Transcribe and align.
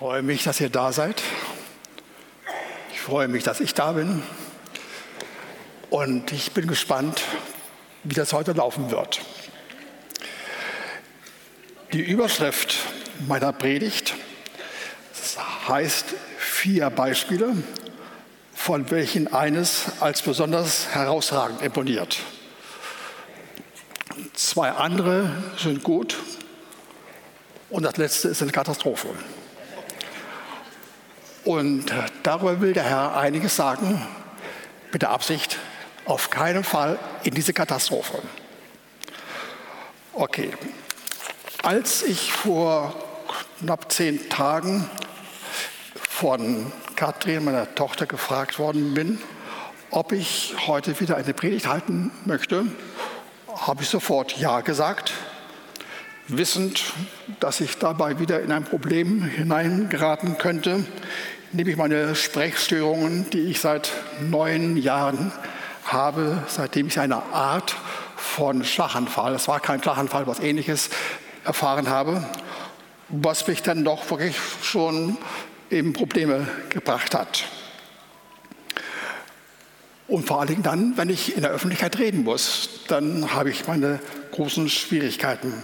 freue 0.00 0.22
mich, 0.22 0.44
dass 0.44 0.58
ihr 0.62 0.70
da 0.70 0.92
seid. 0.92 1.20
Ich 2.90 3.00
freue 3.02 3.28
mich, 3.28 3.44
dass 3.44 3.60
ich 3.60 3.74
da 3.74 3.92
bin. 3.92 4.22
Und 5.90 6.32
ich 6.32 6.52
bin 6.52 6.66
gespannt, 6.66 7.20
wie 8.04 8.14
das 8.14 8.32
heute 8.32 8.52
laufen 8.52 8.90
wird. 8.90 9.20
Die 11.92 12.00
Überschrift 12.00 12.78
meiner 13.28 13.52
Predigt 13.52 14.14
heißt 15.68 16.06
vier 16.38 16.88
Beispiele, 16.88 17.54
von 18.54 18.90
welchen 18.90 19.30
eines 19.34 20.00
als 20.00 20.22
besonders 20.22 20.94
herausragend 20.94 21.60
imponiert. 21.60 22.20
Zwei 24.32 24.70
andere 24.70 25.30
sind 25.58 25.82
gut 25.82 26.16
und 27.68 27.82
das 27.82 27.98
letzte 27.98 28.28
ist 28.28 28.40
eine 28.40 28.50
Katastrophe. 28.50 29.08
Und 31.44 31.92
darüber 32.22 32.60
will 32.60 32.72
der 32.72 32.84
Herr 32.84 33.16
einiges 33.16 33.56
sagen, 33.56 34.00
mit 34.92 35.02
der 35.02 35.10
Absicht, 35.10 35.58
auf 36.04 36.30
keinen 36.30 36.64
Fall 36.64 36.98
in 37.22 37.34
diese 37.34 37.52
Katastrophe. 37.52 38.20
Okay, 40.12 40.52
als 41.62 42.02
ich 42.02 42.32
vor 42.32 42.94
knapp 43.60 43.92
zehn 43.92 44.28
Tagen 44.28 44.88
von 45.94 46.72
Katrin, 46.96 47.44
meiner 47.44 47.74
Tochter, 47.74 48.06
gefragt 48.06 48.58
worden 48.58 48.94
bin, 48.94 49.18
ob 49.90 50.12
ich 50.12 50.54
heute 50.66 50.98
wieder 51.00 51.16
eine 51.16 51.32
Predigt 51.32 51.66
halten 51.66 52.10
möchte, 52.24 52.66
habe 53.54 53.82
ich 53.82 53.88
sofort 53.88 54.36
Ja 54.38 54.60
gesagt, 54.60 55.12
wissend, 56.36 56.92
dass 57.40 57.60
ich 57.60 57.78
dabei 57.78 58.18
wieder 58.18 58.40
in 58.40 58.52
ein 58.52 58.64
Problem 58.64 59.22
hineingeraten 59.22 60.38
könnte, 60.38 60.84
nämlich 61.52 61.76
meine 61.76 62.14
Sprechstörungen, 62.14 63.28
die 63.30 63.42
ich 63.42 63.60
seit 63.60 63.90
neun 64.28 64.76
Jahren 64.76 65.32
habe, 65.84 66.42
seitdem 66.46 66.86
ich 66.86 66.98
eine 66.98 67.22
Art 67.32 67.76
von 68.16 68.64
Schlaganfall, 68.64 69.34
es 69.34 69.48
war 69.48 69.60
kein 69.60 69.82
Schlaganfall, 69.82 70.26
was 70.26 70.40
ähnliches, 70.40 70.90
erfahren 71.44 71.88
habe, 71.88 72.24
was 73.08 73.46
mich 73.48 73.62
dann 73.62 73.84
doch 73.84 74.08
wirklich 74.10 74.36
schon 74.62 75.16
eben 75.70 75.92
Probleme 75.92 76.46
gebracht 76.68 77.14
hat. 77.14 77.44
Und 80.06 80.26
vor 80.26 80.40
allen 80.40 80.48
Dingen 80.48 80.62
dann, 80.62 80.96
wenn 80.96 81.08
ich 81.08 81.36
in 81.36 81.42
der 81.42 81.52
Öffentlichkeit 81.52 81.98
reden 81.98 82.24
muss, 82.24 82.68
dann 82.88 83.32
habe 83.32 83.50
ich 83.50 83.68
meine 83.68 84.00
großen 84.32 84.68
Schwierigkeiten. 84.68 85.54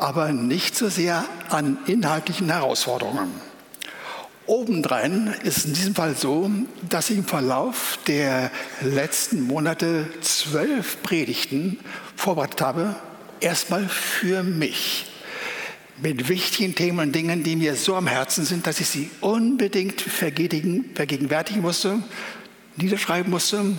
Aber 0.00 0.32
nicht 0.32 0.76
so 0.76 0.88
sehr 0.88 1.26
an 1.50 1.76
inhaltlichen 1.86 2.48
Herausforderungen. 2.48 3.30
Obendrein 4.46 5.34
ist 5.44 5.66
in 5.66 5.74
diesem 5.74 5.94
Fall 5.94 6.16
so, 6.16 6.50
dass 6.88 7.10
ich 7.10 7.18
im 7.18 7.24
Verlauf 7.26 7.98
der 8.06 8.50
letzten 8.80 9.42
Monate 9.42 10.06
zwölf 10.22 11.02
Predigten 11.02 11.78
vorbereitet 12.16 12.62
habe, 12.62 12.96
erstmal 13.40 13.86
für 13.88 14.42
mich. 14.42 15.04
Mit 16.00 16.30
wichtigen 16.30 16.74
Themen 16.74 17.00
und 17.00 17.12
Dingen, 17.14 17.44
die 17.44 17.56
mir 17.56 17.76
so 17.76 17.94
am 17.94 18.06
Herzen 18.06 18.46
sind, 18.46 18.66
dass 18.66 18.80
ich 18.80 18.88
sie 18.88 19.10
unbedingt 19.20 20.00
vergegenwärtigen 20.00 21.60
musste, 21.60 22.02
niederschreiben 22.76 23.30
musste, 23.30 23.76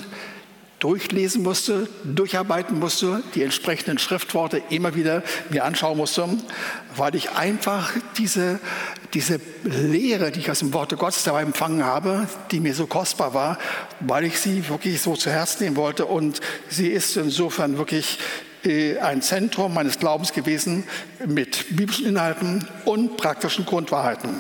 durchlesen 0.82 1.44
musste, 1.44 1.88
durcharbeiten 2.04 2.80
musste, 2.80 3.24
die 3.36 3.44
entsprechenden 3.44 4.00
Schriftworte 4.00 4.62
immer 4.70 4.96
wieder 4.96 5.23
mir 5.50 5.64
anschauen 5.64 5.96
musste, 5.96 6.28
weil 6.96 7.16
ich 7.16 7.32
einfach 7.32 7.94
diese, 8.18 8.60
diese 9.14 9.40
Lehre, 9.64 10.32
die 10.32 10.40
ich 10.40 10.50
aus 10.50 10.60
dem 10.60 10.73
Worte 10.73 10.98
Gottes 10.98 11.23
dabei 11.23 11.44
empfangen 11.44 11.86
habe, 11.86 12.28
die 12.50 12.60
mir 12.60 12.73
so 12.73 12.88
kostbar 12.88 13.34
war, 13.36 13.60
weil 14.00 14.26
ich 14.26 14.40
sie 14.40 14.68
wirklich 14.70 15.02
so 15.02 15.16
zu 15.16 15.30
Herzen 15.30 15.64
nehmen 15.64 15.76
wollte 15.76 16.08
und 16.08 16.42
sie 16.68 16.88
ist 16.88 17.16
insofern 17.16 17.78
wirklich 17.78 18.17
äh, 18.66 18.98
ein 18.98 19.22
Zentrum 19.22 19.76
meines 19.76 20.00
Glaubens 20.00 20.34
gewesen 20.34 20.84
mit 21.26 21.76
biblischen 21.76 22.08
Inhalten 22.08 22.67
und 22.86 23.17
praktischen 23.17 23.66
Grundwahrheiten. 23.66 24.36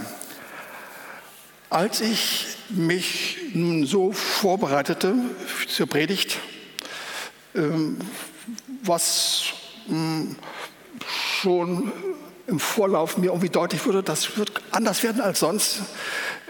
Als 1.71 2.01
ich 2.01 2.47
mich 2.67 3.37
nun 3.53 3.85
so 3.85 4.11
vorbereitete 4.11 5.15
zur 5.69 5.87
Predigt, 5.87 6.37
ähm, 7.55 7.97
was 8.83 9.43
hm, 9.87 10.35
schon 11.39 11.89
im 12.47 12.59
Vorlauf 12.59 13.17
mir 13.17 13.27
irgendwie 13.27 13.47
deutlich 13.47 13.85
wurde, 13.85 14.03
das 14.03 14.37
wird 14.37 14.51
anders 14.71 15.01
werden 15.01 15.21
als 15.21 15.39
sonst, 15.39 15.83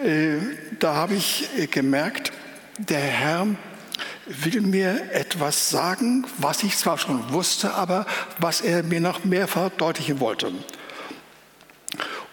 äh, 0.03 0.37
da 0.79 0.95
habe 0.95 1.13
ich 1.13 1.47
äh, 1.55 1.67
gemerkt, 1.67 2.31
der 2.79 2.99
Herr 2.99 3.47
will 4.25 4.61
mir 4.61 5.11
etwas 5.11 5.69
sagen, 5.69 6.25
was 6.39 6.63
ich 6.63 6.75
zwar 6.75 6.97
schon 6.97 7.31
wusste, 7.31 7.75
aber 7.75 8.07
was 8.39 8.61
er 8.61 8.81
mir 8.81 9.01
noch 9.01 9.23
mehr 9.23 9.47
verdeutlichen 9.47 10.19
wollte. 10.19 10.51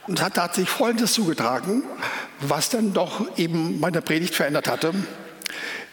Und 0.09 0.19
es 0.19 0.25
hat 0.25 0.55
sich 0.55 0.71
Folgendes 0.71 1.13
zugetragen, 1.13 1.83
was 2.41 2.71
dann 2.71 2.95
doch 2.95 3.37
eben 3.37 3.79
meine 3.79 4.01
Predigt 4.01 4.35
verändert 4.35 4.67
hatte. 4.67 4.95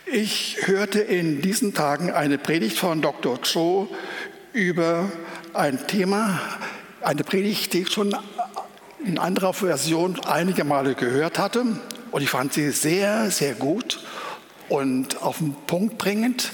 Ich 0.05 0.57
hörte 0.61 1.01
in 1.01 1.41
diesen 1.41 1.73
Tagen 1.73 2.11
eine 2.11 2.37
Predigt 2.37 2.79
von 2.79 3.01
Dr. 3.01 3.39
Cho 3.41 3.89
über 4.53 5.11
ein 5.53 5.85
Thema, 5.87 6.39
eine 7.01 7.25
Predigt, 7.25 7.73
die 7.73 7.81
ich 7.81 7.91
schon 7.91 8.15
in 9.03 9.17
anderer 9.17 9.53
Version 9.53 10.17
einige 10.21 10.63
Male 10.63 10.95
gehört 10.95 11.37
hatte. 11.37 11.65
Und 12.11 12.21
ich 12.21 12.29
fand 12.29 12.53
sie 12.53 12.71
sehr, 12.71 13.29
sehr 13.31 13.53
gut 13.53 14.01
und 14.69 15.21
auf 15.21 15.39
den 15.39 15.55
Punkt 15.67 15.97
bringend. 15.97 16.53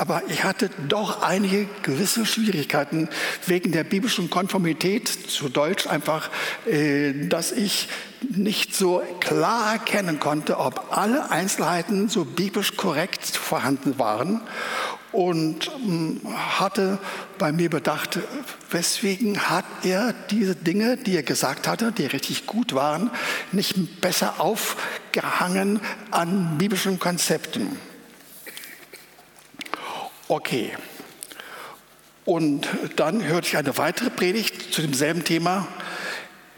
Aber 0.00 0.22
ich 0.28 0.44
hatte 0.44 0.70
doch 0.88 1.20
einige 1.20 1.68
gewisse 1.82 2.24
Schwierigkeiten 2.24 3.10
wegen 3.44 3.70
der 3.70 3.84
biblischen 3.84 4.30
Konformität, 4.30 5.08
zu 5.08 5.50
Deutsch 5.50 5.86
einfach, 5.86 6.30
äh, 6.64 7.12
dass 7.28 7.52
ich 7.52 7.86
nicht 8.22 8.74
so 8.74 9.02
klar 9.20 9.72
erkennen 9.72 10.18
konnte, 10.18 10.56
ob 10.58 10.96
alle 10.96 11.30
Einzelheiten 11.30 12.08
so 12.08 12.24
biblisch 12.24 12.78
korrekt 12.78 13.26
vorhanden 13.26 13.98
waren 13.98 14.40
und 15.12 15.70
ähm, 15.84 16.22
hatte 16.58 16.98
bei 17.36 17.52
mir 17.52 17.68
bedacht, 17.68 18.20
weswegen 18.70 19.50
hat 19.50 19.66
er 19.82 20.14
diese 20.30 20.56
Dinge, 20.56 20.96
die 20.96 21.14
er 21.14 21.24
gesagt 21.24 21.68
hatte, 21.68 21.92
die 21.92 22.06
richtig 22.06 22.46
gut 22.46 22.72
waren, 22.72 23.10
nicht 23.52 24.00
besser 24.00 24.40
aufgehangen 24.40 25.78
an 26.10 26.56
biblischen 26.56 26.98
Konzepten. 26.98 27.89
Okay. 30.30 30.70
Und 32.24 32.68
dann 32.94 33.24
hörte 33.24 33.48
ich 33.48 33.56
eine 33.56 33.76
weitere 33.78 34.10
Predigt 34.10 34.72
zu 34.72 34.80
demselben 34.80 35.24
Thema, 35.24 35.66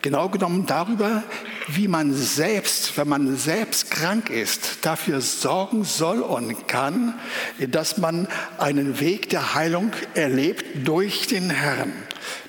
genau 0.02 0.28
genommen 0.28 0.66
darüber, 0.66 1.22
wie 1.68 1.88
man 1.88 2.12
selbst, 2.12 2.98
wenn 2.98 3.08
man 3.08 3.34
selbst 3.38 3.90
krank 3.90 4.28
ist, 4.28 4.84
dafür 4.84 5.22
sorgen 5.22 5.84
soll 5.84 6.20
und 6.20 6.68
kann, 6.68 7.18
dass 7.66 7.96
man 7.96 8.28
einen 8.58 9.00
Weg 9.00 9.30
der 9.30 9.54
Heilung 9.54 9.92
erlebt 10.12 10.86
durch 10.86 11.26
den 11.26 11.48
Herrn. 11.48 11.94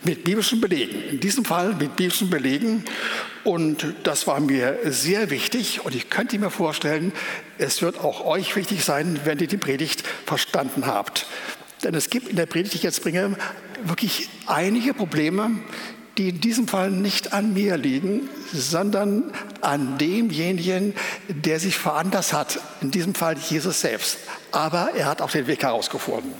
Mit 0.03 0.23
biblischen 0.23 0.61
Belegen. 0.61 1.01
In 1.09 1.19
diesem 1.19 1.45
Fall 1.45 1.73
mit 1.75 1.95
biblischen 1.95 2.29
Belegen. 2.29 2.85
Und 3.43 3.85
das 4.03 4.27
war 4.27 4.39
mir 4.39 4.79
sehr 4.85 5.29
wichtig. 5.29 5.85
Und 5.85 5.95
ich 5.95 6.09
könnte 6.09 6.37
mir 6.39 6.49
vorstellen, 6.49 7.11
es 7.57 7.81
wird 7.81 7.99
auch 7.99 8.25
euch 8.25 8.55
wichtig 8.55 8.83
sein, 8.83 9.19
wenn 9.25 9.39
ihr 9.39 9.47
die 9.47 9.57
Predigt 9.57 10.03
verstanden 10.25 10.85
habt. 10.85 11.27
Denn 11.83 11.95
es 11.95 12.09
gibt 12.09 12.29
in 12.29 12.35
der 12.35 12.45
Predigt, 12.45 12.73
die 12.73 12.77
ich 12.77 12.83
jetzt 12.83 13.03
bringe, 13.03 13.35
wirklich 13.83 14.29
einige 14.45 14.93
Probleme, 14.93 15.51
die 16.17 16.29
in 16.29 16.41
diesem 16.41 16.67
Fall 16.67 16.91
nicht 16.91 17.33
an 17.33 17.53
mir 17.53 17.75
liegen, 17.75 18.29
sondern 18.53 19.33
an 19.61 19.97
demjenigen, 19.97 20.93
der 21.27 21.59
sich 21.59 21.75
veranlasst 21.75 22.33
hat, 22.33 22.59
in 22.81 22.91
diesem 22.91 23.15
Fall 23.15 23.35
Jesus 23.37 23.81
selbst. 23.81 24.19
Aber 24.51 24.91
er 24.95 25.07
hat 25.07 25.21
auch 25.21 25.31
den 25.31 25.47
Weg 25.47 25.63
herausgefunden. 25.63 26.33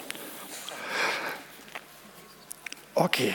Okay. 2.96 3.34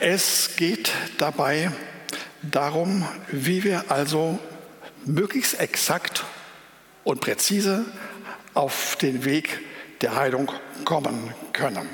Es 0.00 0.56
geht 0.56 0.92
dabei 1.16 1.72
darum, 2.42 3.08
wie 3.28 3.64
wir 3.64 3.90
also 3.90 4.38
möglichst 5.06 5.58
exakt 5.60 6.24
und 7.04 7.20
präzise 7.20 7.86
auf 8.52 8.96
den 8.96 9.24
Weg 9.24 9.60
der 10.02 10.14
Heilung 10.14 10.52
kommen 10.84 11.32
können. 11.54 11.88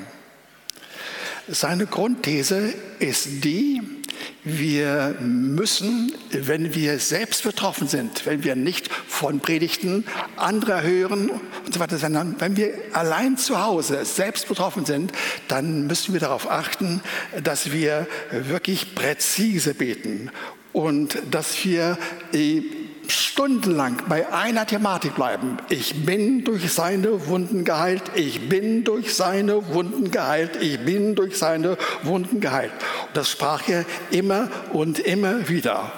Seine 1.47 1.85
Grundthese 1.85 2.73
ist 2.99 3.45
die, 3.45 3.98
wir 4.43 5.15
müssen, 5.19 6.13
wenn 6.31 6.73
wir 6.75 6.99
selbst 6.99 7.43
betroffen 7.43 7.87
sind, 7.87 8.25
wenn 8.25 8.43
wir 8.43 8.55
nicht 8.55 8.89
von 9.07 9.39
Predigten 9.39 10.05
anderer 10.35 10.81
hören 10.81 11.29
und 11.65 11.73
so 11.73 11.79
weiter, 11.79 11.97
sondern 11.97 12.35
wenn 12.39 12.57
wir 12.57 12.73
allein 12.93 13.37
zu 13.37 13.61
Hause 13.61 14.05
selbst 14.05 14.47
betroffen 14.47 14.85
sind, 14.85 15.11
dann 15.47 15.87
müssen 15.87 16.13
wir 16.13 16.19
darauf 16.19 16.49
achten, 16.49 17.01
dass 17.43 17.71
wir 17.71 18.07
wirklich 18.31 18.95
präzise 18.95 19.73
beten 19.73 20.31
und 20.73 21.17
dass 21.31 21.63
wir 21.65 21.97
äh, 22.33 22.61
stundenlang 23.09 24.03
bei 24.07 24.31
einer 24.31 24.65
Thematik 24.65 25.15
bleiben. 25.15 25.57
Ich 25.69 26.05
bin 26.05 26.43
durch 26.43 26.71
seine 26.71 27.27
Wunden 27.27 27.65
geheilt, 27.65 28.03
ich 28.15 28.49
bin 28.49 28.83
durch 28.83 29.15
seine 29.15 29.73
Wunden 29.73 30.11
geheilt, 30.11 30.57
ich 30.61 30.79
bin 30.79 31.15
durch 31.15 31.37
seine 31.37 31.77
Wunden 32.03 32.39
geheilt. 32.39 32.71
Und 33.07 33.17
das 33.17 33.29
sprach 33.29 33.67
er 33.67 33.85
immer 34.11 34.49
und 34.73 34.99
immer 34.99 35.49
wieder. 35.49 35.91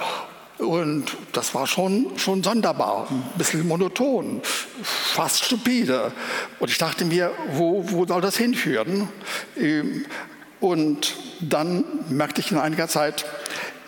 Und 0.61 1.17
das 1.31 1.55
war 1.55 1.65
schon, 1.65 2.19
schon 2.19 2.43
sonderbar, 2.43 3.07
ein 3.09 3.23
bisschen 3.35 3.67
monoton, 3.67 4.41
fast 4.83 5.43
stupide. 5.43 6.11
Und 6.59 6.69
ich 6.69 6.77
dachte 6.77 7.03
mir, 7.03 7.31
wo, 7.53 7.83
wo 7.89 8.05
soll 8.05 8.21
das 8.21 8.37
hinführen? 8.37 9.09
Und 10.61 11.17
dann 11.41 11.83
merkte 12.09 12.39
ich 12.39 12.51
in 12.51 12.59
einiger 12.59 12.87
Zeit, 12.87 13.25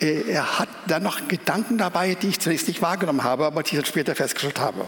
äh, 0.00 0.22
er 0.28 0.58
hat 0.58 0.68
dann 0.88 1.04
noch 1.04 1.28
Gedanken 1.28 1.78
dabei, 1.78 2.14
die 2.14 2.28
ich 2.28 2.40
zunächst 2.40 2.68
nicht 2.68 2.82
wahrgenommen 2.82 3.22
habe, 3.22 3.46
aber 3.46 3.62
die 3.62 3.70
ich 3.70 3.76
dann 3.76 3.86
später 3.86 4.14
festgestellt 4.14 4.60
habe. 4.60 4.86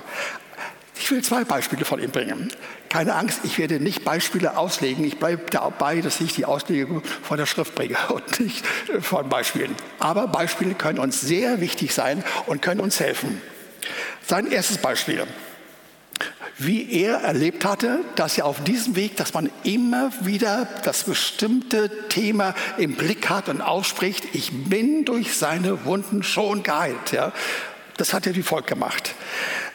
Ich 0.99 1.11
will 1.11 1.23
zwei 1.23 1.45
Beispiele 1.45 1.85
von 1.85 2.03
ihm 2.03 2.11
bringen. 2.11 2.51
Keine 2.89 3.15
Angst, 3.15 3.41
ich 3.45 3.59
werde 3.59 3.79
nicht 3.79 4.05
Beispiele 4.05 4.57
auslegen. 4.57 5.05
Ich 5.05 5.19
bleibe 5.19 5.49
dabei, 5.51 6.01
dass 6.01 6.21
ich 6.21 6.35
die 6.35 6.45
Auslegung 6.45 7.03
von 7.23 7.37
der 7.37 7.47
Schrift 7.47 7.75
bringe 7.77 7.97
und 8.09 8.41
nicht 8.41 8.65
äh, 8.89 9.01
von 9.01 9.29
Beispielen. 9.29 9.75
Aber 10.01 10.27
Beispiele 10.27 10.75
können 10.75 10.99
uns 10.99 11.21
sehr 11.21 11.61
wichtig 11.61 11.95
sein 11.95 12.25
und 12.47 12.63
können 12.63 12.81
uns 12.81 12.99
helfen. 12.99 13.41
Sein 14.27 14.51
erstes 14.51 14.79
Beispiel 14.79 15.25
wie 16.59 16.91
er 16.91 17.19
erlebt 17.19 17.65
hatte, 17.65 18.01
dass 18.15 18.39
er 18.39 18.47
auf 18.47 18.65
diesem 18.65 18.97
Weg, 18.97 19.17
dass 19.17 19.35
man 19.35 19.51
immer 19.63 20.11
wieder 20.23 20.67
das 20.85 21.05
bestimmte 21.05 22.09
Thema 22.09 22.55
im 22.79 22.95
Blick 22.95 23.29
hat 23.29 23.49
und 23.49 23.61
ausspricht, 23.61 24.25
ich 24.33 24.51
bin 24.69 25.05
durch 25.05 25.37
seine 25.37 25.85
Wunden 25.85 26.23
schon 26.23 26.63
geheilt. 26.63 27.13
Ja. 27.13 27.33
Das 27.99 28.15
hat 28.15 28.27
er 28.27 28.35
wie 28.35 28.43
folgt 28.43 28.69
gemacht. 28.69 29.15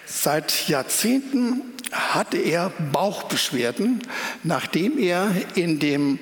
Seit 0.05 0.67
Jahrzehnten 0.67 1.61
hatte 1.91 2.37
er 2.37 2.71
Bauchbeschwerden, 2.91 4.01
nachdem 4.43 4.97
er 4.97 5.31
in 5.55 5.79
dem 5.79 6.19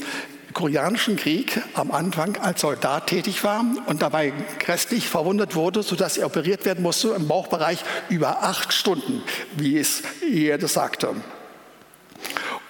Koreanischen 0.53 1.15
Krieg 1.15 1.61
am 1.73 1.91
Anfang 1.91 2.37
als 2.37 2.61
Soldat 2.61 3.07
tätig 3.07 3.43
war 3.43 3.63
und 3.85 4.01
dabei 4.01 4.33
grässlich 4.59 5.07
verwundet 5.07 5.55
wurde, 5.55 5.83
sodass 5.83 6.17
er 6.17 6.25
operiert 6.25 6.65
werden 6.65 6.81
musste 6.81 7.09
im 7.09 7.27
Bauchbereich 7.27 7.83
über 8.09 8.43
acht 8.43 8.73
Stunden, 8.73 9.21
wie 9.55 9.77
es 9.77 10.03
er 10.21 10.57
das 10.57 10.73
sagte. 10.73 11.15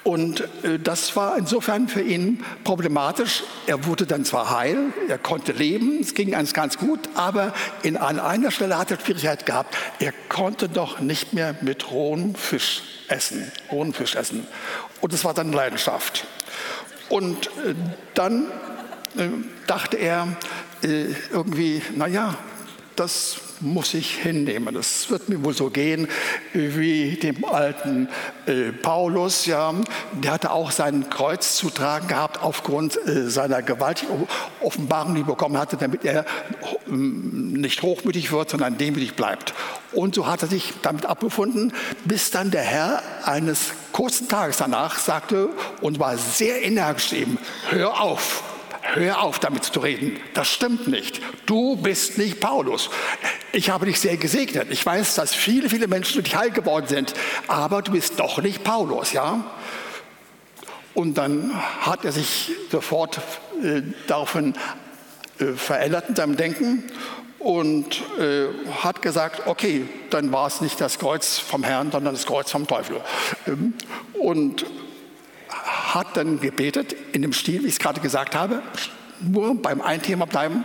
Und 0.04 0.42
äh, 0.64 0.80
das 0.80 1.16
war 1.16 1.38
insofern 1.38 1.88
für 1.88 2.02
ihn 2.02 2.44
problematisch. 2.64 3.44
Er 3.68 3.86
wurde 3.86 4.06
dann 4.06 4.26
zwar 4.26 4.58
heil, 4.58 4.94
er 5.08 5.18
konnte 5.18 5.52
leben, 5.52 6.00
es 6.02 6.14
ging 6.14 6.32
ganz, 6.32 6.54
ganz 6.54 6.78
gut, 6.78 7.10
aber 7.16 7.54
in, 7.84 7.98
an 7.98 8.20
einer 8.20 8.52
Stelle 8.52 8.78
hat 8.78 8.92
er 8.92 9.00
Schwierigkeit 9.00 9.46
gehabt. 9.46 9.76
Er 10.00 10.14
konnte 10.30 10.70
doch 10.70 11.00
nicht 11.00 11.34
mehr 11.34 11.56
mit 11.62 11.92
rohem 11.92 12.34
Fisch 12.34 12.82
essen, 13.08 13.52
rohen 13.72 13.94
Fisch 13.94 14.16
essen. 14.16 14.48
Und 15.02 15.14
das 15.14 15.26
war 15.26 15.34
dann 15.34 15.52
Leidenschaft. 15.52 16.26
Und 17.10 17.48
äh, 17.48 17.76
dann 18.14 18.46
äh, 19.18 19.30
dachte 19.68 19.98
er 19.98 20.28
äh, 20.84 21.08
irgendwie, 21.32 21.82
naja, 21.96 22.36
das 22.96 23.40
muss 23.62 23.94
ich 23.94 24.16
hinnehmen. 24.16 24.74
Das 24.74 25.10
wird 25.10 25.30
mir 25.30 25.44
wohl 25.44 25.54
so 25.54 25.70
gehen 25.70 26.08
wie 26.54 27.16
dem 27.16 27.44
alten 27.46 28.10
äh, 28.46 28.72
Paulus. 28.72 29.46
Ja, 29.46 29.74
der 30.14 30.32
hatte 30.32 30.52
auch 30.52 30.72
sein 30.72 31.10
Kreuz 31.10 31.56
zu 31.56 31.70
tragen 31.70 32.08
gehabt 32.08 32.42
aufgrund 32.42 32.98
äh, 33.08 33.30
seiner 33.30 33.62
gewaltigen 33.62 34.28
Offenbarung, 34.62 35.16
die 35.16 35.22
er 35.22 35.28
bekommen 35.28 35.58
hatte, 35.58 35.78
damit 35.78 36.06
er 36.06 36.26
nicht 36.88 37.82
hochmütig 37.82 38.32
wird, 38.32 38.50
sondern 38.50 38.78
demütig 38.78 39.16
bleibt. 39.16 39.54
Und 39.92 40.16
so 40.16 40.28
hat 40.28 40.42
er 40.42 40.48
sich 40.48 40.74
damit 40.82 41.06
abgefunden, 41.06 41.74
bis 42.06 42.32
dann 42.32 42.52
der 42.52 42.64
Herr 42.64 43.02
eines 43.24 43.72
kurzen 43.92 44.28
Tages 44.28 44.58
danach 44.58 45.00
sagte 45.00 45.50
und 45.82 46.00
war 46.00 46.18
sehr 46.18 46.64
energisch 46.64 47.14
eben, 47.14 47.38
hör 47.70 48.00
auf, 48.02 48.44
hör 48.82 49.22
auf 49.24 49.40
damit 49.40 49.64
zu 49.64 49.80
reden, 49.80 50.20
das 50.34 50.48
stimmt 50.48 50.88
nicht. 50.88 51.22
Du 51.46 51.76
bist 51.76 52.18
nicht 52.18 52.40
Paulus. 52.40 52.90
Ich 53.52 53.70
habe 53.72 53.88
dich 53.88 54.00
sehr 54.00 54.18
gesegnet. 54.18 54.68
Ich 54.70 54.86
weiß, 54.86 55.16
dass 55.16 55.34
viele, 55.34 55.70
viele 55.70 55.88
Menschen 55.88 56.14
durch 56.14 56.26
dich 56.26 56.36
heil 56.36 56.52
geworden 56.52 56.86
sind, 56.88 57.14
aber 57.48 57.82
du 57.82 57.92
bist 57.94 58.20
doch 58.20 58.42
nicht 58.42 58.64
Paulus, 58.64 59.12
ja? 59.14 59.44
Und 60.94 61.18
dann 61.18 61.52
hat 61.82 62.06
er 62.06 62.12
sich 62.12 62.52
sofort 62.72 63.20
äh, 63.64 63.82
daraufhin 64.08 64.54
äh, 65.40 65.54
verändert 65.54 66.10
in 66.10 66.16
seinem 66.16 66.38
Denken 66.38 66.84
und 67.40 68.04
äh, 68.20 68.48
hat 68.84 69.02
gesagt, 69.02 69.48
okay, 69.48 69.86
dann 70.10 70.32
war 70.32 70.48
es 70.48 70.62
nicht 70.62 70.80
das 70.80 71.00
Kreuz 71.00 71.40
vom 71.40 71.64
Herrn, 71.64 71.92
sondern 71.92 72.14
das 72.14 72.26
Kreuz 72.26 72.52
vom 72.52 72.68
Teufel. 72.68 73.02
Ähm, 73.48 73.74
und 74.14 74.66
hat 75.48 76.18
dann 76.18 76.40
gebetet 76.40 76.96
in 77.14 77.24
dem 77.24 77.34
Stil, 77.34 77.64
wie 77.64 77.68
ich 77.68 77.74
es 77.74 77.80
gerade 77.80 78.02
gesagt 78.02 78.36
habe, 78.36 78.62
nur 79.22 79.60
beim 79.60 79.82
einen 79.82 80.02
Thema 80.02 80.26
bleiben 80.26 80.64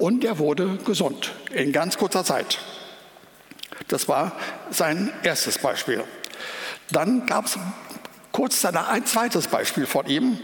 und 0.00 0.24
er 0.24 0.38
wurde 0.38 0.78
gesund 0.84 1.32
in 1.52 1.72
ganz 1.72 1.98
kurzer 1.98 2.24
Zeit. 2.24 2.58
Das 3.88 4.08
war 4.08 4.32
sein 4.70 5.12
erstes 5.22 5.58
Beispiel. 5.58 6.02
Dann 6.90 7.26
gab 7.26 7.46
es 7.46 7.58
kurz 8.32 8.62
danach 8.62 8.88
ein 8.88 9.04
zweites 9.04 9.48
Beispiel 9.48 9.86
von 9.86 10.06
ihm. 10.06 10.38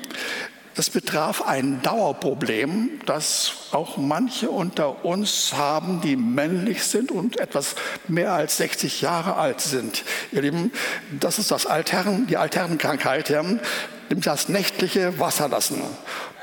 Das 0.75 0.91
betraf 0.91 1.41
ein 1.41 1.81
Dauerproblem, 1.81 3.00
das 3.06 3.53
auch 3.73 3.97
manche 3.97 4.50
unter 4.50 5.06
uns 5.06 5.55
haben, 5.55 6.02
die 6.02 6.17
männlich 6.17 6.85
sind 6.85 7.11
und 7.11 7.41
etwas 7.41 7.76
mehr 8.09 8.35
als 8.35 8.59
60 8.59 9.00
Jahre 9.00 9.37
alt 9.37 9.62
sind. 9.62 10.05
Ihr 10.32 10.43
Lieben, 10.43 10.70
das 11.19 11.38
ist 11.38 11.50
das 11.50 11.64
Altherren, 11.64 12.26
die 12.26 12.37
Altherrenkrankheit, 12.37 13.31
ja, 13.31 13.43
nämlich 13.43 14.26
das 14.26 14.50
nächtliche 14.50 15.19
Wasserlassen. 15.19 15.81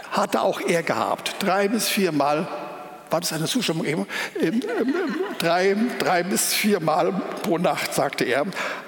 Hatte 0.10 0.42
auch 0.42 0.62
er 0.62 0.82
gehabt, 0.82 1.36
drei 1.38 1.68
bis 1.68 1.88
viermal 1.88 2.48
war 3.14 3.22
das 3.22 3.32
eine 3.32 3.46
Zustimmung 3.46 3.86
eben, 3.86 4.08
ähm, 4.42 4.62
ähm, 4.80 4.96
drei, 5.38 5.76
drei 6.00 6.24
bis 6.24 6.54
viermal 6.54 7.14
pro 7.44 7.60
Nacht, 7.60 7.94
sagte 7.94 8.24
er. 8.26 8.46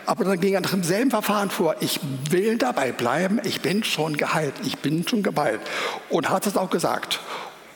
Aber 0.07 0.25
dann 0.25 0.39
ging 0.39 0.55
er 0.55 0.61
nach 0.61 0.71
demselben 0.71 1.11
Verfahren 1.11 1.51
vor. 1.51 1.75
Ich 1.79 1.99
will 2.31 2.57
dabei 2.57 2.91
bleiben, 2.91 3.39
ich 3.43 3.61
bin 3.61 3.83
schon 3.83 4.17
geheilt, 4.17 4.53
ich 4.65 4.79
bin 4.79 5.07
schon 5.07 5.21
geheilt. 5.21 5.61
Und 6.09 6.29
hat 6.29 6.47
es 6.47 6.57
auch 6.57 6.71
gesagt. 6.71 7.19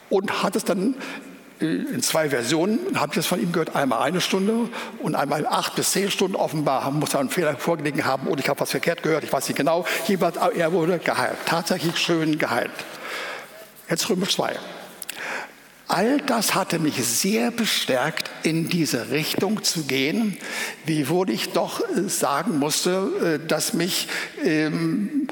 Und 0.09 0.41
hat 0.41 0.55
es 0.55 0.65
dann 0.65 0.95
äh, 1.61 1.65
in 1.65 2.01
zwei 2.01 2.31
Versionen, 2.31 2.79
habe 2.99 3.11
ich 3.11 3.17
das 3.17 3.27
von 3.27 3.39
ihm 3.39 3.51
gehört, 3.51 3.75
einmal 3.75 4.01
eine 4.01 4.19
Stunde 4.19 4.69
und 5.03 5.13
einmal 5.13 5.45
acht 5.45 5.75
bis 5.75 5.91
zehn 5.91 6.09
Stunden. 6.09 6.35
Offenbar 6.35 6.89
muss 6.89 7.13
er 7.13 7.19
einen 7.19 7.29
Fehler 7.29 7.55
vorgelegen 7.57 8.05
haben 8.05 8.27
oder 8.27 8.41
ich 8.41 8.49
habe 8.49 8.59
was 8.59 8.71
verkehrt 8.71 9.03
gehört, 9.03 9.23
ich 9.23 9.31
weiß 9.31 9.47
nicht 9.47 9.57
genau. 9.57 9.85
Jeweils, 10.07 10.37
er 10.37 10.73
wurde 10.73 10.97
geheilt, 10.97 11.37
tatsächlich 11.45 11.97
schön 11.97 12.39
geheilt. 12.39 12.71
Jetzt 13.87 14.09
Römer 14.09 14.27
2. 14.27 14.55
All 15.91 16.21
das 16.21 16.53
hatte 16.53 16.77
mich 16.77 17.03
sehr 17.03 17.49
bestärkt, 17.49 18.29
in 18.43 18.69
diese 18.69 19.09
Richtung 19.09 19.63
zu 19.63 19.85
gehen, 19.85 20.37
wiewohl 20.85 21.31
ich 21.31 21.49
doch 21.49 21.81
äh, 21.81 22.07
sagen 22.07 22.59
musste, 22.59 23.39
äh, 23.41 23.47
dass 23.47 23.73
mich, 23.73 24.07
ähm, 24.45 25.27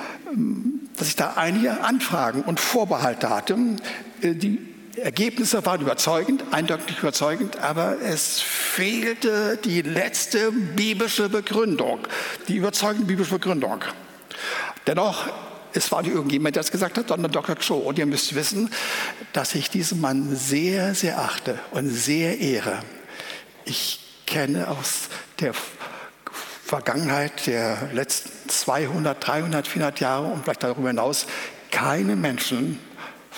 dass 0.95 1.09
ich 1.09 1.15
da 1.15 1.33
einige 1.35 1.81
Anfragen 1.81 2.41
und 2.41 2.59
Vorbehalte 2.59 3.29
hatte. 3.29 3.55
Äh, 4.21 4.33
die 4.33 4.57
Ergebnisse 4.95 5.63
waren 5.63 5.81
überzeugend, 5.81 6.43
eindeutig 6.49 6.97
überzeugend, 6.97 7.59
aber 7.59 8.01
es 8.01 8.41
fehlte 8.41 9.59
die 9.63 9.83
letzte 9.83 10.51
biblische 10.51 11.29
Begründung, 11.29 11.99
die 12.47 12.55
überzeugende 12.55 13.05
biblische 13.05 13.35
Begründung. 13.35 13.83
Dennoch 14.87 15.27
es 15.77 15.91
war 15.91 16.01
nicht 16.01 16.13
irgendjemand, 16.13 16.55
der 16.55 16.63
das 16.63 16.71
gesagt 16.71 16.97
hat, 16.97 17.07
sondern 17.07 17.31
Dr. 17.31 17.55
Cho. 17.55 17.75
Und 17.75 17.99
ihr 17.99 18.05
müsst 18.05 18.35
wissen, 18.35 18.69
dass 19.33 19.55
ich 19.55 19.69
diesen 19.69 20.01
Mann 20.01 20.35
sehr, 20.35 20.95
sehr 20.95 21.19
achte 21.19 21.59
und 21.71 21.89
sehr 21.89 22.39
ehre. 22.39 22.79
Ich 23.65 23.99
kenne 24.25 24.67
aus 24.67 25.09
der 25.39 25.53
Vergangenheit 26.65 27.47
der 27.47 27.89
letzten 27.93 28.49
200, 28.49 29.25
300, 29.25 29.67
400 29.67 29.99
Jahre 29.99 30.25
und 30.27 30.43
vielleicht 30.43 30.63
darüber 30.63 30.89
hinaus 30.89 31.27
keine 31.71 32.15
Menschen, 32.15 32.79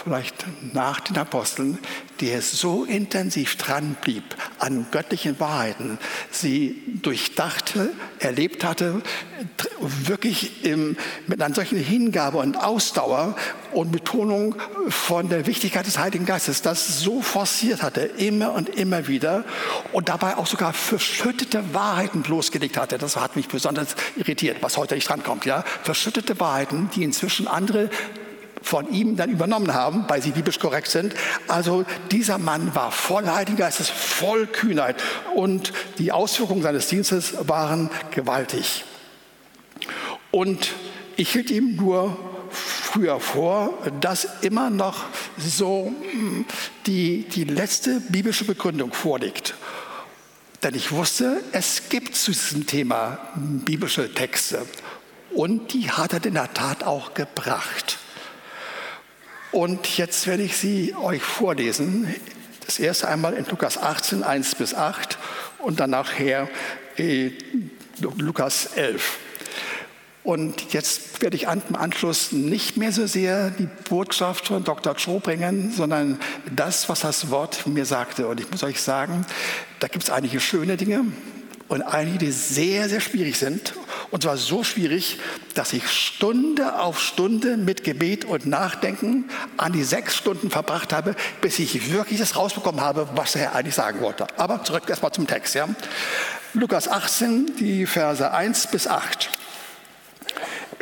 vielleicht 0.03 0.45
nach 0.73 0.99
den 0.99 1.17
Aposteln, 1.17 1.77
der 2.21 2.41
so 2.41 2.83
intensiv 2.83 3.55
dran 3.55 3.95
blieb 4.01 4.23
an 4.57 4.87
göttlichen 4.91 5.39
Wahrheiten, 5.39 5.97
sie 6.31 6.81
durchdachte, 7.01 7.91
erlebt 8.19 8.63
hatte, 8.63 9.01
wirklich 9.79 10.65
im, 10.65 10.97
mit 11.27 11.41
einer 11.41 11.55
solchen 11.55 11.77
Hingabe 11.77 12.39
und 12.39 12.57
Ausdauer 12.57 13.35
und 13.71 13.91
Betonung 13.91 14.55
von 14.89 15.29
der 15.29 15.47
Wichtigkeit 15.47 15.85
des 15.85 15.97
Heiligen 15.97 16.25
Geistes, 16.25 16.61
das 16.61 16.99
so 16.99 17.21
forciert 17.21 17.81
hatte, 17.81 18.01
immer 18.01 18.53
und 18.53 18.69
immer 18.69 19.07
wieder 19.07 19.45
und 19.93 20.09
dabei 20.09 20.37
auch 20.37 20.47
sogar 20.47 20.73
verschüttete 20.73 21.73
Wahrheiten 21.73 22.21
bloßgelegt 22.21 22.77
hatte. 22.77 22.97
Das 22.97 23.15
hat 23.15 23.35
mich 23.35 23.47
besonders 23.47 23.95
irritiert, 24.17 24.57
was 24.61 24.77
heute 24.77 24.95
nicht 24.95 25.07
drankommt. 25.07 25.45
Ja? 25.45 25.63
Verschüttete 25.83 26.39
Wahrheiten, 26.39 26.89
die 26.95 27.03
inzwischen 27.03 27.47
andere 27.47 27.89
von 28.61 28.91
ihm 28.91 29.15
dann 29.15 29.29
übernommen 29.29 29.73
haben, 29.73 30.05
weil 30.07 30.21
sie 30.21 30.31
biblisch 30.31 30.59
korrekt 30.59 30.89
sind. 30.89 31.13
Also 31.47 31.85
dieser 32.11 32.37
Mann 32.37 32.73
war 32.75 32.91
voll 32.91 33.27
Heiligen 33.27 33.57
Geistes, 33.57 33.89
voll 33.89 34.47
Kühnheit 34.47 34.97
und 35.35 35.73
die 35.97 36.11
Auswirkungen 36.11 36.61
seines 36.61 36.87
Dienstes 36.87 37.47
waren 37.47 37.89
gewaltig. 38.11 38.83
Und 40.31 40.73
ich 41.15 41.31
hielt 41.31 41.51
ihm 41.51 41.75
nur 41.75 42.17
früher 42.51 43.19
vor, 43.19 43.77
dass 44.01 44.27
immer 44.41 44.69
noch 44.69 45.05
so 45.37 45.93
hm, 46.11 46.45
die, 46.85 47.23
die 47.23 47.43
letzte 47.43 47.99
biblische 47.99 48.45
Begründung 48.45 48.93
vorliegt. 48.93 49.55
Denn 50.63 50.75
ich 50.75 50.91
wusste, 50.91 51.41
es 51.51 51.89
gibt 51.89 52.15
zu 52.15 52.31
diesem 52.31 52.65
Thema 52.65 53.19
biblische 53.35 54.13
Texte. 54.13 54.65
Und 55.31 55.73
die 55.73 55.89
hat 55.91 56.13
er 56.13 56.25
in 56.25 56.33
der 56.33 56.53
Tat 56.53 56.83
auch 56.83 57.13
gebracht. 57.13 57.98
Und 59.51 59.97
jetzt 59.97 60.27
werde 60.27 60.43
ich 60.43 60.57
sie 60.57 60.95
euch 60.95 61.23
vorlesen. 61.23 62.13
Das 62.65 62.77
erste 62.77 63.07
einmal 63.07 63.33
in 63.33 63.45
Lukas 63.45 63.77
18, 63.77 64.23
1 64.23 64.55
bis 64.55 64.75
8 64.75 65.17
und 65.57 65.79
dann 65.79 65.89
nachher 65.89 66.47
Lukas 68.17 68.67
11. 68.75 69.17
Und 70.23 70.73
jetzt 70.73 71.21
werde 71.23 71.35
ich 71.35 71.43
im 71.43 71.75
Anschluss 71.75 72.31
nicht 72.31 72.77
mehr 72.77 72.91
so 72.91 73.07
sehr 73.07 73.49
die 73.49 73.67
Botschaft 73.89 74.47
von 74.47 74.63
Dr. 74.63 74.95
Cho 74.95 75.19
bringen, 75.19 75.71
sondern 75.75 76.19
das, 76.55 76.87
was 76.89 76.99
das 76.99 77.31
Wort 77.31 77.65
mir 77.65 77.85
sagte. 77.85 78.27
Und 78.27 78.39
ich 78.39 78.51
muss 78.51 78.63
euch 78.63 78.81
sagen, 78.81 79.25
da 79.79 79.87
gibt 79.87 80.03
es 80.03 80.09
einige 80.11 80.39
schöne 80.39 80.77
Dinge 80.77 81.05
und 81.69 81.83
einige, 81.83 82.17
die 82.17 82.31
sehr, 82.31 82.89
sehr 82.89 82.99
schwierig 82.99 83.37
sind. 83.37 83.73
Und 84.11 84.23
zwar 84.23 84.37
so 84.37 84.63
schwierig, 84.63 85.19
dass 85.53 85.71
ich 85.71 85.87
Stunde 85.87 86.79
auf 86.79 86.99
Stunde 86.99 87.57
mit 87.57 87.83
Gebet 87.83 88.25
und 88.25 88.47
Nachdenken 88.47 89.29
an 89.55 89.71
die 89.71 89.83
sechs 89.83 90.17
Stunden 90.17 90.49
verbracht 90.49 90.91
habe, 90.91 91.15
bis 91.41 91.59
ich 91.59 91.93
wirklich 91.93 92.19
das 92.19 92.35
rausbekommen 92.35 92.81
habe, 92.81 93.07
was 93.15 93.33
der 93.33 93.43
Herr 93.43 93.55
eigentlich 93.55 93.75
sagen 93.75 94.01
wollte. 94.01 94.25
Aber 94.37 94.63
zurück 94.63 94.83
erstmal 94.87 95.11
zum 95.11 95.27
Text. 95.27 95.53
Ja. 95.53 95.69
Lukas 96.53 96.87
18, 96.87 97.55
die 97.59 97.85
Verse 97.85 98.31
1 98.31 98.67
bis 98.67 98.87
8. 98.87 99.29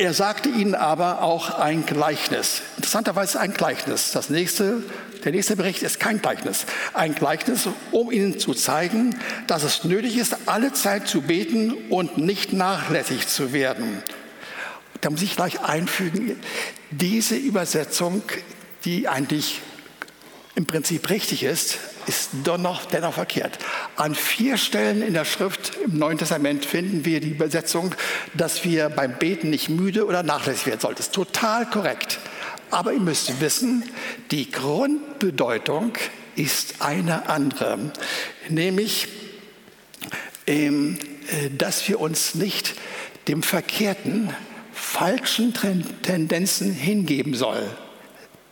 Er 0.00 0.14
sagte 0.14 0.48
ihnen 0.48 0.76
aber 0.76 1.22
auch 1.22 1.58
ein 1.58 1.84
Gleichnis. 1.84 2.62
Interessanterweise 2.76 3.40
ein 3.40 3.52
Gleichnis. 3.52 4.12
Das 4.12 4.30
nächste, 4.30 4.84
der 5.24 5.32
nächste 5.32 5.56
Bericht 5.56 5.82
ist 5.82 5.98
kein 5.98 6.22
Gleichnis. 6.22 6.66
Ein 6.94 7.16
Gleichnis, 7.16 7.68
um 7.90 8.12
ihnen 8.12 8.38
zu 8.38 8.54
zeigen, 8.54 9.18
dass 9.48 9.64
es 9.64 9.82
nötig 9.82 10.16
ist, 10.16 10.36
alle 10.46 10.72
Zeit 10.72 11.08
zu 11.08 11.22
beten 11.22 11.72
und 11.90 12.16
nicht 12.16 12.52
nachlässig 12.52 13.26
zu 13.26 13.52
werden. 13.52 14.04
Da 15.00 15.10
muss 15.10 15.22
ich 15.22 15.34
gleich 15.34 15.62
einfügen, 15.62 16.38
diese 16.92 17.34
Übersetzung, 17.34 18.22
die 18.84 19.08
eigentlich 19.08 19.60
im 20.54 20.66
Prinzip 20.66 21.10
richtig 21.10 21.42
ist, 21.42 21.78
ist 22.08 22.30
dennoch, 22.46 22.86
dennoch 22.86 23.14
verkehrt. 23.14 23.58
An 23.96 24.14
vier 24.14 24.56
Stellen 24.56 25.02
in 25.02 25.14
der 25.14 25.24
Schrift 25.24 25.76
im 25.84 25.98
Neuen 25.98 26.18
Testament 26.18 26.64
finden 26.64 27.04
wir 27.04 27.20
die 27.20 27.30
Übersetzung, 27.30 27.94
dass 28.34 28.64
wir 28.64 28.88
beim 28.88 29.18
Beten 29.18 29.50
nicht 29.50 29.68
müde 29.68 30.06
oder 30.06 30.22
nachlässig 30.22 30.66
werden 30.66 30.80
sollten. 30.80 30.96
Das 30.96 31.06
ist 31.06 31.14
total 31.14 31.66
korrekt. 31.66 32.18
Aber 32.70 32.92
ihr 32.92 33.00
müsst 33.00 33.40
wissen, 33.40 33.84
die 34.30 34.50
Grundbedeutung 34.50 35.92
ist 36.36 36.80
eine 36.80 37.28
andere, 37.28 37.78
nämlich, 38.48 39.08
ähm, 40.46 40.98
äh, 41.30 41.50
dass 41.50 41.88
wir 41.88 42.00
uns 42.00 42.34
nicht 42.34 42.74
dem 43.26 43.42
verkehrten, 43.42 44.32
falschen 44.72 45.52
Tendenzen 46.02 46.72
hingeben 46.72 47.34
sollen. 47.34 47.68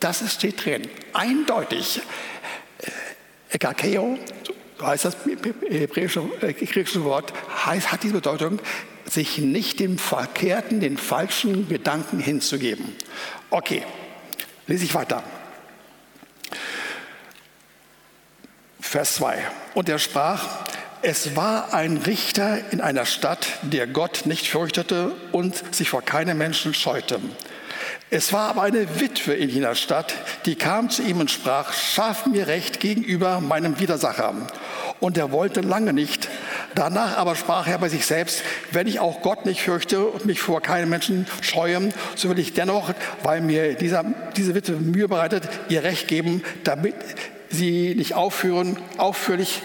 Das 0.01 0.23
steht 0.33 0.65
drin, 0.65 0.83
eindeutig. 1.13 2.01
Ekakeo, 3.57 4.19
so 4.79 4.87
heißt 4.87 5.07
das 5.07 5.17
hebräische, 5.25 6.23
äh, 6.43 6.53
griechische 6.53 7.05
Wort, 7.05 7.33
heißt, 7.65 7.91
hat 7.91 8.03
die 8.03 8.09
Bedeutung, 8.09 8.61
sich 9.09 9.39
nicht 9.39 9.81
dem 9.81 9.99
verkehrten, 9.99 10.81
den 10.81 10.99
falschen 10.99 11.69
Gedanken 11.69 12.19
hinzugeben. 12.19 12.95
Okay, 13.49 13.83
lese 14.67 14.85
ich 14.85 14.95
weiter. 14.95 15.23
Vers 18.81 19.15
2. 19.15 19.39
Und 19.75 19.89
er 19.89 19.99
sprach, 19.99 20.67
es 21.01 21.35
war 21.35 21.73
ein 21.73 21.97
Richter 21.97 22.59
in 22.73 22.81
einer 22.81 23.07
Stadt, 23.07 23.47
der 23.63 23.87
Gott 23.87 24.27
nicht 24.27 24.49
fürchtete 24.49 25.15
und 25.33 25.75
sich 25.75 25.89
vor 25.89 26.03
keinem 26.03 26.37
Menschen 26.37 26.75
scheute. 26.75 27.21
Es 28.09 28.33
war 28.33 28.51
aber 28.51 28.63
eine 28.63 29.01
Witwe 29.01 29.35
in 29.35 29.49
jener 29.49 29.75
Stadt, 29.75 30.15
die 30.45 30.55
kam 30.55 30.91
zu 30.91 31.03
ihm 31.03 31.19
und 31.19 31.29
sprach, 31.29 31.73
schaff 31.73 32.25
mir 32.27 32.47
Recht 32.47 32.79
gegenüber 32.79 33.41
meinem 33.41 33.81
Widersacher. 33.81 34.33
Und 35.01 35.19
er 35.19 35.33
wollte 35.33 35.61
lange 35.61 35.93
nicht. 35.93 36.29
Danach 36.77 37.17
aber 37.17 37.35
sprach 37.35 37.67
er 37.67 37.79
bei 37.79 37.89
sich 37.89 38.07
selbst, 38.07 38.43
wenn 38.71 38.87
ich 38.87 39.01
auch 39.01 39.23
Gott 39.23 39.45
nicht 39.45 39.61
fürchte 39.61 40.07
und 40.07 40.25
mich 40.25 40.41
vor 40.41 40.63
keinem 40.63 40.89
Menschen 40.89 41.27
scheue, 41.41 41.89
so 42.15 42.31
will 42.31 42.39
ich 42.39 42.53
dennoch, 42.53 42.95
weil 43.25 43.41
mir 43.41 43.75
dieser, 43.75 44.05
diese 44.37 44.55
Witwe 44.55 44.77
Mühe 44.77 45.09
bereitet, 45.09 45.49
ihr 45.69 45.83
Recht 45.83 46.07
geben, 46.07 46.45
damit 46.63 46.95
sie 47.51 47.97
nicht 47.97 48.15
aufführen, 48.15 48.79
aufführlich, 48.99 49.63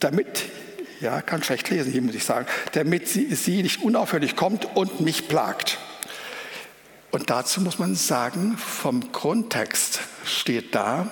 damit 0.00 0.46
ja, 1.02 1.20
kann 1.20 1.42
schlecht 1.42 1.68
lesen 1.68 1.92
hier, 1.92 2.00
muss 2.00 2.14
ich 2.14 2.24
sagen, 2.24 2.46
damit 2.72 3.08
sie, 3.08 3.34
sie 3.34 3.62
nicht 3.62 3.82
unaufhörlich 3.82 4.36
kommt 4.36 4.76
und 4.76 5.00
mich 5.00 5.28
plagt. 5.28 5.78
Und 7.10 7.28
dazu 7.28 7.60
muss 7.60 7.78
man 7.78 7.94
sagen, 7.94 8.56
vom 8.56 9.12
Grundtext 9.12 10.00
steht 10.24 10.74
da, 10.74 11.10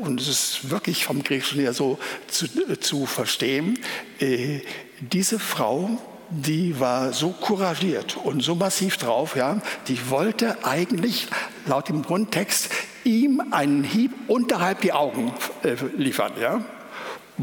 und 0.00 0.18
es 0.18 0.28
ist 0.28 0.70
wirklich 0.70 1.04
vom 1.04 1.22
Griechischen 1.22 1.60
her 1.60 1.74
so 1.74 1.98
zu, 2.26 2.48
zu 2.78 3.04
verstehen, 3.04 3.78
äh, 4.18 4.60
diese 5.00 5.38
Frau, 5.38 5.90
die 6.30 6.80
war 6.80 7.12
so 7.12 7.30
couragiert 7.30 8.16
und 8.16 8.42
so 8.42 8.54
massiv 8.54 8.96
drauf, 8.96 9.36
ja, 9.36 9.60
die 9.88 10.08
wollte 10.08 10.64
eigentlich 10.64 11.28
laut 11.66 11.90
dem 11.90 12.02
Grundtext 12.02 12.70
ihm 13.04 13.42
einen 13.50 13.84
Hieb 13.84 14.12
unterhalb 14.26 14.80
die 14.80 14.92
Augen 14.92 15.32
äh, 15.62 15.76
liefern. 15.96 16.32
Ja 16.40 16.64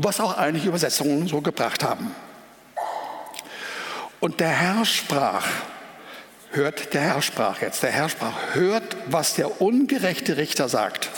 was 0.04 0.20
auch 0.20 0.38
einige 0.38 0.68
Übersetzungen 0.68 1.28
so 1.28 1.42
gebracht 1.42 1.84
haben. 1.84 2.16
Und 4.20 4.40
der 4.40 4.50
Herr 4.50 4.86
sprach, 4.86 5.46
hört, 6.52 6.94
der 6.94 7.02
Herr 7.02 7.22
sprach 7.22 7.62
jetzt, 7.62 7.84
der 7.84 7.92
Herr 7.92 8.10
sprach, 8.10 8.34
hört, 8.54 8.98
was 9.08 9.36
der 9.36 9.62
ungerechte 9.62 10.38
Richter 10.38 10.70
sagt. 10.70 11.10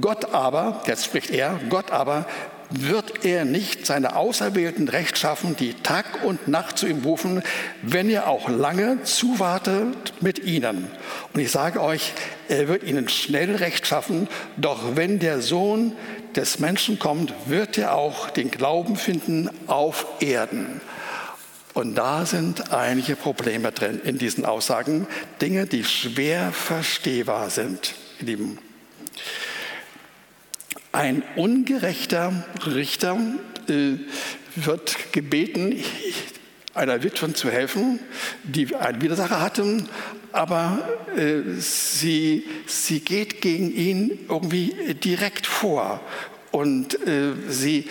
Gott 0.00 0.32
aber, 0.32 0.82
jetzt 0.86 1.04
spricht 1.04 1.30
er, 1.30 1.60
Gott 1.68 1.90
aber 1.90 2.26
wird 2.70 3.24
er 3.24 3.44
nicht 3.44 3.86
seine 3.86 4.16
Auserwählten 4.16 4.88
recht 4.88 5.18
schaffen, 5.18 5.56
die 5.56 5.74
Tag 5.74 6.24
und 6.24 6.48
Nacht 6.48 6.78
zu 6.78 6.86
ihm 6.86 7.02
rufen, 7.04 7.42
wenn 7.82 8.08
er 8.08 8.28
auch 8.28 8.48
lange 8.48 9.02
zuwartet 9.04 10.14
mit 10.20 10.40
ihnen. 10.40 10.90
Und 11.32 11.40
ich 11.40 11.50
sage 11.50 11.80
euch, 11.82 12.12
er 12.48 12.68
wird 12.68 12.82
ihnen 12.82 13.08
schnell 13.08 13.56
recht 13.56 13.86
schaffen, 13.86 14.28
doch 14.56 14.96
wenn 14.96 15.18
der 15.18 15.40
Sohn 15.40 15.92
des 16.36 16.58
Menschen 16.58 16.98
kommt, 16.98 17.32
wird 17.46 17.78
er 17.78 17.94
auch 17.94 18.30
den 18.30 18.50
Glauben 18.50 18.96
finden 18.96 19.50
auf 19.66 20.06
Erden. 20.20 20.80
Und 21.74 21.96
da 21.96 22.24
sind 22.24 22.72
einige 22.72 23.16
Probleme 23.16 23.72
drin 23.72 24.00
in 24.04 24.16
diesen 24.16 24.44
Aussagen, 24.44 25.08
Dinge, 25.40 25.66
die 25.66 25.84
schwer 25.84 26.52
verstehbar 26.52 27.50
sind, 27.50 27.94
ihr 28.20 28.26
Lieben. 28.26 28.58
Ein 30.92 31.24
ungerechter 31.34 32.44
Richter 32.64 33.18
äh, 33.68 33.94
wird 34.54 35.12
gebeten, 35.12 35.82
einer 36.74 37.02
Witwe 37.02 37.32
zu 37.32 37.50
helfen, 37.50 37.98
die 38.44 38.74
einen 38.76 39.02
Widersacher 39.02 39.40
hatte, 39.40 39.84
aber 40.34 40.80
äh, 41.16 41.60
sie, 41.60 42.44
sie 42.66 43.00
geht 43.00 43.40
gegen 43.40 43.72
ihn 43.72 44.18
irgendwie 44.28 44.94
direkt 44.94 45.46
vor 45.46 46.00
und 46.50 46.94
äh, 47.06 47.34
sie, 47.48 47.88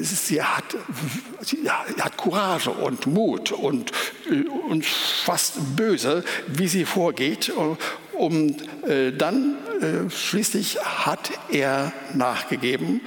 sie, 0.00 0.42
hat, 0.42 0.64
sie 1.42 1.68
hat 1.68 2.16
Courage 2.16 2.70
und 2.70 3.06
Mut 3.06 3.52
und, 3.52 3.92
äh, 4.30 4.48
und 4.70 4.86
fast 4.86 5.76
böse, 5.76 6.24
wie 6.46 6.68
sie 6.68 6.86
vorgeht. 6.86 7.52
Und 8.14 8.62
dann 9.18 9.56
schließlich 10.10 10.78
hat 10.84 11.30
er 11.50 11.92
nachgegeben, 12.14 13.00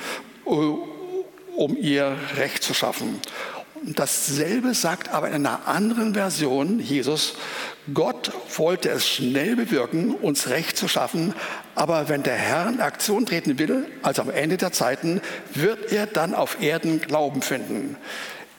um 0.44 1.78
ihr 1.78 2.18
Recht 2.36 2.64
zu 2.64 2.74
schaffen. 2.74 3.22
Dasselbe 3.84 4.74
sagt 4.74 5.10
aber 5.10 5.28
in 5.28 5.46
einer 5.46 5.68
anderen 5.68 6.16
Version 6.16 6.80
Jesus, 6.80 7.36
Gott 7.94 8.32
wollte 8.58 8.90
es 8.90 9.08
schnell 9.08 9.56
bewirken, 9.56 10.16
uns 10.16 10.50
Recht 10.50 10.76
zu 10.76 10.88
schaffen, 10.88 11.36
aber 11.76 12.10
wenn 12.10 12.24
der 12.24 12.36
Herr 12.36 12.68
in 12.68 12.82
Aktion 12.82 13.26
treten 13.26 13.60
will, 13.60 13.86
also 14.02 14.24
am 14.24 14.32
Ende 14.32 14.58
der 14.58 14.72
Zeiten, 14.72 15.22
wird 15.54 15.92
er 15.92 16.08
dann 16.08 16.34
auf 16.34 16.62
Erden 16.62 17.00
Glauben 17.00 17.44
finden. 17.44 17.96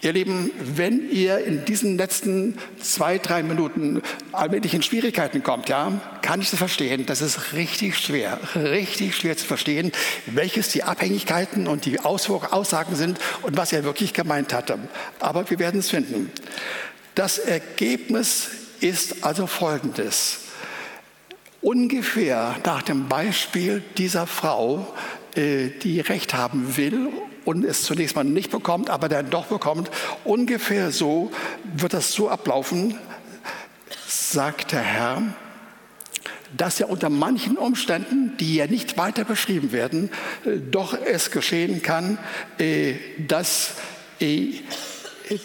Ihr 0.03 0.13
Lieben, 0.13 0.53
wenn 0.61 1.11
ihr 1.11 1.39
in 1.39 1.65
diesen 1.65 1.97
letzten 1.97 2.59
zwei, 2.81 3.19
drei 3.19 3.43
Minuten 3.43 4.03
allmählich 4.31 4.75
in 4.75 4.83
Schwierigkeiten 4.83 5.43
kommt, 5.43 5.69
ja, 5.69 6.01
kann 6.23 6.41
ich 6.41 6.51
das 6.51 6.59
verstehen. 6.59 7.07
Das 7.07 7.23
ist 7.23 7.55
richtig 7.55 7.99
schwer, 7.99 8.39
richtig 8.55 9.17
schwer 9.17 9.37
zu 9.37 9.47
verstehen, 9.47 9.91
welches 10.27 10.69
die 10.69 10.85
Abhängigkeiten 10.85 11.67
und 11.67 11.87
die 11.87 11.99
Aussagen 11.99 12.95
sind 12.95 13.19
und 13.43 13.57
was 13.57 13.73
er 13.73 13.83
wirklich 13.83 14.13
gemeint 14.13 14.53
hatte. 14.53 14.79
Aber 15.19 15.51
wir 15.51 15.59
werden 15.59 15.81
es 15.81 15.91
finden. 15.91 16.31
Das 17.15 17.39
Ergebnis 17.39 18.51
ist 18.81 19.25
also 19.25 19.47
folgendes. 19.47 20.41
Ungefähr 21.63 22.55
nach 22.65 22.83
dem 22.83 23.09
Beispiel 23.09 23.83
dieser 23.97 24.27
Frau, 24.27 24.95
äh, 25.35 25.71
die 25.83 26.01
Recht 26.01 26.35
haben 26.35 26.77
will 26.77 27.09
und 27.45 27.65
es 27.65 27.83
zunächst 27.83 28.15
mal 28.15 28.25
nicht 28.25 28.51
bekommt, 28.51 28.91
aber 28.91 29.09
dann 29.09 29.31
doch 29.31 29.47
bekommt. 29.47 29.91
Ungefähr 30.25 30.93
so 30.93 31.33
wird 31.65 31.93
das 31.93 32.13
so 32.13 32.29
ablaufen, 32.29 32.97
sagt 34.07 34.73
der 34.73 34.83
Herr, 34.83 35.23
dass 36.57 36.79
ja 36.79 36.87
unter 36.87 37.11
manchen 37.11 37.57
Umständen, 37.57 38.37
die 38.39 38.57
ja 38.57 38.67
nicht 38.67 38.97
weiter 38.97 39.25
beschrieben 39.25 39.73
werden, 39.73 40.11
äh, 40.45 40.59
doch 40.71 40.95
es 40.95 41.31
geschehen 41.31 41.83
kann, 41.83 42.19
äh, 42.59 42.95
dass 43.27 43.75
äh, 44.21 44.53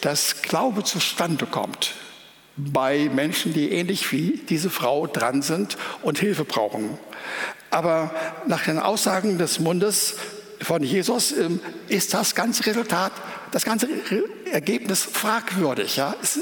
das 0.02 0.44
Glaube 0.44 0.84
zustande 0.84 1.48
kommt 1.48 1.96
bei 2.58 3.10
Menschen, 3.14 3.54
die 3.54 3.72
ähnlich 3.72 4.12
wie 4.12 4.42
diese 4.50 4.70
Frau 4.70 5.08
dran 5.08 5.42
sind 5.42 5.78
und 6.02 6.20
Hilfe 6.20 6.46
brauchen. 6.46 6.98
Aber 7.70 8.14
nach 8.48 8.66
den 8.66 8.80
Aussagen 8.80 9.38
des 9.38 9.60
Mundes 9.60 10.16
von 10.62 10.84
Jesus 10.84 11.32
ähm, 11.32 11.60
ist 11.88 12.14
das 12.14 12.36
ganze 12.36 12.66
Resultat, 12.66 13.14
das 13.52 13.66
ganze 13.66 13.88
Ergebnis 14.52 15.04
fragwürdig, 15.04 15.96
ja, 15.96 16.16
ist 16.22 16.42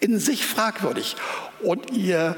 in 0.00 0.18
sich 0.18 0.46
fragwürdig. 0.46 1.16
Und 1.62 1.90
ihr, 1.90 2.36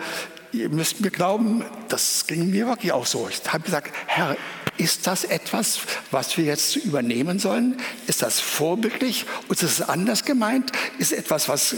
ihr 0.53 0.69
müsst 0.69 1.01
mir 1.01 1.11
glauben, 1.11 1.65
das 1.89 2.27
ging 2.27 2.51
mir 2.51 2.67
wirklich 2.67 2.93
auch 2.93 3.07
so. 3.07 3.29
Ich 3.29 3.41
habe 3.53 3.65
gesagt, 3.65 3.93
Herr, 4.07 4.37
ist 4.79 5.07
das 5.07 5.25
etwas, 5.25 5.81
was 6.11 6.37
wir 6.39 6.45
jetzt 6.45 6.77
übernehmen 6.77 7.39
sollen? 7.39 7.77
Ist 8.07 8.23
das 8.23 8.41
vorbildlich? 8.41 9.27
Ist 9.49 9.63
es 9.63 9.83
anders 9.83 10.25
gemeint? 10.25 10.73
Ist 10.99 11.13
etwas, 11.13 11.49
was 11.49 11.75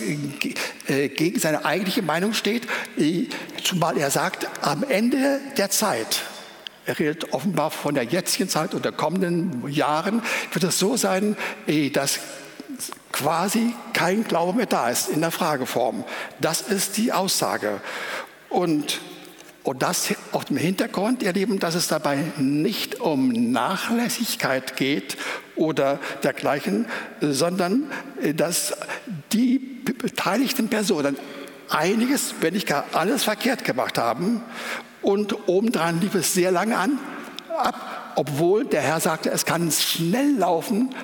äh, 0.86 1.08
gegen 1.08 1.40
seine 1.40 1.64
eigentliche 1.64 2.02
Meinung 2.02 2.34
steht? 2.34 2.68
Äh, 2.98 3.26
zumal 3.64 3.96
er 3.98 4.10
sagt, 4.10 4.46
am 4.62 4.84
Ende 4.84 5.40
der 5.56 5.70
Zeit, 5.70 6.22
er 6.86 6.98
redet 6.98 7.32
offenbar 7.32 7.70
von 7.70 7.94
der 7.94 8.04
jetzigen 8.04 8.48
Zeit 8.48 8.74
und 8.74 8.84
der 8.84 8.92
kommenden 8.92 9.68
Jahren, 9.68 10.22
wird 10.52 10.64
es 10.64 10.78
so 10.78 10.96
sein, 10.96 11.36
eh, 11.66 11.90
dass 11.90 12.20
quasi 13.12 13.74
kein 13.92 14.24
Glaube 14.24 14.56
mehr 14.56 14.66
da 14.66 14.88
ist 14.88 15.08
in 15.08 15.20
der 15.20 15.30
Frageform. 15.30 16.04
Das 16.40 16.60
ist 16.60 16.96
die 16.96 17.12
Aussage. 17.12 17.80
Und, 18.48 19.00
und 19.62 19.82
das 19.82 20.14
auf 20.32 20.46
dem 20.46 20.56
Hintergrund, 20.56 21.22
ihr 21.22 21.32
Lieben, 21.32 21.58
dass 21.58 21.74
es 21.74 21.88
dabei 21.88 22.18
nicht 22.38 23.00
um 23.00 23.52
Nachlässigkeit 23.52 24.76
geht 24.76 25.16
oder 25.54 25.98
dergleichen, 26.22 26.86
sondern 27.20 27.90
äh, 28.22 28.32
dass 28.34 28.74
die 29.32 29.58
beteiligten 29.58 30.68
Personen 30.68 31.16
einiges, 31.68 32.34
wenn 32.40 32.54
nicht 32.54 32.66
gar 32.66 32.84
alles 32.92 33.24
verkehrt 33.24 33.64
gemacht 33.64 33.98
haben 33.98 34.42
und 35.02 35.48
obendran 35.48 36.00
lief 36.00 36.14
es 36.14 36.34
sehr 36.34 36.50
lange 36.50 36.76
an, 36.76 36.98
ab, 37.56 38.12
obwohl 38.16 38.64
der 38.64 38.80
Herr 38.80 39.00
sagte, 39.00 39.30
es 39.30 39.44
kann 39.44 39.70
schnell 39.70 40.36
laufen, 40.36 40.94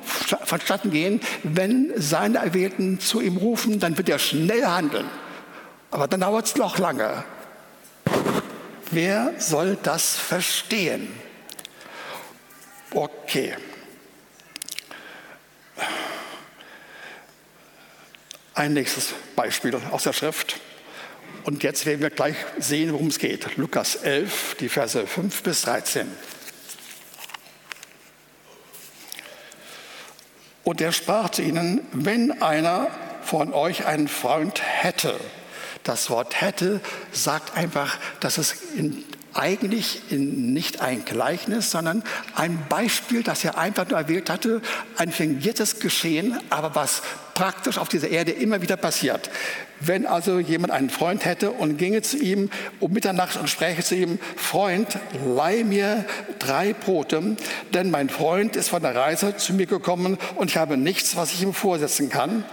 vonstatten 0.45 0.91
gehen. 0.91 1.21
Wenn 1.43 1.93
seine 1.97 2.39
Erwählten 2.39 3.01
zu 3.01 3.21
ihm 3.21 3.37
rufen, 3.37 3.79
dann 3.81 3.97
wird 3.97 4.09
er 4.09 4.19
schnell 4.19 4.65
handeln. 4.65 5.07
Aber 5.91 6.09
dann 6.09 6.21
dauert 6.21 6.47
es 6.47 6.57
noch 6.57 6.79
lange. 6.79 7.25
Wer 8.91 9.35
soll 9.39 9.77
das 9.83 10.17
verstehen? 10.17 11.13
Okay. 12.93 13.57
Ein 18.55 18.73
nächstes 18.73 19.13
Beispiel 19.35 19.75
aus 19.91 20.05
der 20.05 20.13
Schrift. 20.13 20.61
Und 21.45 21.63
jetzt 21.63 21.85
werden 21.87 22.01
wir 22.01 22.11
gleich 22.11 22.37
sehen, 22.59 22.93
worum 22.93 23.09
es 23.09 23.19
geht. 23.19 23.57
Lukas 23.57 23.97
11, 23.97 24.57
die 24.59 24.69
Verse 24.69 25.07
5 25.07 25.43
bis 25.43 25.63
13. 25.63 26.11
Und 30.65 30.81
er 30.81 30.91
sprach 30.91 31.31
zu 31.31 31.43
ihnen, 31.43 31.87
wenn 31.93 32.43
einer 32.43 32.91
von 33.23 33.53
euch 33.53 33.87
einen 33.87 34.09
Freund 34.09 34.61
hätte, 34.63 35.21
das 35.89 36.11
Wort 36.11 36.41
hätte 36.41 36.81
sagt 37.13 37.57
einfach, 37.57 37.99
dass 38.21 38.39
es 38.39 38.57
in, 38.77 39.05
eigentlich 39.37 40.01
in, 40.11 40.53
nicht 40.53 40.81
ein 40.81 41.05
Gleichnis, 41.05 41.71
sondern 41.71 42.03
ein 42.35 42.59
Beispiel, 42.69 43.23
das 43.23 43.45
er 43.45 43.59
einfach 43.59 43.89
nur 43.89 43.99
erwählt 43.99 44.31
hatte, 44.31 44.63
ein 44.97 45.13
fingiertes 45.13 45.81
Geschehen, 45.81 46.39
aber 46.51 46.75
was 46.75 47.03
praktisch 47.35 47.79
auf 47.79 47.89
dieser 47.89 48.09
Erde 48.09 48.33
immer 48.33 48.63
wieder 48.63 48.77
passiert. 48.77 49.31
Wenn 49.79 50.07
also 50.07 50.39
jemand 50.39 50.73
einen 50.73 50.89
Freund 50.89 51.27
hätte 51.27 51.51
und 51.51 51.77
ginge 51.77 52.01
zu 52.01 52.17
ihm 52.17 52.49
um 52.81 52.93
Mitternacht 52.93 53.37
und 53.37 53.51
spräche 53.51 53.83
zu 53.83 53.95
ihm, 53.95 54.19
Freund, 54.37 54.99
leih 55.27 55.65
mir 55.65 56.07
drei 56.39 56.73
Brote, 56.73 57.37
denn 57.75 57.91
mein 57.91 58.09
Freund 58.09 58.57
ist 58.57 58.71
von 58.71 58.81
der 58.81 58.95
Reise 58.95 59.37
zu 59.37 59.53
mir 59.53 59.67
gekommen 59.67 60.17
und 60.37 60.51
ich 60.51 60.57
habe 60.57 60.79
nichts, 60.79 61.17
was 61.17 61.33
ich 61.33 61.43
ihm 61.43 61.53
vorsetzen 61.53 62.09
kann. 62.09 62.45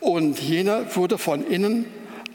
Und 0.00 0.38
jener 0.40 0.96
würde 0.96 1.18
von 1.18 1.46
innen 1.46 1.84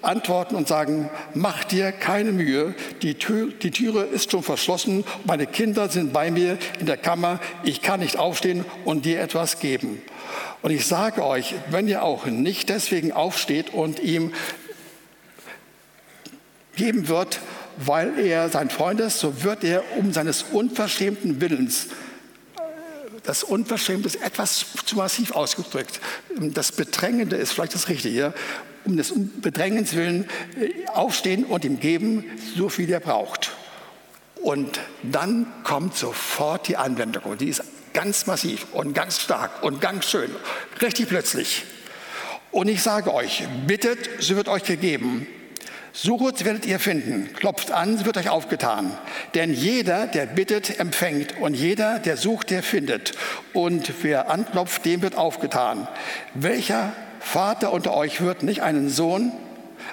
antworten 0.02 0.56
und 0.56 0.68
sagen, 0.68 1.10
mach 1.34 1.64
dir 1.64 1.92
keine 1.92 2.32
Mühe, 2.32 2.74
die, 3.02 3.16
Tür, 3.16 3.52
die 3.52 3.72
Türe 3.72 4.04
ist 4.04 4.32
schon 4.32 4.44
verschlossen, 4.44 5.04
meine 5.26 5.48
Kinder 5.48 5.90
sind 5.90 6.14
bei 6.14 6.32
mir 6.32 6.58
in 6.80 6.86
der 6.86 6.98
Kammer, 6.98 7.40
ich 7.64 7.82
kann 7.82 8.00
nicht 8.00 8.18
aufstehen 8.18 8.66
und 8.86 9.06
dir 9.06 9.22
etwas 9.22 9.60
geben. 9.60 10.02
Und 10.62 10.72
ich 10.72 10.86
sage 10.86 11.26
euch, 11.26 11.56
wenn 11.70 11.88
ihr 11.88 12.04
auch 12.04 12.26
nicht 12.26 12.70
deswegen 12.70 13.12
aufsteht 13.12 13.74
und 13.74 14.00
ihm 14.00 14.34
geben 16.76 17.08
wird, 17.08 17.40
weil 17.78 18.20
er 18.20 18.50
sein 18.50 18.70
Freund 18.70 19.00
ist, 19.00 19.20
so 19.20 19.44
wird 19.44 19.64
er 19.64 19.84
um 19.98 20.14
seines 20.14 20.44
unverschämten 20.44 21.42
Willens 21.42 21.88
das 23.24 23.44
Unverschämte 23.44 24.08
ist 24.08 24.22
etwas 24.22 24.66
zu 24.86 24.96
massiv 24.96 25.32
ausgedrückt. 25.32 26.00
Das 26.40 26.72
Bedrängende 26.72 27.36
ist 27.36 27.54
vielleicht 27.54 27.76
das 27.76 27.88
Richtige. 27.88 28.34
Um 28.86 28.98
des 28.98 29.14
Bedrängens 29.42 29.96
willen 29.96 30.26
äh, 30.60 30.88
aufstehen 30.88 31.46
und 31.46 31.66
ihm 31.66 31.80
geben, 31.80 32.26
so 32.56 32.70
viel 32.70 32.90
er 32.90 33.00
braucht. 33.00 33.52
Und 34.42 34.80
dann 35.04 35.46
kommt 35.64 35.96
sofort 35.96 36.68
die 36.68 36.78
Anwendung. 36.78 37.24
Und 37.24 37.42
die 37.42 37.50
ist 37.50 37.64
Ganz 37.94 38.26
massiv 38.26 38.68
und 38.72 38.94
ganz 38.94 39.20
stark 39.20 39.64
und 39.64 39.82
ganz 39.82 40.06
schön. 40.06 40.30
Richtig 40.82 41.10
plötzlich. 41.10 41.64
Und 42.52 42.70
ich 42.70 42.82
sage 42.82 43.14
euch, 43.14 43.44
bittet, 43.68 44.10
so 44.20 44.36
wird 44.36 44.48
euch 44.48 44.64
gegeben. 44.64 45.28
Sucht, 45.94 46.46
werdet 46.46 46.66
ihr 46.66 46.80
finden. 46.80 47.34
Klopft 47.34 47.72
an, 47.72 47.98
so 47.98 48.06
wird 48.06 48.16
euch 48.16 48.30
aufgetan. 48.30 48.98
Denn 49.36 49.54
jeder, 49.54 50.08
der 50.08 50.26
bittet, 50.26 50.80
empfängt. 50.80 51.38
Und 51.38 51.54
jeder, 51.54 52.00
der 52.00 52.16
sucht, 52.16 52.50
der 52.50 52.64
findet. 52.64 53.12
Und 53.52 53.92
wer 54.04 54.30
anklopft, 54.30 54.86
dem 54.86 55.02
wird 55.02 55.18
aufgetan. 55.18 55.90
Welcher 56.34 56.94
Vater 57.22 57.72
unter 57.72 57.94
euch 57.94 58.20
wird 58.20 58.44
nicht 58.44 58.62
einen 58.62 58.90
Sohn 58.90 59.32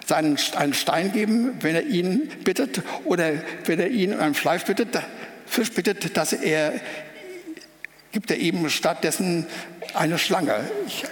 seinen, 0.06 0.38
einen 0.56 0.74
Stein 0.74 1.12
geben, 1.12 1.56
wenn 1.60 1.74
er 1.74 1.86
ihn 1.86 2.28
bittet? 2.42 2.82
Oder 3.04 3.34
wenn 3.66 3.78
er 3.78 3.88
ihn 3.88 4.14
um 4.14 4.20
ein 4.20 4.34
Fleisch 4.34 4.64
bittet, 4.64 4.98
Fisch 5.46 5.72
bittet, 5.72 6.16
dass 6.16 6.32
er 6.32 6.74
gibt 8.12 8.30
er 8.30 8.38
eben 8.38 8.68
stattdessen 8.70 9.46
eine 9.94 10.18
Schlange. 10.18 10.68
Ich 10.86 11.04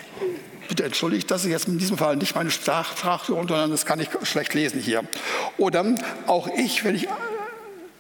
bitte 0.69 0.85
entschuldigt, 0.85 1.31
dass 1.31 1.45
ich 1.45 1.51
jetzt 1.51 1.69
in 1.69 1.79
diesem 1.79 1.99
Fall 1.99 2.17
nicht 2.17 2.35
meine 2.35 2.51
Sprachführung, 2.51 3.47
sondern 3.47 3.71
das 3.71 3.87
kann 3.87 4.01
ich 4.01 4.09
schlecht 4.23 4.55
lesen 4.55 4.81
hier. 4.81 5.05
Oder 5.59 5.85
auch 6.27 6.49
ich, 6.49 6.85
wenn, 6.85 6.97
ich, 6.97 7.07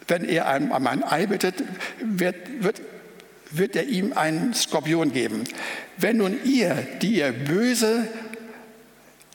wenn 0.09 0.24
er 0.24 0.48
einem 0.48 0.72
um 0.72 1.05
Ei 1.05 1.26
bittet, 1.26 1.62
wird, 2.00 2.37
wird, 2.61 2.81
wird 3.50 3.76
er 3.76 3.85
ihm 3.85 4.12
einen 4.12 4.54
Skorpion 4.54 5.12
geben. 5.12 5.44
Wenn 5.96 6.18
nun 6.18 6.38
ihr, 6.44 6.87
die 7.00 7.18
ihr 7.18 7.32
böse 7.32 8.09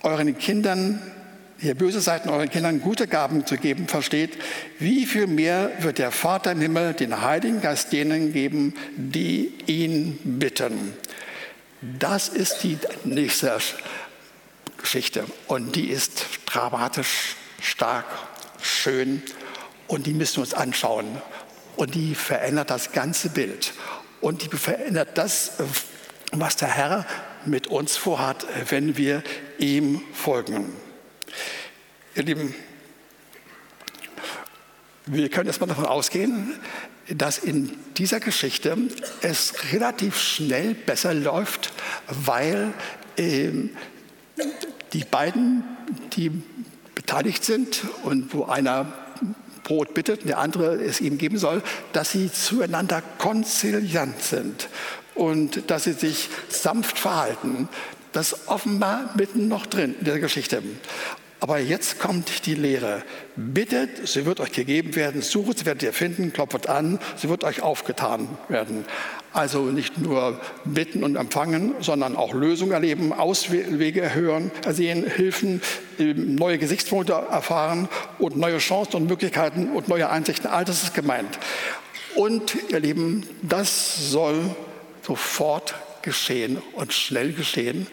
euren 0.04 0.38
Kindern 0.38 1.00
ihr 1.62 1.76
böse 1.76 2.02
seid, 2.02 2.28
euren 2.28 2.50
Kindern 2.50 2.82
gute 2.82 3.08
Gaben 3.08 3.46
zu 3.46 3.56
geben, 3.56 3.88
versteht, 3.88 4.38
wie 4.80 5.06
viel 5.06 5.28
mehr 5.28 5.72
wird 5.80 6.00
der 6.00 6.12
Vater 6.12 6.54
im 6.54 6.62
Himmel 6.62 6.94
den 6.94 7.22
Heiligen 7.22 7.62
Geist 7.62 7.94
denen 7.94 8.34
geben, 8.34 8.74
die 8.96 9.54
ihn 9.68 10.20
bitten. 10.24 10.94
Das 11.82 12.30
ist 12.30 12.64
die 12.64 12.78
nächste 13.04 13.58
Geschichte 14.78 15.26
und 15.48 15.76
die 15.76 15.90
ist 15.90 16.26
dramatisch, 16.46 17.36
stark, 17.62 18.06
schön 18.62 19.22
und 19.88 20.08
die 20.08 20.14
müssen 20.14 20.38
wir 20.38 20.42
uns 20.42 20.54
anschauen. 20.54 21.06
Und 21.76 21.96
die 21.96 22.16
verändert 22.16 22.70
das 22.70 22.92
ganze 22.92 23.30
Bild. 23.30 23.74
Und 24.22 24.44
die 24.44 24.56
verändert 24.56 25.18
das, 25.18 25.54
was 26.32 26.56
der 26.56 26.70
Herr 26.70 27.06
mit 27.46 27.68
uns 27.68 27.98
vorhat, 27.98 28.46
wenn 28.70 28.96
wir 28.96 29.24
ihm 29.58 30.02
folgen. 30.14 30.74
Ihr 32.16 32.24
Lieben, 32.24 32.56
wir 35.08 35.30
können 35.30 35.48
erstmal 35.48 35.70
davon 35.70 35.86
ausgehen, 35.86 36.60
dass 37.10 37.40
in 37.40 37.78
dieser 37.98 38.20
Geschichte 38.20 38.78
es 39.22 39.74
relativ 39.74 40.18
schnell 40.20 40.76
besser 40.76 41.14
läuft, 41.14 41.74
weil 42.08 42.74
äh, 43.18 43.50
die 44.94 45.04
beiden, 45.04 45.64
die 46.14 46.32
beteiligt 46.94 47.44
sind 47.44 47.82
und 48.04 48.34
wo 48.34 48.46
einer 48.46 48.94
Brot 49.72 49.94
bittet 49.94 50.24
und 50.24 50.28
der 50.28 50.40
andere 50.40 50.74
es 50.84 51.00
ihm 51.00 51.18
geben 51.18 51.38
soll, 51.38 51.64
dass 51.94 52.12
sie 52.12 52.30
zueinander 52.30 53.02
konziliant 53.18 54.22
sind 54.22 54.68
und 55.16 55.70
dass 55.72 55.86
sie 55.86 55.94
sich 55.94 56.28
sanft 56.50 57.00
verhalten. 57.00 57.70
Das 58.12 58.34
ist 58.34 58.48
offenbar 58.50 59.12
mitten 59.16 59.48
noch 59.48 59.66
drin 59.66 59.96
in 59.98 60.04
der 60.04 60.20
Geschichte. 60.20 60.62
Aber 61.40 61.58
jetzt 61.60 62.00
kommt 62.00 62.46
die 62.46 62.56
Lehre. 62.56 63.04
Bittet, 63.38 64.08
sie 64.10 64.26
wird 64.26 64.42
euch 64.42 64.52
gegeben 64.52 64.96
werden. 64.96 65.22
Sucht, 65.22 65.60
sie 65.60 65.66
werdet 65.66 65.84
ihr 65.84 65.94
finden. 65.94 66.34
Klopft 66.34 66.68
an, 66.68 67.00
sie 67.16 67.30
wird 67.30 67.46
euch 67.46 67.62
aufgetan 67.62 68.28
werden. 68.50 68.84
Also 69.34 69.64
nicht 69.64 69.98
nur 69.98 70.40
bitten 70.66 71.06
und 71.06 71.16
empfangen, 71.16 71.74
sondern 71.80 72.18
auch 72.18 72.34
Lösungen 72.34 72.74
erleben, 72.74 73.14
Auswege 73.14 74.14
hören, 74.14 74.52
sehen, 74.70 75.06
Hilfen, 75.10 75.62
ähm, 76.00 76.36
neue 76.36 76.58
Gesichtspunkte 76.58 77.14
erfahren 77.14 77.88
und 78.20 78.36
neue 78.36 78.58
Chancen 78.58 78.98
und 78.98 79.08
Möglichkeiten 79.08 79.70
und 79.70 79.88
neue 79.88 80.10
Einsichten. 80.10 80.50
All 80.50 80.66
das 80.66 80.84
ist 80.84 80.94
gemeint. 80.94 81.40
Und 82.16 82.58
ihr 82.70 82.82
Lieben, 82.82 83.26
das 83.42 84.12
soll 84.12 84.54
sofort 85.02 85.76
geschehen 86.02 86.62
und 86.74 86.92
schnell 86.92 87.32
geschehen. 87.32 87.88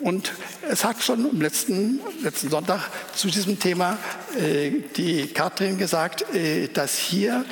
Und 0.00 0.32
es 0.68 0.84
hat 0.84 1.02
schon 1.02 1.28
am 1.30 1.40
letzten, 1.40 2.00
letzten 2.22 2.48
Sonntag 2.48 2.88
zu 3.14 3.28
diesem 3.28 3.60
Thema 3.60 3.98
äh, 4.36 4.70
die 4.96 5.28
Katrin 5.28 5.78
gesagt, 5.78 6.34
äh, 6.34 6.68
dass 6.68 6.96
hier, 6.96 7.44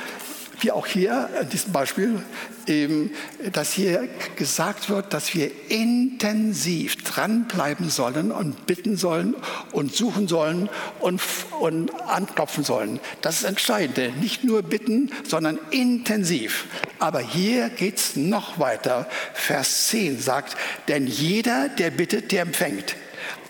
wie 0.59 0.71
auch 0.71 0.87
hier 0.87 1.29
in 1.41 1.49
diesem 1.49 1.71
Beispiel, 1.71 2.23
ähm, 2.69 3.11
dass 3.53 3.73
hier 3.73 4.07
gesagt 4.35 4.89
wird, 4.89 5.13
dass 5.13 5.33
wir 5.33 5.51
intensiv 5.69 7.03
dranbleiben 7.03 7.89
sollen 7.89 8.31
und 8.31 8.65
bitten 8.65 8.95
sollen 8.95 9.35
und 9.71 9.95
suchen 9.95 10.27
sollen 10.27 10.69
und, 10.99 11.21
und 11.59 11.93
anklopfen 12.01 12.63
sollen. 12.63 12.99
Das 13.21 13.37
ist 13.37 13.43
entscheidend. 13.43 14.21
Nicht 14.21 14.43
nur 14.43 14.61
bitten, 14.61 15.11
sondern 15.27 15.59
intensiv. 15.71 16.65
Aber 16.99 17.19
hier 17.19 17.69
geht 17.69 17.97
es 17.97 18.15
noch 18.15 18.59
weiter. 18.59 19.07
Vers 19.33 19.87
10 19.87 20.19
sagt, 20.19 20.55
denn 20.87 21.07
jeder, 21.07 21.69
der 21.69 21.91
bittet, 21.91 22.31
der 22.31 22.43
empfängt. 22.43 22.95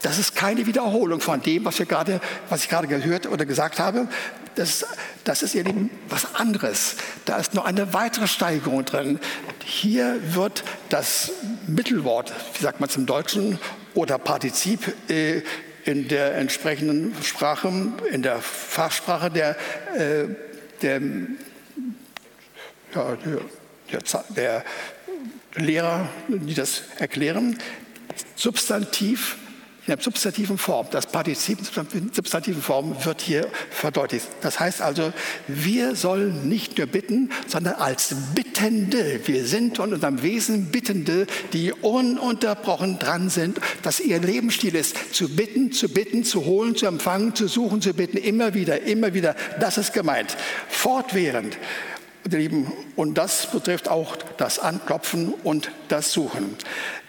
Das 0.02 0.18
ist 0.18 0.36
keine 0.36 0.65
Wiederholung 0.65 1.22
von 1.22 1.42
dem, 1.42 1.65
was, 1.65 1.80
wir 1.80 1.86
gerade, 1.86 2.22
was 2.50 2.63
ich 2.63 2.70
gerade 2.70 2.88
gehört 2.88 3.28
oder 3.28 3.46
gesagt 3.46 3.80
habe. 3.80 4.08
Das, 4.56 4.86
das 5.24 5.44
ist 5.44 5.56
eben 5.56 5.89
was 6.10 6.36
anderes. 6.36 6.96
Da 7.26 7.38
ist 7.38 7.54
noch 7.54 7.65
eine 7.65 7.94
weitere 7.94 8.28
Steigerung 8.28 8.86
drin. 8.86 9.20
Hier 9.63 10.20
wird 10.34 10.63
das 10.89 11.32
Mittelwort, 11.68 12.34
wie 12.54 12.63
sagt 12.63 12.80
man 12.80 12.89
im 12.96 13.06
Deutschen, 13.06 13.60
oder 13.94 14.18
Partizip 14.18 14.94
äh, 15.10 15.42
in 15.86 16.08
der 16.08 16.36
entsprechenden 16.36 17.15
Sprache, 17.24 17.72
in 18.12 18.22
der 18.22 18.39
Fachsprache 18.39 19.32
der, 19.32 19.56
äh, 19.96 20.26
der, 20.82 21.02
ja, 22.94 23.18
der, 23.18 24.24
der 24.36 24.65
Lehrer, 25.56 26.10
die 26.28 26.54
das 26.54 26.84
erklären, 27.00 27.58
Substantiv 28.36 29.38
in 29.89 29.95
der 29.95 30.04
substantiven 30.04 30.60
Form, 30.60 30.86
das 30.91 31.08
Partizip 31.08 31.58
in 31.93 32.13
substantiven 32.13 32.62
Form 32.62 32.95
wird 33.06 33.21
hier 33.21 33.47
verdeutlicht. 33.71 34.28
Das 34.41 34.60
heißt 34.60 34.84
also, 34.84 35.12
wir 35.47 35.95
sollen 35.95 36.47
nicht 36.47 36.78
nur 36.78 36.86
bitten, 36.86 37.32
sondern 37.47 37.73
als 37.73 38.13
Bittende. 38.36 39.19
Wir 39.25 39.45
sind 39.45 39.78
von 39.78 39.91
unserem 39.91 40.21
Wesen 40.21 40.67
Bittende, 40.67 41.25
die 41.54 41.73
ununterbrochen 41.73 42.99
dran 42.99 43.32
sind, 43.32 43.60
dass 43.82 43.99
ihr 43.99 44.19
Lebensstil 44.19 44.75
ist, 44.75 45.15
zu 45.15 45.28
bitten, 45.28 45.71
zu 45.71 45.89
bitten, 45.89 46.23
zu 46.23 46.45
holen, 46.45 46.75
zu 46.75 46.86
empfangen, 46.86 47.34
zu 47.34 47.47
suchen, 47.47 47.82
zu 47.82 47.95
bitten, 47.95 48.17
immer 48.17 48.54
wieder, 48.54 48.84
immer 48.84 49.15
wieder. 49.15 49.36
Das 49.60 49.80
ist 49.80 49.91
gemeint. 49.91 50.38
Fortwährend. 50.67 51.58
Und 52.95 53.17
das 53.17 53.49
betrifft 53.49 53.88
auch 53.88 54.15
das 54.38 54.60
Anklopfen 54.60 55.34
und 55.43 55.71
das 55.88 56.12
Suchen. 56.12 56.56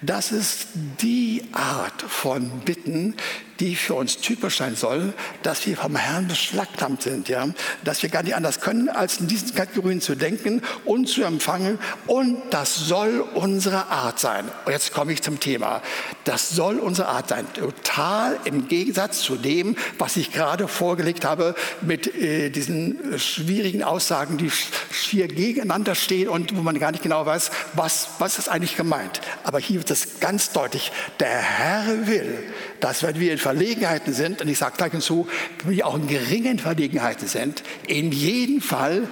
Das 0.02 0.32
ist 0.32 0.68
die 1.02 1.42
Art 1.52 2.00
von 2.00 2.48
Bitten, 2.60 3.14
die 3.60 3.76
für 3.76 3.94
uns 3.94 4.16
typisch 4.16 4.56
sein 4.56 4.74
soll, 4.74 5.12
dass 5.42 5.66
wir 5.66 5.76
vom 5.76 5.94
Herrn 5.94 6.26
beschlagnahmt 6.26 7.02
sind, 7.02 7.28
ja? 7.28 7.46
dass 7.84 8.02
wir 8.02 8.08
gar 8.08 8.22
nicht 8.22 8.34
anders 8.34 8.60
können, 8.60 8.88
als 8.88 9.18
in 9.20 9.28
diesen 9.28 9.54
Kategorien 9.54 10.00
zu 10.00 10.14
denken 10.14 10.62
und 10.86 11.08
zu 11.08 11.22
empfangen. 11.22 11.78
Und 12.06 12.40
das 12.50 12.74
soll 12.74 13.20
unsere 13.34 13.88
Art 13.88 14.18
sein. 14.18 14.46
Und 14.64 14.72
jetzt 14.72 14.92
komme 14.92 15.12
ich 15.12 15.22
zum 15.22 15.38
Thema. 15.40 15.82
Das 16.24 16.48
soll 16.48 16.78
unsere 16.78 17.08
Art 17.08 17.28
sein. 17.28 17.46
Total 17.52 18.38
im 18.44 18.68
Gegensatz 18.68 19.20
zu 19.20 19.36
dem, 19.36 19.76
was 19.98 20.16
ich 20.16 20.32
gerade 20.32 20.66
vorgelegt 20.66 21.26
habe 21.26 21.54
mit 21.82 22.14
äh, 22.14 22.48
diesen 22.48 23.18
schwierigen 23.18 23.82
Aussagen, 23.82 24.38
die 24.38 24.50
schier 24.90 25.28
gegeneinander 25.28 25.94
stehen 25.94 26.30
und 26.30 26.56
wo 26.56 26.62
man 26.62 26.78
gar 26.78 26.92
nicht 26.92 27.02
genau 27.02 27.26
weiß, 27.26 27.50
was, 27.74 28.08
was 28.18 28.38
ist 28.38 28.48
eigentlich 28.48 28.76
gemeint. 28.76 29.20
Aber 29.44 29.58
hier 29.58 29.80
wird 29.90 29.98
es 29.98 30.20
ganz 30.20 30.52
deutlich. 30.52 30.92
Der 31.18 31.28
Herr 31.28 32.06
will, 32.06 32.38
dass 32.78 33.02
wenn 33.02 33.18
wir 33.18 33.32
in 33.32 33.38
Verlegenheiten 33.38 34.14
sind, 34.14 34.40
und 34.40 34.48
ich 34.48 34.58
sage 34.58 34.76
gleich 34.76 34.92
hinzu, 34.92 35.28
wenn 35.64 35.76
wir 35.76 35.86
auch 35.86 35.96
in 35.96 36.06
geringen 36.06 36.58
Verlegenheiten 36.58 37.26
sind, 37.26 37.62
in 37.86 38.12
jedem 38.12 38.60
Fall, 38.60 39.08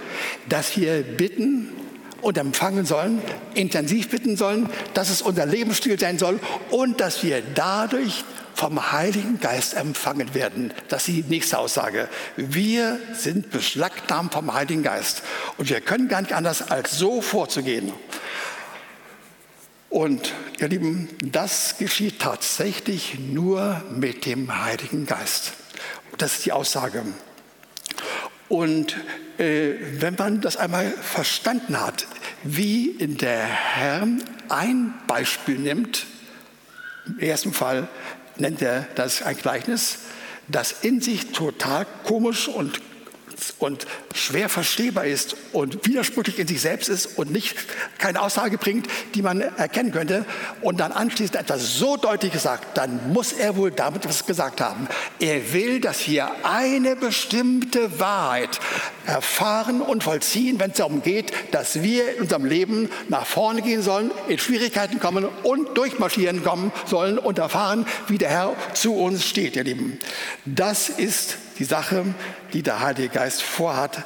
dass 0.48 0.76
wir 0.76 1.02
bitten 1.02 1.68
und 2.20 2.38
empfangen 2.38 2.86
sollen, 2.86 3.20
intensiv 3.54 4.08
bitten 4.08 4.36
sollen, 4.36 4.68
dass 4.94 5.10
es 5.10 5.22
unser 5.22 5.46
Lebensstil 5.46 5.98
sein 5.98 6.18
soll 6.18 6.40
und 6.70 7.00
dass 7.00 7.22
wir 7.22 7.42
dadurch 7.54 8.24
vom 8.54 8.90
Heiligen 8.90 9.38
Geist 9.38 9.74
empfangen 9.74 10.34
werden. 10.34 10.72
Das 10.88 11.06
ist 11.06 11.16
die 11.16 11.24
nächste 11.28 11.58
Aussage. 11.58 12.08
Wir 12.36 12.98
sind 13.12 13.50
beschlagnahmt 13.50 14.32
vom 14.32 14.52
Heiligen 14.52 14.82
Geist. 14.82 15.22
Und 15.58 15.70
wir 15.70 15.80
können 15.80 16.08
gar 16.08 16.22
nicht 16.22 16.32
anders, 16.32 16.68
als 16.68 16.98
so 16.98 17.22
vorzugehen. 17.22 17.92
Und 19.90 20.34
ihr 20.58 20.68
Lieben, 20.68 21.08
das 21.22 21.78
geschieht 21.78 22.18
tatsächlich 22.20 23.18
nur 23.18 23.82
mit 23.90 24.26
dem 24.26 24.62
Heiligen 24.62 25.06
Geist. 25.06 25.54
Das 26.18 26.36
ist 26.36 26.46
die 26.46 26.52
Aussage. 26.52 27.04
Und 28.48 28.96
äh, 29.38 29.74
wenn 30.00 30.14
man 30.16 30.40
das 30.40 30.56
einmal 30.56 30.90
verstanden 30.90 31.80
hat, 31.80 32.06
wie 32.42 32.96
der 33.00 33.44
Herr 33.44 34.06
ein 34.48 34.94
Beispiel 35.06 35.58
nimmt, 35.58 36.06
im 37.06 37.18
ersten 37.20 37.52
Fall 37.52 37.88
nennt 38.36 38.60
er 38.60 38.86
das 38.94 39.22
ein 39.22 39.36
Gleichnis, 39.36 40.00
das 40.48 40.72
in 40.82 41.00
sich 41.00 41.32
total 41.32 41.86
komisch 42.04 42.48
und 42.48 42.80
und 43.58 43.86
schwer 44.14 44.48
verstehbar 44.48 45.04
ist 45.04 45.36
und 45.52 45.86
widersprüchlich 45.86 46.38
in 46.38 46.46
sich 46.46 46.60
selbst 46.60 46.88
ist 46.88 47.18
und 47.18 47.30
nicht 47.30 47.56
keine 47.98 48.20
Aussage 48.20 48.58
bringt, 48.58 48.86
die 49.14 49.22
man 49.22 49.40
erkennen 49.40 49.92
könnte 49.92 50.24
und 50.60 50.80
dann 50.80 50.92
anschließend 50.92 51.36
etwas 51.36 51.74
so 51.76 51.96
deutlich 51.96 52.32
gesagt, 52.32 52.76
dann 52.76 53.12
muss 53.12 53.32
er 53.32 53.56
wohl 53.56 53.70
damit 53.70 54.08
was 54.08 54.26
gesagt 54.26 54.60
haben. 54.60 54.88
Er 55.20 55.52
will, 55.52 55.80
dass 55.80 56.06
wir 56.06 56.30
eine 56.44 56.96
bestimmte 56.96 57.98
Wahrheit 58.00 58.60
erfahren 59.06 59.80
und 59.80 60.04
vollziehen, 60.04 60.60
wenn 60.60 60.70
es 60.70 60.76
darum 60.76 61.02
geht, 61.02 61.32
dass 61.52 61.82
wir 61.82 62.16
in 62.16 62.22
unserem 62.22 62.44
Leben 62.44 62.90
nach 63.08 63.26
vorne 63.26 63.62
gehen 63.62 63.82
sollen, 63.82 64.10
in 64.28 64.38
Schwierigkeiten 64.38 65.00
kommen 65.00 65.26
und 65.42 65.76
durchmarschieren 65.76 66.44
kommen 66.44 66.72
sollen 66.86 67.18
und 67.18 67.38
erfahren, 67.38 67.86
wie 68.08 68.18
der 68.18 68.28
Herr 68.30 68.56
zu 68.74 68.94
uns 68.94 69.24
steht, 69.24 69.56
ihr 69.56 69.64
Lieben. 69.64 69.98
Das 70.44 70.88
ist 70.88 71.38
die 71.58 71.64
Sache, 71.64 72.04
die 72.52 72.62
der 72.62 72.80
Heilige 72.80 73.08
Geist 73.08 73.42
vorhat. 73.42 74.04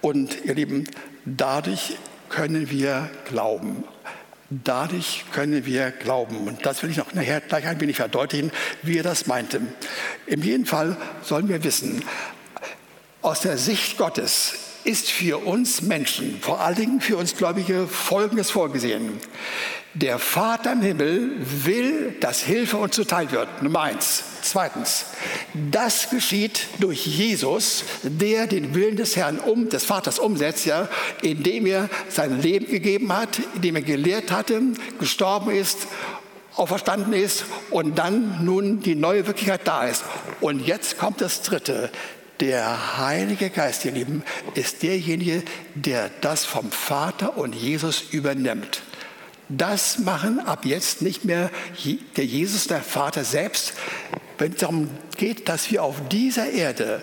Und 0.00 0.44
ihr 0.44 0.54
Lieben, 0.54 0.84
dadurch 1.24 1.96
können 2.28 2.70
wir 2.70 3.10
glauben. 3.26 3.84
Dadurch 4.50 5.24
können 5.32 5.66
wir 5.66 5.90
glauben. 5.90 6.48
Und 6.48 6.64
das 6.64 6.82
will 6.82 6.90
ich 6.90 6.96
noch 6.96 7.12
nachher 7.12 7.40
gleich 7.40 7.66
ein 7.66 7.80
wenig 7.80 7.96
verdeutlichen, 7.96 8.50
wie 8.82 8.98
er 8.98 9.02
das 9.02 9.26
meinte. 9.26 9.60
Im 10.26 10.42
jeden 10.42 10.64
Fall 10.64 10.96
sollen 11.22 11.48
wir 11.48 11.64
wissen, 11.64 12.02
aus 13.20 13.40
der 13.40 13.58
Sicht 13.58 13.98
Gottes 13.98 14.67
ist 14.88 15.10
für 15.10 15.44
uns 15.44 15.82
Menschen, 15.82 16.38
vor 16.40 16.62
allen 16.62 16.76
Dingen 16.76 17.00
für 17.02 17.18
uns 17.18 17.36
Gläubige, 17.36 17.86
Folgendes 17.86 18.50
vorgesehen. 18.50 19.20
Der 19.92 20.18
Vater 20.18 20.72
im 20.72 20.80
Himmel 20.80 21.32
will, 21.38 22.16
dass 22.20 22.40
Hilfe 22.40 22.78
uns 22.78 22.94
zuteil 22.94 23.30
wird. 23.30 23.62
Nummer 23.62 23.82
eins. 23.82 24.22
Zweitens, 24.40 25.04
das 25.52 26.08
geschieht 26.08 26.68
durch 26.78 27.04
Jesus, 27.04 27.84
der 28.02 28.46
den 28.46 28.74
Willen 28.74 28.96
des 28.96 29.14
Herrn 29.14 29.38
um, 29.38 29.68
des 29.68 29.84
Vaters 29.84 30.18
umsetzt, 30.18 30.64
ja, 30.64 30.88
indem 31.20 31.66
er 31.66 31.90
sein 32.08 32.40
Leben 32.40 32.66
gegeben 32.66 33.12
hat, 33.14 33.40
indem 33.56 33.76
er 33.76 33.82
gelehrt 33.82 34.30
hatte, 34.30 34.62
gestorben 34.98 35.50
ist, 35.50 35.86
auferstanden 36.54 37.12
ist 37.12 37.44
und 37.68 37.98
dann 37.98 38.42
nun 38.42 38.80
die 38.80 38.94
neue 38.94 39.26
Wirklichkeit 39.26 39.60
da 39.64 39.84
ist. 39.86 40.02
Und 40.40 40.66
jetzt 40.66 40.96
kommt 40.96 41.20
das 41.20 41.42
Dritte. 41.42 41.90
Der 42.40 42.98
Heilige 42.98 43.50
Geist, 43.50 43.84
ihr 43.84 43.92
Lieben, 43.92 44.22
ist 44.54 44.82
derjenige, 44.82 45.42
der 45.74 46.10
das 46.20 46.44
vom 46.44 46.70
Vater 46.70 47.36
und 47.36 47.54
Jesus 47.54 48.02
übernimmt. 48.12 48.82
Das 49.48 49.98
machen 49.98 50.38
ab 50.40 50.64
jetzt 50.64 51.02
nicht 51.02 51.24
mehr 51.24 51.50
der 52.16 52.24
Jesus, 52.24 52.66
der 52.66 52.82
Vater 52.82 53.24
selbst. 53.24 53.72
Wenn 54.36 54.52
es 54.52 54.58
darum 54.58 54.90
geht, 55.16 55.48
dass 55.48 55.70
wir 55.70 55.82
auf 55.82 55.96
dieser 56.08 56.50
Erde 56.50 57.02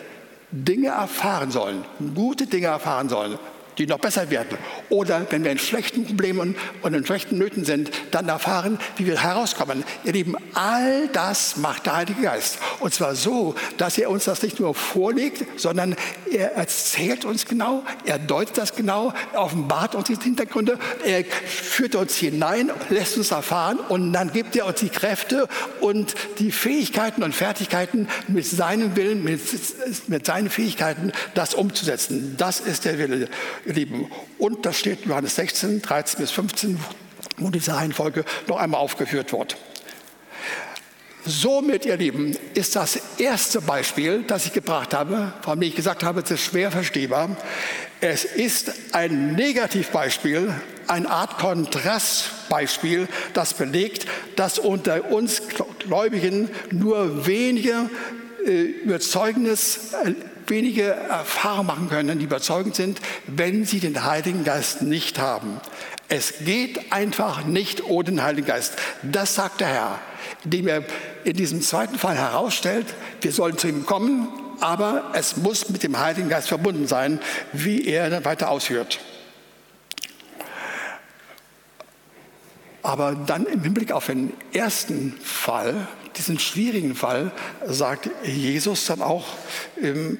Dinge 0.52 0.90
erfahren 0.90 1.52
sollen, 1.52 1.84
gute 2.14 2.48
Dinge 2.48 2.68
erfahren 2.68 3.10
sollen, 3.10 3.38
die 3.78 3.88
noch 3.88 4.00
besser 4.00 4.30
werden. 4.30 4.58
Oder 4.90 5.26
wenn 5.30 5.44
wir 5.44 5.52
in 5.52 5.60
schlechten 5.60 6.06
Problemen 6.06 6.56
und 6.82 6.94
in 6.94 7.06
schlechten 7.06 7.38
Nöten 7.38 7.66
sind, 7.66 7.92
dann 8.12 8.28
erfahren, 8.30 8.80
wie 8.98 9.06
wir 9.06 9.22
herauskommen. 9.22 9.84
Ihr 10.04 10.14
Lieben, 10.14 10.36
all 10.54 11.08
das 11.10 11.58
macht 11.58 11.86
der 11.86 11.98
Heilige 11.98 12.22
Geist. 12.22 12.58
Und 12.80 12.94
zwar 12.94 13.16
so, 13.16 13.56
dass 13.78 13.98
er 13.98 14.10
uns 14.10 14.26
das 14.26 14.42
nicht 14.42 14.60
nur 14.60 14.74
vorlegt, 14.76 15.46
sondern 15.60 15.96
er 16.32 16.54
erzählt 16.54 17.26
uns 17.26 17.46
genau, 17.46 17.84
er 18.06 18.20
deutet 18.20 18.58
das 18.58 18.76
genau, 18.76 19.14
er 19.34 19.42
offenbart 19.42 19.96
uns 19.96 20.08
die 20.08 20.16
Hintergründe, 20.16 20.80
er 21.04 21.24
führt 21.24 21.96
uns 21.96 22.16
hinein, 22.16 22.72
lässt 22.90 23.18
uns 23.18 23.32
erfahren 23.32 23.80
und 23.90 24.14
dann 24.14 24.32
gibt 24.32 24.56
er 24.56 24.66
uns 24.66 24.80
die 24.80 24.90
Kräfte 24.90 25.48
und 25.82 26.16
die 26.40 26.52
Fähigkeiten 26.52 27.24
und 27.24 27.36
Fertigkeiten 27.36 28.08
mit 28.28 28.46
seinem 28.46 28.96
Willen, 28.96 29.24
mit, 29.24 29.42
mit 30.08 30.26
seinen 30.26 30.50
Fähigkeiten, 30.50 31.12
das 31.34 31.54
umzusetzen. 31.54 32.36
Das 32.38 32.60
ist 32.60 32.86
der 32.86 32.98
Wille 32.98 33.28
ihr 33.66 33.74
Lieben. 33.74 34.08
Und 34.38 34.66
das 34.66 34.80
steht 34.80 35.04
in 35.04 35.10
Johannes 35.10 35.36
16, 35.36 35.82
13 35.82 36.20
bis 36.20 36.32
15, 36.32 36.80
wo 37.38 37.50
diese 37.50 37.76
Reihenfolge 37.76 38.26
noch 38.48 38.58
einmal 38.58 38.82
aufgeführt 38.82 39.34
wird. 39.34 39.58
Somit, 41.28 41.88
ihr 41.88 41.98
Lieben, 41.98 42.38
ist 42.54 42.76
das 42.76 43.00
erste 43.18 43.60
Beispiel, 43.60 44.24
das 44.28 44.46
ich 44.46 44.54
gebracht 44.54 44.94
habe, 44.94 45.34
von 45.42 45.60
dem 45.60 45.70
ich 45.70 45.76
gesagt 45.76 46.04
habe, 46.04 46.22
es 46.22 46.30
ist 46.30 46.44
schwer 46.44 46.70
verstehbar. 46.70 47.36
Es 48.00 48.26
ist 48.26 48.72
ein 48.92 49.34
Negativbeispiel, 49.34 50.54
eine 50.86 51.10
Art 51.10 51.40
Kontrastbeispiel, 51.40 53.08
das 53.34 53.56
belegt, 53.56 54.06
dass 54.36 54.60
unter 54.60 55.10
uns 55.10 55.42
Gläubigen 55.80 56.50
nur 56.70 57.26
wenige 57.26 57.90
äh, 58.46 58.62
Überzeugnis 58.62 59.94
äh, 60.04 60.14
wenige 60.50 60.84
Erfahrungen 60.84 61.68
machen 61.68 61.90
können, 61.90 62.20
die 62.20 62.26
überzeugend 62.26 62.76
sind, 62.76 63.00
wenn 63.28 63.66
sie 63.66 63.80
den 63.80 64.04
Heiligen 64.04 64.44
Geist 64.44 64.82
nicht 64.82 65.20
haben. 65.20 65.60
Es 66.08 66.46
geht 66.46 66.92
einfach 66.92 67.46
nicht 67.46 67.84
ohne 67.84 68.06
den 68.06 68.24
Heiligen 68.24 68.48
Geist. 68.48 68.76
Das 69.02 69.36
sagt 69.36 69.62
der 69.62 69.68
Herr, 69.68 70.00
indem 70.44 70.68
er 70.68 70.84
in 71.24 71.36
diesem 71.36 71.62
zweiten 71.62 71.98
Fall 71.98 72.16
herausstellt, 72.16 72.86
wir 73.22 73.32
sollen 73.32 73.58
zu 73.58 73.68
ihm 73.68 73.86
kommen, 73.86 74.28
aber 74.60 75.12
es 75.14 75.38
muss 75.38 75.70
mit 75.70 75.84
dem 75.84 76.00
Heiligen 76.00 76.30
Geist 76.30 76.48
verbunden 76.48 76.88
sein, 76.88 77.20
wie 77.54 77.86
er 77.86 78.10
dann 78.10 78.24
weiter 78.24 78.50
ausführt. 78.50 79.00
Aber 82.84 83.16
dann 83.16 83.48
im 83.48 83.64
Hinblick 83.64 83.92
auf 83.92 84.06
den 84.06 84.32
ersten 84.54 85.18
Fall, 85.24 85.88
diesen 86.18 86.40
schwierigen 86.40 86.96
Fall 86.96 87.32
sagt 87.66 88.10
Jesus 88.24 88.86
dann 88.86 89.02
auch, 89.02 89.26
ähm, 89.82 90.18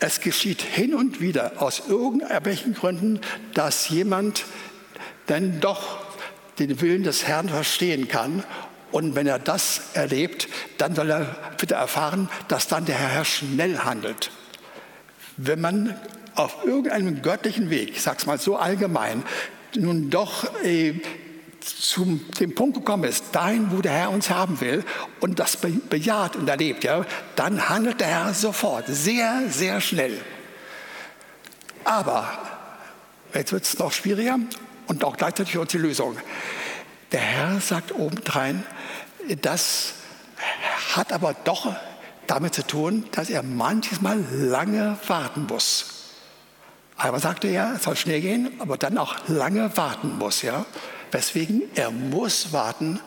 es 0.00 0.20
geschieht 0.20 0.62
hin 0.62 0.94
und 0.94 1.20
wieder 1.20 1.60
aus 1.60 1.82
irgendwelchen 1.88 2.74
Gründen, 2.74 3.20
dass 3.54 3.88
jemand 3.88 4.44
dann 5.26 5.60
doch 5.60 5.98
den 6.58 6.80
Willen 6.80 7.02
des 7.02 7.26
Herrn 7.26 7.48
verstehen 7.48 8.08
kann. 8.08 8.44
Und 8.90 9.14
wenn 9.14 9.26
er 9.26 9.38
das 9.38 9.90
erlebt, 9.94 10.48
dann 10.78 10.94
soll 10.94 11.10
er 11.10 11.36
bitte 11.58 11.74
erfahren, 11.74 12.28
dass 12.48 12.68
dann 12.68 12.86
der 12.86 12.96
Herr 12.96 13.24
schnell 13.24 13.78
handelt. 13.78 14.30
Wenn 15.36 15.60
man 15.60 15.94
auf 16.34 16.64
irgendeinem 16.64 17.20
göttlichen 17.20 17.68
Weg, 17.70 17.90
ich 17.90 18.02
sage 18.02 18.18
es 18.20 18.26
mal 18.26 18.38
so 18.38 18.56
allgemein, 18.56 19.24
nun 19.76 20.10
doch 20.10 20.62
äh, 20.64 20.94
zu 21.60 22.20
dem 22.40 22.54
Punkt 22.54 22.76
gekommen 22.76 23.04
ist, 23.04 23.24
dahin, 23.32 23.70
wo 23.70 23.80
der 23.80 23.92
Herr 23.92 24.10
uns 24.10 24.30
haben 24.30 24.60
will 24.60 24.84
und 25.20 25.38
das 25.38 25.56
bejaht 25.56 26.36
und 26.36 26.48
erlebt, 26.48 26.84
ja, 26.84 27.04
dann 27.36 27.68
handelt 27.68 28.00
der 28.00 28.08
Herr 28.08 28.34
sofort, 28.34 28.86
sehr, 28.88 29.42
sehr 29.48 29.80
schnell. 29.80 30.20
Aber 31.84 32.28
jetzt 33.34 33.52
wird 33.52 33.64
es 33.64 33.78
noch 33.78 33.92
schwieriger 33.92 34.38
und 34.86 35.04
auch 35.04 35.16
gleichzeitig 35.16 35.56
uns 35.56 35.70
die 35.70 35.78
Lösung. 35.78 36.16
Der 37.12 37.20
Herr 37.20 37.60
sagt 37.60 37.94
obendrein, 37.94 38.62
das 39.42 39.94
hat 40.94 41.12
aber 41.12 41.34
doch 41.44 41.74
damit 42.26 42.54
zu 42.54 42.66
tun, 42.66 43.06
dass 43.12 43.30
er 43.30 43.42
manches 43.42 44.00
Mal 44.00 44.22
lange 44.30 44.98
warten 45.06 45.46
muss. 45.48 45.94
Einmal 46.96 47.20
sagte 47.20 47.48
er, 47.48 47.74
es 47.76 47.84
soll 47.84 47.96
schnell 47.96 48.20
gehen, 48.20 48.50
aber 48.58 48.76
dann 48.76 48.98
auch 48.98 49.16
lange 49.28 49.76
warten 49.76 50.18
muss. 50.18 50.42
Ja? 50.42 50.66
Weswegen 51.10 51.62
er 51.74 51.90
muss 51.90 52.52
warten, 52.52 53.00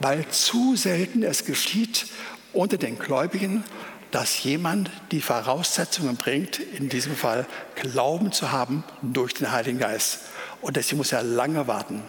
weil 0.00 0.26
zu 0.28 0.76
selten 0.76 1.22
es 1.22 1.44
geschieht 1.44 2.06
unter 2.52 2.76
den 2.76 2.98
Gläubigen, 2.98 3.64
dass 4.10 4.42
jemand 4.42 4.90
die 5.10 5.20
Voraussetzungen 5.20 6.16
bringt, 6.16 6.58
in 6.58 6.88
diesem 6.88 7.16
Fall 7.16 7.46
Glauben 7.74 8.32
zu 8.32 8.52
haben 8.52 8.84
durch 9.02 9.34
den 9.34 9.52
Heiligen 9.52 9.78
Geist. 9.78 10.20
Und 10.60 10.76
deswegen 10.76 10.98
muss 10.98 11.12
er 11.12 11.22
lange 11.22 11.66
warten. 11.66 12.02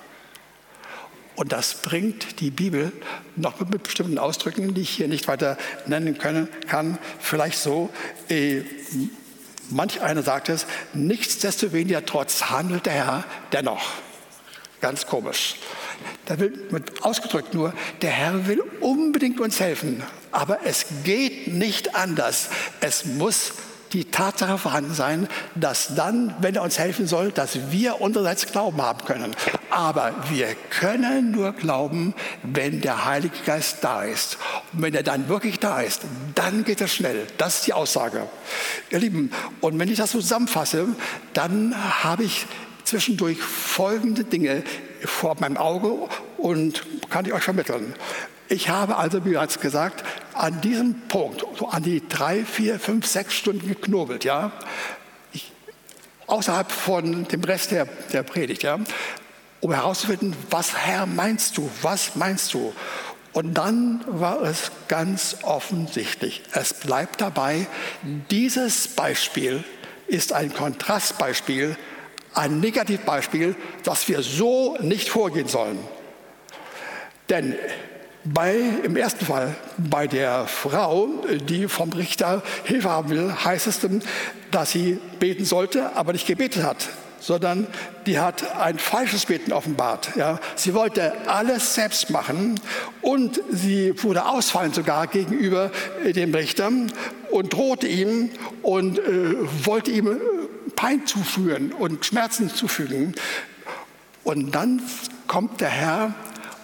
Und 1.35 1.51
das 1.51 1.75
bringt 1.75 2.39
die 2.39 2.49
Bibel 2.49 2.91
noch 3.35 3.59
mit 3.59 3.83
bestimmten 3.83 4.17
Ausdrücken, 4.17 4.73
die 4.73 4.81
ich 4.81 4.89
hier 4.89 5.07
nicht 5.07 5.27
weiter 5.27 5.57
nennen 5.85 6.17
können, 6.17 6.47
kann, 6.67 6.97
vielleicht 7.19 7.59
so. 7.59 7.89
Äh, 8.27 8.61
manch 9.69 10.01
einer 10.01 10.23
sagt 10.23 10.49
es, 10.49 10.65
nichtsdestoweniger 10.93 12.05
trotz 12.05 12.45
handelt 12.45 12.87
der 12.87 12.93
Herr 12.93 13.23
dennoch. 13.51 13.85
Ganz 14.81 15.07
komisch. 15.07 15.55
Da 16.25 16.37
wird 16.39 17.03
ausgedrückt 17.03 17.53
nur, 17.53 17.73
der 18.01 18.11
Herr 18.11 18.47
will 18.47 18.61
unbedingt 18.81 19.39
uns 19.39 19.59
helfen, 19.59 20.03
aber 20.31 20.59
es 20.65 20.85
geht 21.03 21.47
nicht 21.47 21.95
anders. 21.95 22.49
Es 22.81 23.05
muss 23.05 23.53
die 23.93 24.05
Tatsache 24.05 24.57
vorhanden 24.57 24.93
sein, 24.93 25.27
dass 25.55 25.95
dann, 25.95 26.35
wenn 26.41 26.55
er 26.55 26.63
uns 26.63 26.77
helfen 26.77 27.07
soll, 27.07 27.31
dass 27.31 27.71
wir 27.71 28.01
unsererseits 28.01 28.45
Glauben 28.47 28.81
haben 28.81 29.05
können. 29.05 29.35
Aber 29.69 30.13
wir 30.29 30.55
können 30.69 31.31
nur 31.31 31.53
glauben, 31.53 32.13
wenn 32.43 32.81
der 32.81 33.05
Heilige 33.05 33.37
Geist 33.45 33.77
da 33.81 34.03
ist. 34.03 34.37
Und 34.73 34.81
wenn 34.81 34.93
er 34.93 35.03
dann 35.03 35.29
wirklich 35.29 35.59
da 35.59 35.81
ist, 35.81 36.01
dann 36.35 36.63
geht 36.63 36.81
es 36.81 36.93
schnell. 36.93 37.27
Das 37.37 37.59
ist 37.59 37.67
die 37.67 37.73
Aussage. 37.73 38.27
Ihr 38.89 38.99
Lieben, 38.99 39.31
und 39.61 39.79
wenn 39.79 39.89
ich 39.89 39.97
das 39.97 40.11
zusammenfasse, 40.11 40.87
dann 41.33 41.75
habe 42.03 42.23
ich 42.23 42.45
zwischendurch 42.87 43.37
folgende 43.39 44.23
Dinge 44.23 44.63
vor 45.03 45.35
meinem 45.39 45.57
Auge 45.57 46.07
und 46.37 46.83
kann 47.09 47.25
ich 47.25 47.33
euch 47.33 47.43
vermitteln. 47.43 47.93
Ich 48.47 48.69
habe 48.69 48.95
also, 48.95 49.25
wie 49.25 49.31
bereits 49.31 49.59
gesagt, 49.59 50.05
an 50.33 50.61
diesem 50.61 51.01
Punkt, 51.09 51.43
so 51.57 51.67
an 51.67 51.83
die 51.83 52.07
drei, 52.07 52.45
vier, 52.45 52.79
fünf, 52.79 53.05
sechs 53.05 53.33
Stunden 53.33 53.67
geknobelt, 53.67 54.23
ja, 54.23 54.53
ich, 55.33 55.51
außerhalb 56.27 56.71
von 56.71 57.27
dem 57.27 57.43
Rest 57.43 57.71
der, 57.71 57.87
der 58.13 58.23
Predigt, 58.23 58.63
ja, 58.63 58.79
um 59.59 59.73
herauszufinden, 59.73 60.33
was 60.49 60.77
Herr 60.77 61.05
meinst 61.05 61.57
du, 61.57 61.69
was 61.81 62.15
meinst 62.15 62.53
du? 62.53 62.73
Und 63.33 63.55
dann 63.55 64.03
war 64.07 64.41
es 64.41 64.71
ganz 64.87 65.37
offensichtlich, 65.43 66.41
es 66.53 66.73
bleibt 66.73 67.19
dabei, 67.19 67.67
dieses 68.31 68.87
Beispiel 68.87 69.65
ist 70.07 70.31
ein 70.31 70.53
Kontrastbeispiel 70.53 71.75
ein 72.37 72.59
Negativbeispiel, 72.59 73.55
dass 73.83 74.07
wir 74.07 74.21
so 74.21 74.77
nicht 74.79 75.09
vorgehen 75.09 75.47
sollen. 75.47 75.79
Denn 77.29 77.55
bei, 78.23 78.57
im 78.83 78.95
ersten 78.95 79.25
Fall, 79.25 79.55
bei 79.77 80.07
der 80.07 80.47
Frau, 80.47 81.07
die 81.49 81.67
vom 81.67 81.91
Richter 81.93 82.43
Hilfe 82.65 82.89
haben 82.89 83.09
will, 83.09 83.33
heißt 83.33 83.67
es, 83.67 83.79
dass 84.51 84.71
sie 84.71 84.99
beten 85.19 85.45
sollte, 85.45 85.95
aber 85.95 86.13
nicht 86.13 86.27
gebetet 86.27 86.63
hat. 86.63 86.87
sondern 87.19 87.67
die 88.05 88.19
hat 88.19 88.55
ein 88.57 88.77
falsches 88.77 89.25
Beten 89.25 89.51
offenbart. 89.51 90.11
Ja. 90.15 90.39
Sie 90.55 90.73
wollte 90.73 91.13
alles 91.27 91.75
selbst 91.75 92.09
machen 92.09 92.59
und 93.01 93.41
sie 93.51 94.01
wurde 94.03 94.25
ausfallen 94.25 94.71
sogar 94.71 95.07
gegenüber 95.07 95.71
dem 96.05 96.33
Richter 96.33 96.71
und 97.31 97.53
drohte 97.53 97.87
ihm 97.87 98.29
und 98.61 98.99
äh, 98.99 99.35
wollte 99.65 99.91
ihm 99.91 100.19
Pein 100.77 101.05
zuführen 101.05 101.73
und 101.73 102.05
Schmerzen 102.05 102.49
zufügen. 102.49 103.15
Und 104.23 104.53
dann 104.55 104.81
kommt 105.27 105.59
der 105.59 105.69
Herr 105.69 106.13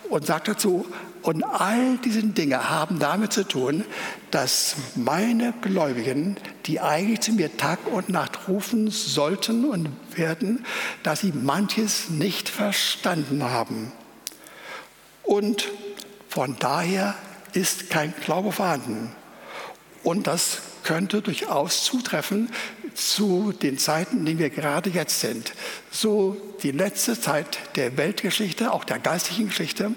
und 0.10 0.26
sagt 0.26 0.47
dazu, 0.47 0.86
und 1.23 1.43
all 1.43 1.97
diese 2.04 2.21
Dinge 2.21 2.69
haben 2.69 2.99
damit 2.99 3.34
zu 3.34 3.47
tun, 3.47 3.86
dass 4.30 4.76
meine 4.95 5.54
Gläubigen, 5.62 6.38
die 6.65 6.80
eigentlich 6.80 7.21
zu 7.21 7.32
mir 7.32 7.56
Tag 7.58 7.80
und 7.89 8.10
Nacht 8.10 8.47
rufen 8.47 8.91
sollten 8.91 9.65
und 9.65 9.89
werden, 10.15 10.65
dass 11.02 11.21
sie 11.21 11.32
manches 11.32 12.10
nicht 12.10 12.49
verstanden 12.49 13.43
haben. 13.43 13.91
Und 15.23 15.69
von 16.28 16.58
daher 16.60 17.15
ist 17.54 17.89
kein 17.89 18.13
Glaube 18.23 18.52
vorhanden. 18.52 19.10
Und 20.04 20.28
das 20.28 20.62
könnte 20.84 21.21
durchaus 21.21 21.86
zutreffen 21.86 22.49
zu 22.95 23.51
den 23.51 23.77
Zeiten, 23.77 24.19
in 24.19 24.25
denen 24.25 24.39
wir 24.39 24.49
gerade 24.49 24.89
jetzt 24.89 25.19
sind. 25.19 25.53
So 25.91 26.38
die 26.63 26.71
letzte 26.71 27.19
Zeit 27.19 27.58
der 27.75 27.97
Weltgeschichte, 27.97 28.71
auch 28.71 28.84
der 28.84 28.99
geistlichen 28.99 29.49
Geschichte, 29.49 29.91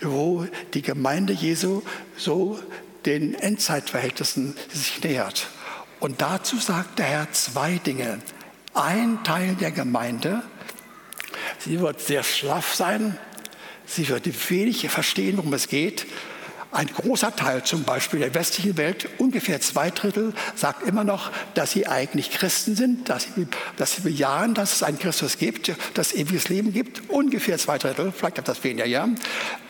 wo 0.00 0.46
die 0.74 0.82
Gemeinde 0.82 1.32
Jesu 1.32 1.82
so 2.16 2.58
den 3.04 3.34
Endzeitverhältnissen 3.34 4.56
sich 4.72 5.02
nähert. 5.02 5.48
Und 6.00 6.20
dazu 6.20 6.58
sagt 6.58 6.98
der 6.98 7.06
Herr 7.06 7.32
zwei 7.32 7.78
Dinge. 7.78 8.20
Ein 8.74 9.24
Teil 9.24 9.54
der 9.54 9.70
Gemeinde, 9.70 10.42
sie 11.58 11.80
wird 11.80 12.00
sehr 12.00 12.22
schlaff 12.22 12.74
sein, 12.74 13.16
sie 13.86 14.08
wird 14.08 14.50
wenig 14.50 14.88
verstehen, 14.90 15.38
worum 15.38 15.54
es 15.54 15.68
geht 15.68 16.06
ein 16.76 16.88
großer 16.88 17.34
Teil 17.34 17.64
zum 17.64 17.84
Beispiel 17.84 18.20
der 18.20 18.34
westlichen 18.34 18.76
Welt, 18.76 19.08
ungefähr 19.18 19.60
zwei 19.62 19.90
Drittel, 19.90 20.34
sagt 20.54 20.86
immer 20.86 21.04
noch, 21.04 21.30
dass 21.54 21.72
sie 21.72 21.86
eigentlich 21.86 22.30
Christen 22.30 22.76
sind, 22.76 23.08
dass 23.08 23.24
sie, 23.24 23.46
dass 23.78 23.96
sie 23.96 24.02
bejahen, 24.02 24.52
dass 24.52 24.74
es 24.74 24.82
einen 24.82 24.98
Christus 24.98 25.38
gibt, 25.38 25.72
dass 25.94 26.08
es 26.08 26.14
ewiges 26.14 26.50
Leben 26.50 26.72
gibt. 26.72 27.08
Ungefähr 27.08 27.56
zwei 27.56 27.78
Drittel, 27.78 28.12
vielleicht 28.12 28.38
etwas 28.38 28.62
weniger, 28.62 28.84
ja. 28.84 29.08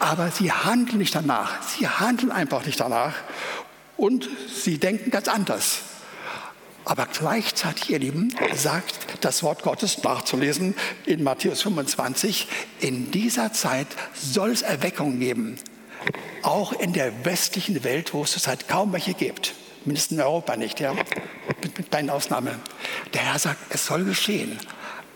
Aber 0.01 0.33
sie 0.33 0.51
handeln 0.51 0.99
nicht 0.99 1.15
danach. 1.15 1.63
Sie 1.63 1.87
handeln 1.87 2.33
einfach 2.33 2.67
nicht 2.67 2.81
danach. 2.81 3.15
Und 3.97 4.29
sie 4.53 4.79
denken 4.79 5.11
ganz 5.13 5.29
anders. 5.29 5.79
Aber 6.85 7.07
gleichzeitig, 7.07 7.91
ihr 7.91 8.01
Lieben, 8.01 8.35
sagt 8.55 9.25
das 9.25 9.45
Wort 9.45 9.63
Gottes 9.63 10.03
nachzulesen 10.03 10.75
in 11.05 11.23
Matthäus 11.23 11.63
25, 11.63 12.49
in 12.81 13.11
dieser 13.13 13.53
Zeit 13.53 13.89
soll 14.13 14.51
es 14.51 14.63
Erweckung 14.63 15.21
geben 15.21 15.57
auch 16.43 16.73
in 16.73 16.93
der 16.93 17.25
westlichen 17.25 17.83
Welt, 17.85 18.15
wo 18.15 18.23
es 18.23 18.33
zurzeit 18.33 18.69
kaum 18.69 18.93
welche 18.93 19.15
gibt, 19.15 19.55
mindestens 19.85 20.19
in 20.19 20.25
Europa 20.25 20.57
nicht, 20.57 20.81
ja, 20.81 20.95
mit, 21.63 21.79
mit 21.79 21.91
kleinen 21.91 22.11
Ausnahmen. 22.11 22.61
Der 23.15 23.23
Herr 23.23 23.39
sagt, 23.39 23.59
es 23.71 23.87
soll 23.87 24.05
geschehen. 24.05 24.59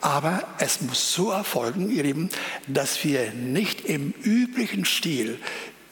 Aber 0.00 0.42
es 0.58 0.80
muss 0.80 1.12
so 1.12 1.30
erfolgen, 1.30 1.90
ihr 1.90 2.04
Lieben, 2.04 2.30
dass 2.66 3.04
wir 3.04 3.32
nicht 3.32 3.82
im 3.82 4.14
üblichen 4.22 4.86
Stil 4.86 5.38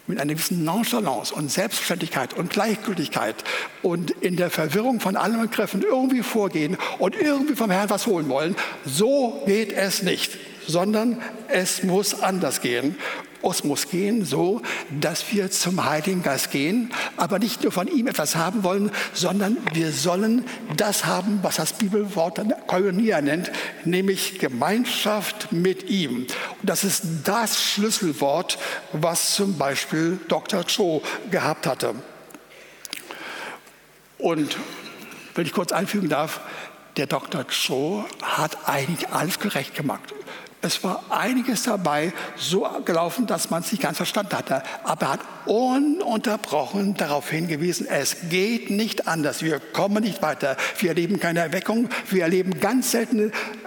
mit 0.09 0.19
einer 0.19 0.33
gewissen 0.33 0.65
Nonchalance 0.65 1.35
und 1.35 1.51
Selbstverständlichkeit 1.51 2.33
und 2.33 2.51
Gleichgültigkeit 2.51 3.37
und 3.83 4.11
in 4.11 4.37
der 4.37 4.51
Verwirrung 4.51 5.01
von 5.01 5.17
allen 5.17 5.41
Begriffen 5.41 5.83
irgendwie 5.83 6.23
vorgehen 6.23 6.79
und 6.99 7.15
irgendwie 7.15 7.55
vom 7.55 7.71
Herrn 7.71 7.91
was 7.91 8.07
holen 8.07 8.29
wollen. 8.31 8.57
So 8.87 9.43
geht 9.47 9.73
es 9.73 10.03
nicht, 10.03 10.39
sondern 10.67 11.21
es 11.49 11.83
muss 11.83 12.23
anders 12.23 12.63
gehen. 12.63 12.97
Es 13.43 13.89
gehen 13.89 14.25
so, 14.25 14.63
dass 15.01 15.33
wir 15.33 15.51
zum 15.51 15.85
Heiligen 15.85 16.23
Geist 16.23 16.51
gehen, 16.51 16.91
aber 17.17 17.39
nicht 17.39 17.63
nur 17.63 17.73
von 17.73 17.87
ihm 17.87 18.07
etwas 18.07 18.37
haben 18.37 18.65
wollen, 18.65 18.91
sondern 19.13 19.57
wir 19.73 19.93
sollen 19.93 20.45
das 20.77 21.07
haben, 21.07 21.39
was 21.43 21.57
das 21.57 21.73
Bibelwort 21.73 22.41
Koinonia 22.67 23.21
nennt, 23.21 23.51
nämlich 23.85 24.39
Gemeinschaft 24.39 25.53
mit 25.53 25.89
ihm. 25.89 26.27
Und 26.61 26.69
das 26.69 26.85
ist 26.85 27.03
das 27.25 27.63
Schlüsselwort, 27.63 28.59
was 28.93 29.35
zum 29.35 29.57
Beispiel 29.57 30.19
Dr. 30.29 30.65
Cho 30.65 31.03
gehabt 31.31 31.67
hatte. 31.67 31.95
Und 34.19 34.57
wenn 35.35 35.47
ich 35.47 35.53
kurz 35.53 35.71
einfügen 35.71 36.09
darf, 36.09 36.41
der 36.97 37.07
Dr. 37.07 37.47
Cho 37.47 38.05
hat 38.21 38.69
eigentlich 38.69 39.09
alles 39.11 39.39
gerecht 39.39 39.75
gemacht. 39.75 40.13
Es 40.61 40.83
war 40.83 41.05
einiges 41.11 41.63
dabei 41.63 42.13
so 42.37 42.69
gelaufen, 42.85 43.27
dass 43.27 43.51
man 43.51 43.63
es 43.63 43.71
nicht 43.71 43.83
ganz 43.83 43.97
verstanden 43.97 44.37
hatte. 44.37 44.63
Aber 44.83 45.07
er 45.07 45.13
hat 45.13 45.21
ununterbrochen 45.47 46.95
darauf 46.95 47.31
hingewiesen, 47.31 47.87
es 47.89 48.17
geht 48.29 48.71
nicht 48.71 49.07
anders. 49.07 49.43
Wir 49.43 49.61
kommen 49.61 50.03
nicht 50.03 50.21
weiter. 50.21 50.57
Wir 50.79 50.91
erleben 50.91 51.21
keine 51.21 51.41
Erweckung. 51.41 51.89
Wir 52.11 52.25
erleben 52.25 52.59
ganz 52.59 52.91
seltene 52.91 53.27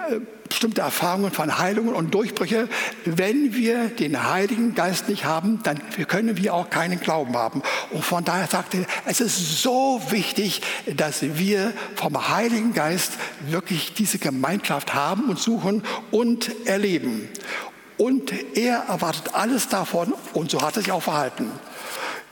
äh, 0.10 0.20
bestimmte 0.52 0.82
Erfahrungen 0.82 1.32
von 1.32 1.58
Heilungen 1.58 1.96
und 1.96 2.14
Durchbrüche. 2.14 2.68
Wenn 3.06 3.56
wir 3.56 3.88
den 3.88 4.30
Heiligen 4.30 4.76
Geist 4.76 5.08
nicht 5.08 5.24
haben, 5.24 5.64
dann 5.64 5.80
können 6.08 6.36
wir 6.38 6.54
auch 6.54 6.70
keinen 6.70 7.00
Glauben 7.00 7.38
haben. 7.38 7.64
Und 7.92 8.04
von 8.04 8.26
daher 8.26 8.48
sagte 8.48 8.80
er, 8.80 8.86
es 9.06 9.22
ist 9.22 9.62
so 9.62 10.02
wichtig, 10.10 10.62
dass 10.96 11.22
wir 11.22 11.72
vom 11.96 12.30
Heiligen 12.30 12.74
Geist 12.74 13.14
wirklich 13.48 13.94
diese 13.94 14.20
Gemeinschaft 14.20 14.94
haben 14.94 15.30
und 15.30 15.40
suchen 15.40 15.84
und 16.12 16.52
erleben. 16.68 17.30
Und 17.98 18.34
er 18.56 18.86
erwartet 18.90 19.34
alles 19.34 19.70
davon 19.70 20.14
und 20.34 20.52
so 20.52 20.62
hat 20.62 20.76
er 20.76 20.82
sich 20.82 20.92
auch 20.92 21.04
verhalten. 21.04 21.50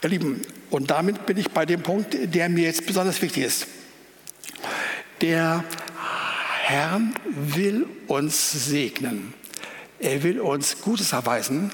Ihr 0.03 0.09
Lieben, 0.09 0.41
und 0.69 0.91
damit 0.91 1.25
bin 1.25 1.37
ich 1.37 1.49
bei 1.51 1.65
dem 1.65 1.83
Punkt, 1.83 2.17
der 2.21 2.49
mir 2.49 2.65
jetzt 2.65 2.85
besonders 2.85 3.21
wichtig 3.21 3.45
ist. 3.45 3.67
Der 5.21 5.63
Herr 6.69 7.01
will 7.25 7.87
uns 8.05 8.51
segnen. 8.67 9.33
Er 9.97 10.21
will 10.21 10.39
uns 10.39 10.81
Gutes 10.81 11.13
erweisen. 11.13 11.71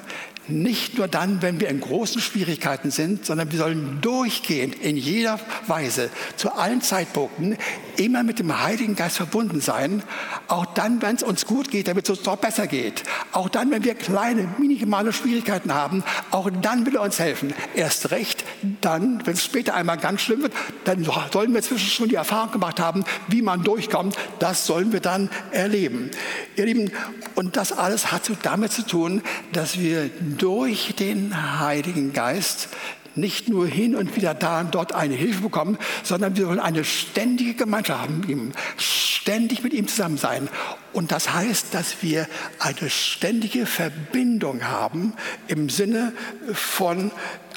Nicht 0.47 0.97
nur 0.97 1.07
dann, 1.07 1.41
wenn 1.41 1.59
wir 1.59 1.69
in 1.69 1.79
großen 1.79 2.21
Schwierigkeiten 2.21 2.91
sind, 2.91 3.25
sondern 3.25 3.51
wir 3.51 3.57
sollen 3.57 3.99
durchgehend 4.01 4.75
in 4.75 4.95
jeder 4.95 5.39
Weise 5.65 6.11
zu 6.35 6.51
allen 6.53 6.81
Zeitpunkten 6.81 7.57
immer 7.97 8.23
mit 8.23 8.37
dem 8.37 8.61
Heiligen 8.61 8.95
Geist 8.95 9.17
verbunden 9.17 9.59
sein. 9.59 10.03
Auch 10.47 10.65
dann, 10.67 11.01
wenn 11.01 11.15
es 11.15 11.23
uns 11.23 11.47
gut 11.47 11.71
geht, 11.71 11.87
damit 11.87 12.05
es 12.05 12.17
uns 12.17 12.23
doch 12.23 12.35
besser 12.35 12.67
geht. 12.67 13.03
Auch 13.31 13.49
dann, 13.49 13.71
wenn 13.71 13.83
wir 13.83 13.95
kleine, 13.95 14.47
minimale 14.59 15.13
Schwierigkeiten 15.13 15.73
haben, 15.73 16.03
auch 16.29 16.49
dann 16.61 16.85
will 16.85 16.95
er 16.95 17.01
uns 17.01 17.17
helfen. 17.17 17.53
Erst 17.73 18.11
recht 18.11 18.43
dann, 18.81 19.25
wenn 19.25 19.33
es 19.33 19.43
später 19.43 19.73
einmal 19.73 19.97
ganz 19.97 20.21
schlimm 20.21 20.43
wird, 20.43 20.53
dann 20.83 21.03
sollen 21.31 21.51
wir 21.51 21.57
inzwischen 21.57 21.89
schon 21.89 22.09
die 22.09 22.15
Erfahrung 22.15 22.51
gemacht 22.51 22.79
haben, 22.79 23.03
wie 23.27 23.41
man 23.41 23.63
durchkommt. 23.63 24.15
Das 24.37 24.67
sollen 24.67 24.91
wir 24.91 24.99
dann 24.99 25.29
erleben. 25.51 26.11
Ihr 26.55 26.65
Lieben, 26.65 26.91
und 27.33 27.57
das 27.57 27.71
alles 27.71 28.11
hat 28.11 28.29
damit 28.43 28.71
zu 28.71 28.85
tun, 28.85 29.21
dass 29.53 29.79
wir 29.79 30.09
durch 30.37 30.95
den 30.95 31.59
Heiligen 31.59 32.13
Geist 32.13 32.69
nicht 33.15 33.47
nur 33.47 33.65
hin 33.65 33.95
und 33.95 34.15
wieder 34.15 34.33
da 34.33 34.59
und 34.59 34.75
dort 34.75 34.93
eine 34.93 35.15
Hilfe 35.15 35.41
bekommen, 35.41 35.77
sondern 36.03 36.35
wir 36.35 36.47
wollen 36.47 36.59
eine 36.59 36.83
ständige 36.83 37.53
Gemeinschaft 37.53 38.01
haben 38.01 38.19
mit 38.19 38.29
ihm, 38.29 38.51
ständig 38.77 39.63
mit 39.63 39.73
ihm 39.73 39.87
zusammen 39.87 40.17
sein. 40.17 40.49
Und 40.93 41.11
das 41.11 41.33
heißt, 41.33 41.73
dass 41.73 42.01
wir 42.01 42.27
eine 42.59 42.89
ständige 42.89 43.65
Verbindung 43.65 44.65
haben 44.65 45.13
im 45.47 45.69
Sinne 45.69 46.13
von 46.53 47.11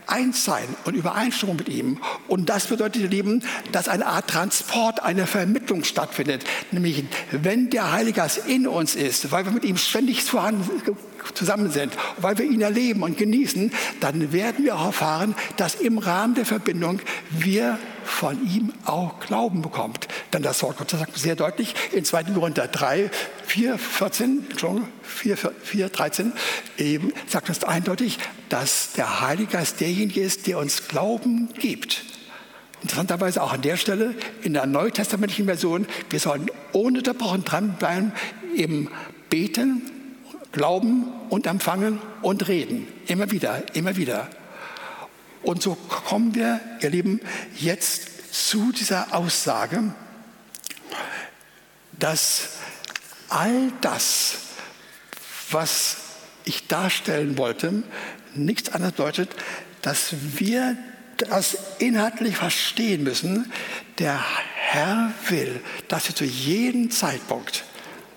eins 0.06 0.44
sein 0.44 0.64
und 0.84 0.94
Übereinstimmung 0.94 1.56
mit 1.56 1.68
ihm. 1.68 1.98
Und 2.28 2.48
das 2.48 2.66
bedeutet, 2.66 3.02
ihr 3.02 3.08
Lieben, 3.08 3.42
dass 3.72 3.88
eine 3.88 4.06
Art 4.06 4.28
Transport, 4.28 5.02
eine 5.02 5.26
Vermittlung 5.26 5.84
stattfindet. 5.84 6.44
Nämlich, 6.70 7.04
wenn 7.30 7.68
der 7.70 7.92
Heilige 7.92 8.20
Geist 8.20 8.46
in 8.46 8.66
uns 8.66 8.94
ist, 8.94 9.30
weil 9.30 9.44
wir 9.44 9.52
mit 9.52 9.64
ihm 9.64 9.76
ständig 9.76 10.22
zusammen 11.34 11.70
sind, 11.70 11.92
weil 12.18 12.38
wir 12.38 12.46
ihn 12.46 12.60
erleben 12.60 13.02
und 13.02 13.16
genießen, 13.16 13.72
dann 14.00 14.32
werden 14.32 14.64
wir 14.64 14.76
auch 14.76 14.86
erfahren, 14.86 15.34
dass 15.56 15.74
im 15.76 15.98
Rahmen 15.98 16.34
der 16.34 16.46
Verbindung 16.46 17.00
wir 17.30 17.78
von 18.04 18.42
ihm 18.48 18.72
auch 18.84 19.20
Glauben 19.20 19.62
bekommt. 19.62 20.08
Denn 20.32 20.42
das 20.42 20.62
Wort 20.62 20.78
Gottes 20.78 20.98
sagt 20.98 21.16
sehr 21.16 21.36
deutlich 21.36 21.74
in 21.92 22.04
2. 22.04 22.24
Korinther 22.24 22.66
3, 22.66 23.10
4, 23.46 23.78
14, 23.78 24.46
4, 25.02 25.36
4, 25.36 25.88
13, 25.88 26.32
eben 26.78 27.12
sagt 27.26 27.50
es 27.50 27.62
eindeutig, 27.64 28.18
dass 28.48 28.92
der 28.92 29.20
Heilige 29.20 29.52
Geist 29.52 29.80
derjenige 29.80 30.20
ist, 30.20 30.46
der 30.46 30.58
uns 30.58 30.88
Glauben 30.88 31.50
gibt. 31.58 32.04
Interessanterweise 32.82 33.42
auch 33.42 33.52
an 33.52 33.62
der 33.62 33.76
Stelle 33.76 34.14
in 34.42 34.54
der 34.54 34.66
neutestamentlichen 34.66 35.46
Version, 35.46 35.86
wir 36.10 36.20
sollen 36.20 36.46
ohne 36.72 36.98
unterbrochen 36.98 37.44
dranbleiben 37.44 38.12
im 38.56 38.88
Beten, 39.30 39.82
Glauben 40.52 41.12
und 41.28 41.46
Empfangen 41.46 42.00
und 42.22 42.48
Reden. 42.48 42.88
Immer 43.06 43.30
wieder, 43.30 43.62
immer 43.74 43.96
wieder. 43.96 44.28
Und 45.42 45.62
so 45.62 45.74
kommen 45.74 46.34
wir, 46.34 46.60
ihr 46.80 46.90
Lieben, 46.90 47.20
jetzt 47.56 48.34
zu 48.34 48.72
dieser 48.72 49.14
Aussage, 49.14 49.94
dass 51.98 52.50
all 53.28 53.72
das, 53.80 54.38
was 55.50 55.96
ich 56.44 56.66
darstellen 56.66 57.38
wollte, 57.38 57.82
nichts 58.34 58.70
anderes 58.72 58.92
bedeutet, 58.94 59.30
dass 59.82 60.14
wir 60.36 60.76
das 61.18 61.58
inhaltlich 61.78 62.36
verstehen 62.36 63.02
müssen. 63.02 63.52
Der 63.98 64.22
Herr 64.54 65.12
will, 65.28 65.60
dass 65.88 66.08
wir 66.08 66.14
zu 66.14 66.24
jedem 66.24 66.90
Zeitpunkt, 66.90 67.64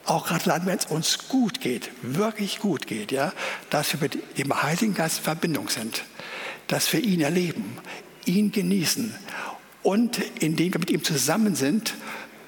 auch 0.06 0.28
gerade 0.28 0.45
dann, 0.45 0.66
wenn 0.66 0.78
es 0.78 0.86
uns 0.86 1.28
gut 1.28 1.62
geht, 1.62 1.91
wirklich 2.02 2.60
gut 2.60 2.88
geht, 2.88 3.12
ja, 3.12 3.34
dass 3.70 3.93
wir 3.93 3.99
mit 4.02 4.38
dem 4.38 4.62
Heiligen 4.62 4.93
Geist 4.93 5.20
in 5.20 5.24
Verbindung 5.24 5.70
sind, 5.70 6.04
dass 6.68 6.91
wir 6.93 7.04
ihn 7.04 7.22
erleben, 7.22 7.78
ihn 8.26 8.52
genießen. 8.52 9.16
Und 9.84 10.20
indem 10.39 10.74
wir 10.74 10.80
mit 10.80 10.91
ihm 10.91 11.04
zusammen 11.04 11.56
sind, 11.56 11.95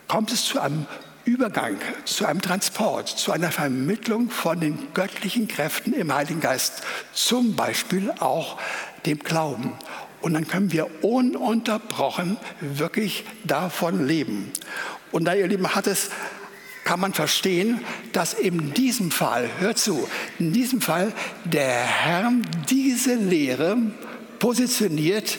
kommt 0.08 0.32
es 0.32 0.46
zu 0.46 0.60
einem 0.60 0.86
Übergang, 1.26 1.78
zu 2.04 2.26
einem 2.26 2.42
Transport, 2.42 3.08
zu 3.08 3.32
einer 3.32 3.52
Vermittlung 3.52 4.30
von 4.30 4.60
den 4.60 4.94
göttlichen 4.94 5.48
Kräften 5.48 5.94
im 5.94 6.14
Heiligen 6.14 6.42
Geist, 6.42 6.84
zum 7.14 7.56
Beispiel 7.56 8.12
auch 8.20 8.60
dem 9.06 9.20
Glauben. 9.20 9.74
Und 10.22 10.34
dann 10.34 10.48
können 10.48 10.72
wir 10.72 11.04
ununterbrochen 11.04 12.38
wirklich 12.60 13.26
davon 13.44 14.06
leben. 14.06 14.52
Und 15.12 15.26
da, 15.26 15.34
ihr 15.34 15.48
Lieben, 15.48 15.76
hat 15.76 15.88
es, 15.88 16.10
kann 16.84 17.00
man 17.00 17.14
verstehen, 17.14 17.80
dass 18.12 18.34
in 18.34 18.74
diesem 18.74 19.12
Fall, 19.12 19.50
hört 19.60 19.78
zu, 19.78 20.08
in 20.40 20.54
diesem 20.54 20.82
Fall 20.82 21.14
der 21.46 21.74
Herr 21.74 22.32
diese 22.70 23.16
Lehre 23.16 23.78
positioniert 24.40 25.38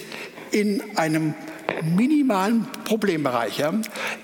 in 0.51 0.82
einem 0.97 1.34
minimalen 1.82 2.66
Problembereich. 2.84 3.62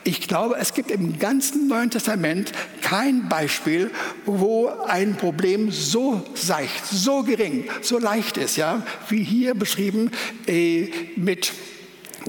Ich 0.05 0.29
glaube, 0.29 0.57
es 0.59 0.75
gibt 0.75 0.91
im 0.91 1.19
ganzen 1.19 1.69
Neuen 1.69 1.91
Testament 1.91 2.53
kein 2.83 3.29
Beispiel, 3.29 3.91
wo 4.27 4.69
ein 4.69 5.17
Problem 5.17 5.71
so 5.71 6.23
seicht, 6.35 6.87
so 6.87 7.23
gering, 7.23 7.69
so 7.83 7.99
leicht 7.99 8.37
ist, 8.37 8.57
ja, 8.57 8.83
wie 9.09 9.23
hier 9.23 9.55
beschrieben 9.55 10.11
äh, 10.47 10.91
mit 11.17 11.53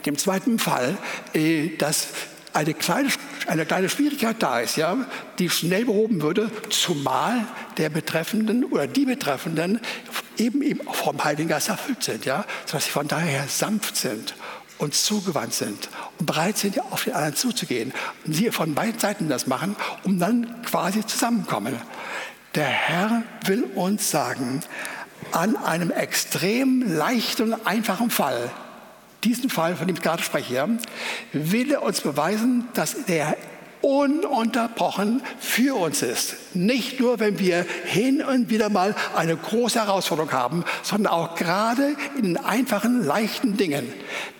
dem 0.06 0.18
zweiten 0.18 0.60
Fall, 0.60 0.98
äh, 1.34 1.70
dass 1.78 2.08
eine 2.54 2.74
kleine, 2.74 3.10
eine 3.48 3.66
kleine 3.66 3.90
Schwierigkeit 3.90 4.38
da 4.40 4.60
ist, 4.60 4.78
ja, 4.78 4.98
die 5.40 5.50
schnell 5.50 5.86
behoben 5.86 6.22
würde, 6.22 6.52
zumal 6.70 7.46
der 7.78 7.90
Betreffenden 7.90 8.66
oder 8.66 8.88
die 8.88 9.06
Betreffenden 9.06 9.80
eben, 10.38 10.80
vom 10.92 11.24
Heiligen 11.24 11.50
Geist 11.50 11.70
erfüllt 11.70 12.04
sind, 12.04 12.26
ja, 12.26 12.46
sodass 12.66 12.86
sie 12.86 12.92
von 12.92 13.08
daher 13.08 13.48
sanft 13.48 13.96
sind 13.96 14.36
und 14.78 14.96
zugewandt 14.96 15.54
sind 15.54 15.90
und 16.20 16.26
bereit 16.26 16.58
sind, 16.58 16.80
auf 16.92 17.04
den 17.04 17.14
anderen 17.14 17.36
zuzugehen. 17.36 17.94
Und 18.26 18.34
sie 18.34 18.52
von 18.52 18.74
beiden 18.74 19.00
Seiten 19.00 19.30
das 19.30 19.48
machen, 19.48 19.76
um 20.04 20.20
dann 20.20 20.62
quasi 20.64 21.06
zusammenkommen. 21.06 21.76
Der 22.56 22.68
Herr 22.68 23.24
will 23.46 23.64
uns 23.76 24.10
sagen, 24.12 24.62
an 25.32 25.56
einem 25.56 25.92
extrem 25.92 26.82
leichten 26.82 27.54
und 27.54 27.68
einfachen 27.68 28.10
Fall, 28.10 28.50
diesen 29.24 29.50
Fall, 29.50 29.76
von 29.76 29.88
dem 29.88 29.96
ich 29.96 30.02
gerade 30.02 30.24
spreche, 30.24 30.68
will 31.34 31.72
er 31.72 31.84
uns 31.84 32.02
beweisen, 32.02 32.68
dass 32.74 32.94
er 32.94 33.38
ununterbrochen 33.82 35.22
für 35.40 35.76
uns 35.76 36.02
ist. 36.02 36.36
Nicht 36.54 37.00
nur, 37.00 37.20
wenn 37.20 37.40
wir 37.40 37.66
hin 37.86 38.24
und 38.24 38.50
wieder 38.50 38.70
mal 38.70 38.96
eine 39.16 39.36
große 39.36 39.80
Herausforderung 39.80 40.32
haben, 40.32 40.64
sondern 40.84 41.14
auch 41.14 41.36
gerade 41.36 41.96
in 42.18 42.38
einfachen, 42.38 43.04
leichten 43.04 43.58
Dingen. 43.58 43.92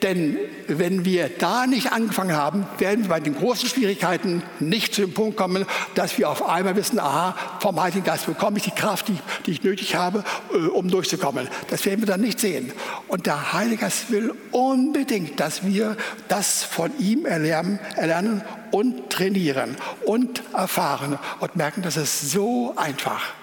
Denn 0.02 0.38
wenn 0.68 1.06
wir 1.06 1.30
da 1.30 1.68
nicht 1.68 1.92
angefangen 1.92 2.36
haben, 2.36 2.66
werden 2.78 3.04
wir 3.04 3.10
bei 3.10 3.20
den 3.20 3.36
großen 3.36 3.70
Schwierigkeiten 3.70 4.44
nicht 4.60 4.94
zu 4.94 5.02
dem 5.02 5.14
Punkt 5.14 5.38
kommen, 5.38 5.66
dass 5.96 6.18
wir 6.18 6.30
auf 6.30 6.48
einmal 6.48 6.76
wissen, 6.76 7.00
aha, 7.00 7.36
vom 7.60 7.82
Heiligen 7.82 8.04
Geist 8.04 8.26
bekomme 8.26 8.58
ich 8.58 8.64
die 8.64 8.72
Kraft, 8.72 9.08
die, 9.08 9.18
die 9.46 9.52
ich 9.52 9.64
nötig 9.64 9.96
habe, 9.96 10.24
äh, 10.54 10.68
um 10.68 10.90
durchzukommen. 10.90 11.48
Das 11.70 11.86
werden 11.86 12.02
wir 12.02 12.08
dann 12.08 12.22
nicht 12.22 12.40
sehen. 12.40 12.72
Und 13.08 13.26
der 13.26 13.54
Heilige 13.54 13.82
Geist 13.82 14.12
will 14.12 14.34
unbedingt, 14.52 15.40
dass 15.40 15.66
wir 15.66 15.98
das 16.28 16.64
von 16.64 16.92
ihm 17.00 17.26
erlernen, 17.26 17.80
erlernen 17.96 18.42
und 18.72 19.10
trainieren 19.10 19.76
und 20.06 20.42
erfahren 20.54 21.20
und 21.40 21.56
merken, 21.56 21.82
das 21.82 21.98
ist 21.98 22.32
so 22.32 22.74
einfach. 22.76 23.34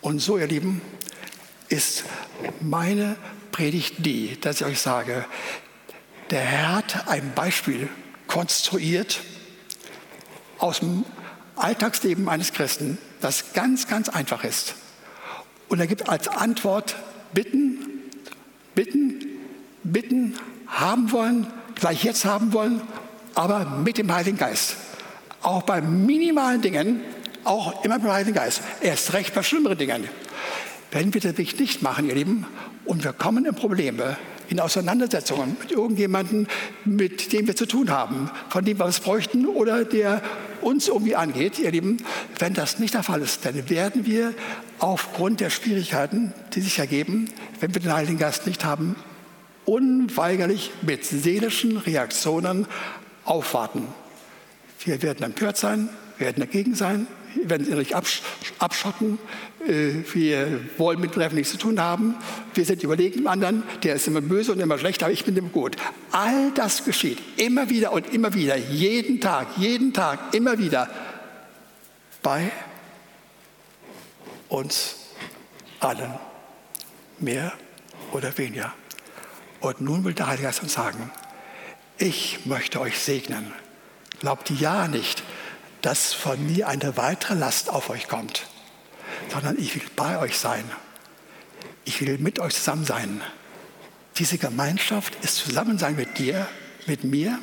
Und 0.00 0.20
so, 0.20 0.38
ihr 0.38 0.46
Lieben, 0.46 0.80
ist 1.68 2.04
meine 2.60 3.16
Predigt 3.50 3.94
die, 3.98 4.38
dass 4.40 4.60
ich 4.60 4.66
euch 4.66 4.80
sage, 4.80 5.24
der 6.30 6.40
Herr 6.40 6.76
hat 6.76 7.08
ein 7.08 7.32
Beispiel 7.34 7.88
konstruiert 8.26 9.20
aus 10.58 10.80
dem 10.80 11.04
Alltagsleben 11.56 12.28
eines 12.28 12.52
Christen, 12.52 12.98
das 13.20 13.52
ganz, 13.52 13.88
ganz 13.88 14.08
einfach 14.08 14.44
ist. 14.44 14.74
Und 15.68 15.80
er 15.80 15.86
gibt 15.86 16.08
als 16.08 16.28
Antwort 16.28 16.96
Bitten, 17.32 17.78
Bitten, 18.74 19.26
Bitten, 19.82 20.34
haben 20.66 21.12
wollen, 21.12 21.46
gleich 21.74 22.04
jetzt 22.04 22.24
haben 22.24 22.52
wollen 22.52 22.80
aber 23.34 23.64
mit 23.64 23.98
dem 23.98 24.12
Heiligen 24.12 24.38
Geist. 24.38 24.76
Auch 25.42 25.62
bei 25.62 25.80
minimalen 25.80 26.60
Dingen, 26.60 27.00
auch 27.44 27.84
immer 27.84 27.96
mit 27.96 28.04
dem 28.04 28.12
Heiligen 28.12 28.34
Geist. 28.34 28.62
Erst 28.80 29.12
recht 29.12 29.34
bei 29.34 29.42
schlimmeren 29.42 29.78
Dingen. 29.78 30.08
Wenn 30.90 31.12
wir 31.14 31.20
das 31.20 31.34
nicht 31.36 31.82
machen, 31.82 32.08
ihr 32.08 32.14
Lieben, 32.14 32.46
und 32.84 33.04
wir 33.04 33.12
kommen 33.12 33.46
in 33.46 33.54
Probleme, 33.54 34.16
in 34.48 34.60
Auseinandersetzungen 34.60 35.56
mit 35.60 35.70
irgendjemandem, 35.70 36.46
mit 36.84 37.32
dem 37.32 37.46
wir 37.46 37.56
zu 37.56 37.66
tun 37.66 37.90
haben, 37.90 38.30
von 38.50 38.64
dem 38.64 38.78
wir 38.78 38.86
es 38.86 39.00
bräuchten 39.00 39.46
oder 39.46 39.84
der 39.84 40.20
uns 40.60 40.88
irgendwie 40.88 41.16
angeht, 41.16 41.58
ihr 41.58 41.70
Lieben, 41.70 41.98
wenn 42.38 42.52
das 42.52 42.78
nicht 42.78 42.94
der 42.94 43.02
Fall 43.02 43.22
ist, 43.22 43.44
dann 43.46 43.70
werden 43.70 44.04
wir 44.04 44.34
aufgrund 44.78 45.40
der 45.40 45.50
Schwierigkeiten, 45.50 46.32
die 46.54 46.60
sich 46.60 46.78
ergeben, 46.78 47.30
wenn 47.60 47.74
wir 47.74 47.80
den 47.80 47.92
Heiligen 47.92 48.18
Geist 48.18 48.46
nicht 48.46 48.64
haben, 48.64 48.96
unweigerlich 49.64 50.70
mit 50.82 51.04
seelischen 51.04 51.78
Reaktionen 51.78 52.66
aufwarten. 53.24 53.86
Wir 54.84 55.02
werden 55.02 55.24
empört 55.24 55.56
sein, 55.56 55.88
wir 56.18 56.26
werden 56.26 56.40
dagegen 56.40 56.74
sein, 56.74 57.06
wir 57.34 57.50
werden 57.50 57.66
innerlich 57.66 57.94
abschotten, 58.58 59.18
äh, 59.66 59.92
wir 60.12 60.60
wollen 60.76 61.00
mit 61.00 61.12
Treffen 61.12 61.36
nichts 61.36 61.52
zu 61.52 61.58
tun 61.58 61.80
haben, 61.80 62.16
wir 62.54 62.64
sind 62.64 62.82
überlegen 62.82 63.18
dem 63.18 63.26
anderen, 63.26 63.62
der 63.82 63.94
ist 63.94 64.06
immer 64.06 64.20
böse 64.20 64.52
und 64.52 64.60
immer 64.60 64.78
schlecht, 64.78 65.02
aber 65.02 65.12
ich 65.12 65.24
bin 65.24 65.36
immer 65.36 65.48
gut. 65.48 65.76
All 66.10 66.50
das 66.52 66.84
geschieht 66.84 67.18
immer 67.36 67.70
wieder 67.70 67.92
und 67.92 68.12
immer 68.12 68.34
wieder, 68.34 68.56
jeden 68.56 69.20
Tag, 69.20 69.48
jeden 69.56 69.92
Tag, 69.92 70.34
immer 70.34 70.58
wieder 70.58 70.88
bei 72.22 72.50
uns 74.48 74.96
allen, 75.80 76.12
mehr 77.18 77.52
oder 78.12 78.36
weniger. 78.36 78.72
Und 79.60 79.80
nun 79.80 80.04
will 80.04 80.12
der 80.12 80.26
Heilige 80.26 80.44
Geist 80.48 80.62
uns 80.62 80.74
sagen, 80.74 81.10
ich 81.98 82.46
möchte 82.46 82.80
euch 82.80 82.98
segnen. 82.98 83.52
Glaubt 84.20 84.50
ja 84.50 84.88
nicht, 84.88 85.22
dass 85.82 86.12
von 86.12 86.44
mir 86.46 86.68
eine 86.68 86.96
weitere 86.96 87.34
Last 87.34 87.70
auf 87.70 87.90
euch 87.90 88.08
kommt, 88.08 88.46
sondern 89.28 89.58
ich 89.58 89.74
will 89.74 89.82
bei 89.96 90.18
euch 90.18 90.38
sein. 90.38 90.64
Ich 91.84 92.00
will 92.00 92.18
mit 92.18 92.38
euch 92.38 92.54
zusammen 92.54 92.84
sein. 92.84 93.20
Diese 94.18 94.38
Gemeinschaft 94.38 95.16
ist 95.24 95.36
Zusammensein 95.36 95.96
mit 95.96 96.18
dir, 96.18 96.46
mit 96.86 97.02
mir 97.02 97.38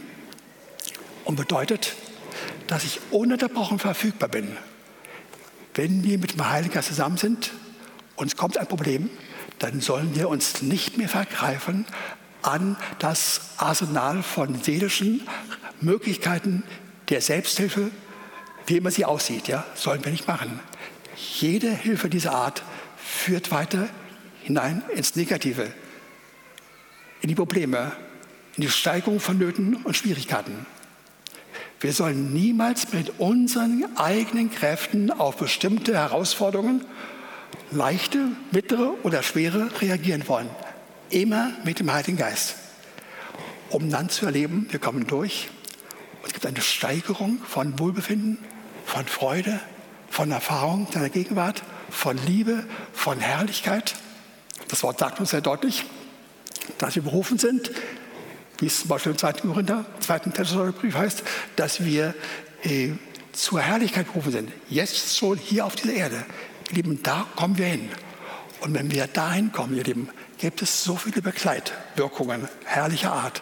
und 1.26 1.36
bedeutet, 1.36 1.96
dass 2.68 2.84
ich 2.84 3.00
ununterbrochen 3.12 3.80
verfügbar 3.80 4.30
bin. 4.30 4.56
Wenn 5.74 6.04
wir 6.04 6.18
mit 6.18 6.34
dem 6.34 6.50
Heiligen 6.50 6.74
Geist 6.74 6.88
zusammen 6.90 7.18
sind 7.18 7.52
und 8.16 8.28
es 8.28 8.38
kommt 8.38 8.58
ein 8.58 8.68
Problem, 8.68 9.10
dann 9.60 9.82
sollen 9.82 10.16
wir 10.16 10.30
uns 10.30 10.62
nicht 10.62 10.98
mehr 10.98 11.10
vergreifen 11.10 11.86
an 12.42 12.78
das 13.00 13.42
Arsenal 13.58 14.24
von 14.24 14.62
seelischen 14.62 15.22
Möglichkeiten 15.82 16.64
der 17.10 17.22
Selbsthilfe, 17.22 17.92
wie 18.68 18.78
immer 18.78 18.92
sie 18.92 19.06
aussieht, 19.06 19.48
ja, 19.48 19.66
sollen 19.76 20.04
wir 20.04 20.12
nicht 20.12 20.28
machen. 20.28 20.60
Jede 21.16 21.70
Hilfe 21.70 22.10
dieser 22.10 22.34
Art 22.34 22.64
führt 22.98 23.52
weiter 23.52 23.90
hinein 24.44 24.84
ins 24.96 25.16
Negative, 25.16 25.72
in 27.22 27.30
die 27.30 27.36
Probleme, 27.36 27.92
in 28.56 28.62
die 28.62 28.70
Steigerung 28.70 29.20
von 29.20 29.38
Nöten 29.38 29.76
und 29.76 29.96
Schwierigkeiten. 29.96 30.66
Wir 31.82 31.94
sollen 31.94 32.34
niemals 32.34 32.92
mit 32.92 33.20
unseren 33.20 33.86
eigenen 33.96 34.52
Kräften 34.52 35.12
auf 35.12 35.38
bestimmte 35.38 35.96
Herausforderungen, 35.96 36.86
leichte, 37.72 38.28
mittlere 38.52 38.96
oder 39.04 39.24
schwere, 39.24 39.70
reagieren 39.82 40.28
wollen. 40.28 40.50
Immer 41.10 41.52
mit 41.64 41.80
dem 41.80 41.92
Heiligen 41.92 42.18
Geist. 42.18 42.56
Um 43.70 43.90
dann 43.90 44.10
zu 44.10 44.26
erleben, 44.26 44.68
wir 44.70 44.80
kommen 44.80 45.08
durch. 45.08 45.50
Es 46.26 46.34
gibt 46.34 46.46
eine 46.46 46.62
Steigerung 46.62 47.40
von 47.40 47.80
Wohlbefinden, 47.80 48.38
von 48.86 49.06
Freude, 49.06 49.60
von 50.10 50.32
Erfahrung 50.32 50.88
seiner 50.92 51.10
Gegenwart, 51.10 51.64
von 51.90 52.18
Liebe, 52.26 52.64
von 52.94 53.20
Herrlichkeit. 53.20 53.96
Das 54.68 54.84
Wort 54.84 55.00
sagt 55.00 55.20
uns 55.20 55.32
sehr 55.32 55.42
deutlich, 55.42 55.86
dass 56.78 56.96
wir 56.96 57.04
berufen 57.04 57.38
sind, 57.38 57.72
wie 58.60 58.68
es 58.68 58.82
zum 58.82 58.90
Beispiel 58.90 59.14
im 59.14 59.18
2. 59.18 59.34
Korinther, 59.34 59.86
2. 60.02 60.20
Thessalonikerbrief 60.20 60.96
heißt, 60.96 61.24
dass 61.56 61.84
wir 61.84 62.14
äh, 62.64 62.92
zur 63.32 63.62
Herrlichkeit 63.62 64.08
berufen 64.08 64.32
sind, 64.32 64.52
jetzt 64.70 65.18
schon 65.18 65.38
hier 65.38 65.66
auf 65.66 65.76
dieser 65.76 65.94
Erde, 65.94 66.26
ihr 66.70 66.76
Lieben, 66.76 67.02
da 67.02 67.26
kommen 67.36 67.58
wir 67.58 67.68
hin. 67.68 67.90
Und 68.62 68.74
wenn 68.74 68.92
wir 68.92 69.08
dahin 69.08 69.52
kommen, 69.52 69.76
ihr 69.76 69.84
Lieben, 69.84 70.10
gibt 70.40 70.62
es 70.62 70.84
so 70.84 70.96
viele 70.96 71.22
Begleitwirkungen 71.22 72.48
herrlicher 72.66 73.12
Art. 73.12 73.42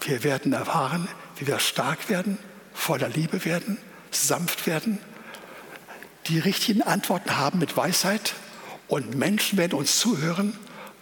Wir 0.00 0.22
werden 0.22 0.52
erfahren, 0.52 1.08
wie 1.36 1.46
wir 1.46 1.58
stark 1.58 2.08
werden, 2.08 2.38
voller 2.74 3.08
Liebe 3.08 3.44
werden, 3.44 3.78
sanft 4.10 4.66
werden, 4.66 4.98
die 6.28 6.38
richtigen 6.38 6.82
Antworten 6.82 7.36
haben 7.36 7.58
mit 7.58 7.76
Weisheit 7.76 8.34
und 8.88 9.16
Menschen 9.16 9.58
werden 9.58 9.78
uns 9.78 9.98
zuhören, 9.98 10.56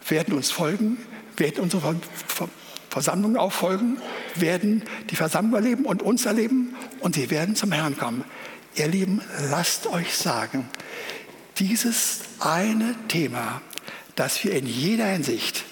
werden 0.08 0.34
uns 0.34 0.50
folgen, 0.50 0.98
werden 1.36 1.62
unsere 1.62 1.96
Versammlung 2.90 3.36
auffolgen, 3.36 3.98
werden 4.34 4.84
die 5.10 5.16
Versammlung 5.16 5.54
erleben 5.54 5.84
und 5.84 6.02
uns 6.02 6.26
erleben 6.26 6.76
und 7.00 7.16
sie 7.16 7.30
werden 7.30 7.56
zum 7.56 7.72
Herrn 7.72 7.96
kommen. 7.96 8.24
Ihr 8.76 8.88
Lieben, 8.88 9.22
lasst 9.50 9.86
euch 9.86 10.14
sagen, 10.14 10.68
dieses 11.58 12.20
eine 12.40 12.94
Thema, 13.08 13.62
das 14.16 14.42
wir 14.44 14.52
in 14.52 14.66
jeder 14.66 15.06
Hinsicht, 15.06 15.64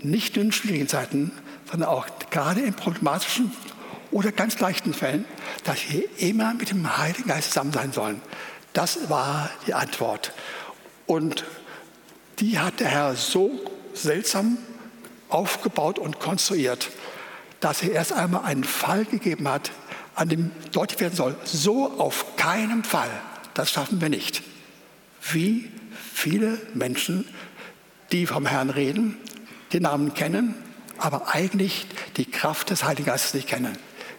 nicht 0.00 0.36
nur 0.36 0.44
in 0.44 0.52
schwierigen 0.52 0.88
Zeiten, 0.88 1.32
sondern 1.70 1.88
auch 1.88 2.06
gerade 2.30 2.60
in 2.60 2.74
problematischen 2.74 3.52
oder 4.10 4.32
ganz 4.32 4.58
leichten 4.58 4.94
Fällen, 4.94 5.24
dass 5.64 5.90
wir 5.90 6.04
immer 6.18 6.54
mit 6.54 6.70
dem 6.70 6.96
Heiligen 6.96 7.28
Geist 7.28 7.48
zusammen 7.48 7.72
sein 7.72 7.92
sollen. 7.92 8.22
Das 8.72 9.10
war 9.10 9.50
die 9.66 9.74
Antwort. 9.74 10.32
Und 11.06 11.44
die 12.38 12.58
hat 12.58 12.80
der 12.80 12.88
Herr 12.88 13.16
so 13.16 13.50
seltsam 13.92 14.58
aufgebaut 15.28 15.98
und 15.98 16.20
konstruiert, 16.20 16.90
dass 17.60 17.82
er 17.82 17.92
erst 17.92 18.12
einmal 18.12 18.44
einen 18.44 18.64
Fall 18.64 19.04
gegeben 19.04 19.48
hat, 19.48 19.72
an 20.14 20.28
dem 20.28 20.50
deutlich 20.72 21.00
werden 21.00 21.14
soll, 21.14 21.36
so 21.44 21.90
auf 21.98 22.36
keinen 22.36 22.84
Fall, 22.84 23.10
das 23.54 23.70
schaffen 23.70 24.00
wir 24.00 24.08
nicht. 24.08 24.42
Wie 25.32 25.70
viele 26.12 26.60
Menschen, 26.74 27.24
die 28.12 28.26
vom 28.26 28.46
Herrn 28.46 28.70
reden, 28.70 29.18
den 29.72 29.82
Namen 29.82 30.14
kennen, 30.14 30.54
aber 30.98 31.34
eigentlich 31.34 31.86
die 32.16 32.30
Kraft 32.30 32.70
des 32.70 32.84
Heiligen 32.84 33.06
Geistes 33.06 33.34
nicht 33.34 33.48
kennen. 33.48 33.78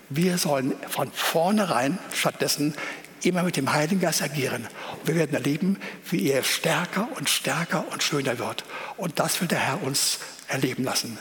Wir 0.10 0.38
sollen 0.38 0.74
von 0.88 1.12
vornherein 1.12 2.00
stattdessen 2.14 2.74
immer 3.22 3.44
mit 3.44 3.58
dem 3.58 3.72
Heiligen 3.72 4.02
Geist 4.02 4.22
agieren. 4.22 4.68
Und 4.98 5.08
wir 5.08 5.16
werden 5.16 5.34
erleben, 5.34 5.78
wie 6.10 6.30
er 6.30 6.44
stärker 6.44 7.08
und 7.18 7.30
stärker 7.30 7.86
und 7.92 8.02
schöner 8.02 8.40
wird. 8.40 8.64
Und 8.98 9.20
das 9.20 9.42
will 9.42 9.48
der 9.48 9.60
Herr 9.60 9.84
uns 9.84 10.20
erleben 10.48 10.84
lassen. 10.84 11.18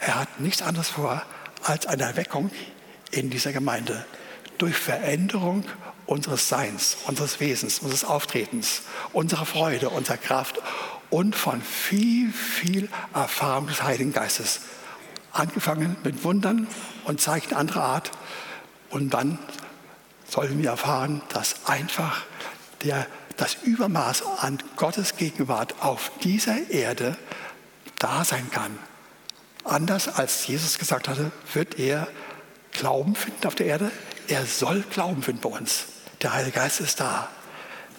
Er 0.00 0.20
hat 0.20 0.40
nichts 0.40 0.62
anderes 0.62 0.90
vor 0.90 1.22
als 1.62 1.86
eine 1.86 2.02
Erweckung 2.02 2.50
in 3.10 3.30
dieser 3.30 3.52
Gemeinde 3.52 4.04
durch 4.58 4.76
Veränderung 4.76 5.64
unseres 6.06 6.48
Seins, 6.48 6.98
unseres 7.06 7.40
Wesens, 7.40 7.78
unseres 7.78 8.04
Auftretens, 8.04 8.82
unserer 9.12 9.46
Freude, 9.46 9.90
unserer 9.90 10.16
Kraft 10.16 10.60
und 11.12 11.36
von 11.36 11.60
viel, 11.60 12.32
viel 12.32 12.88
Erfahrung 13.12 13.66
des 13.66 13.82
Heiligen 13.82 14.14
Geistes. 14.14 14.60
Angefangen 15.30 15.94
mit 16.04 16.24
Wundern 16.24 16.66
und 17.04 17.20
Zeichen 17.20 17.52
anderer 17.52 17.82
Art 17.82 18.10
und 18.88 19.10
dann 19.10 19.38
sollen 20.26 20.62
wir 20.62 20.70
erfahren, 20.70 21.20
dass 21.28 21.66
einfach 21.66 22.22
der, 22.82 23.06
das 23.36 23.58
Übermaß 23.62 24.22
an 24.38 24.58
Gottes 24.76 25.16
Gegenwart 25.16 25.74
auf 25.80 26.10
dieser 26.22 26.70
Erde 26.70 27.18
da 27.98 28.24
sein 28.24 28.50
kann. 28.50 28.78
Anders 29.64 30.08
als 30.08 30.46
Jesus 30.46 30.78
gesagt 30.78 31.08
hatte, 31.08 31.30
wird 31.52 31.78
er 31.78 32.08
Glauben 32.72 33.14
finden 33.16 33.46
auf 33.46 33.54
der 33.54 33.66
Erde. 33.66 33.92
Er 34.28 34.46
soll 34.46 34.82
Glauben 34.90 35.22
finden 35.22 35.42
bei 35.42 35.50
uns. 35.50 35.84
Der 36.22 36.32
Heilige 36.32 36.56
Geist 36.56 36.80
ist 36.80 37.00
da. 37.00 37.28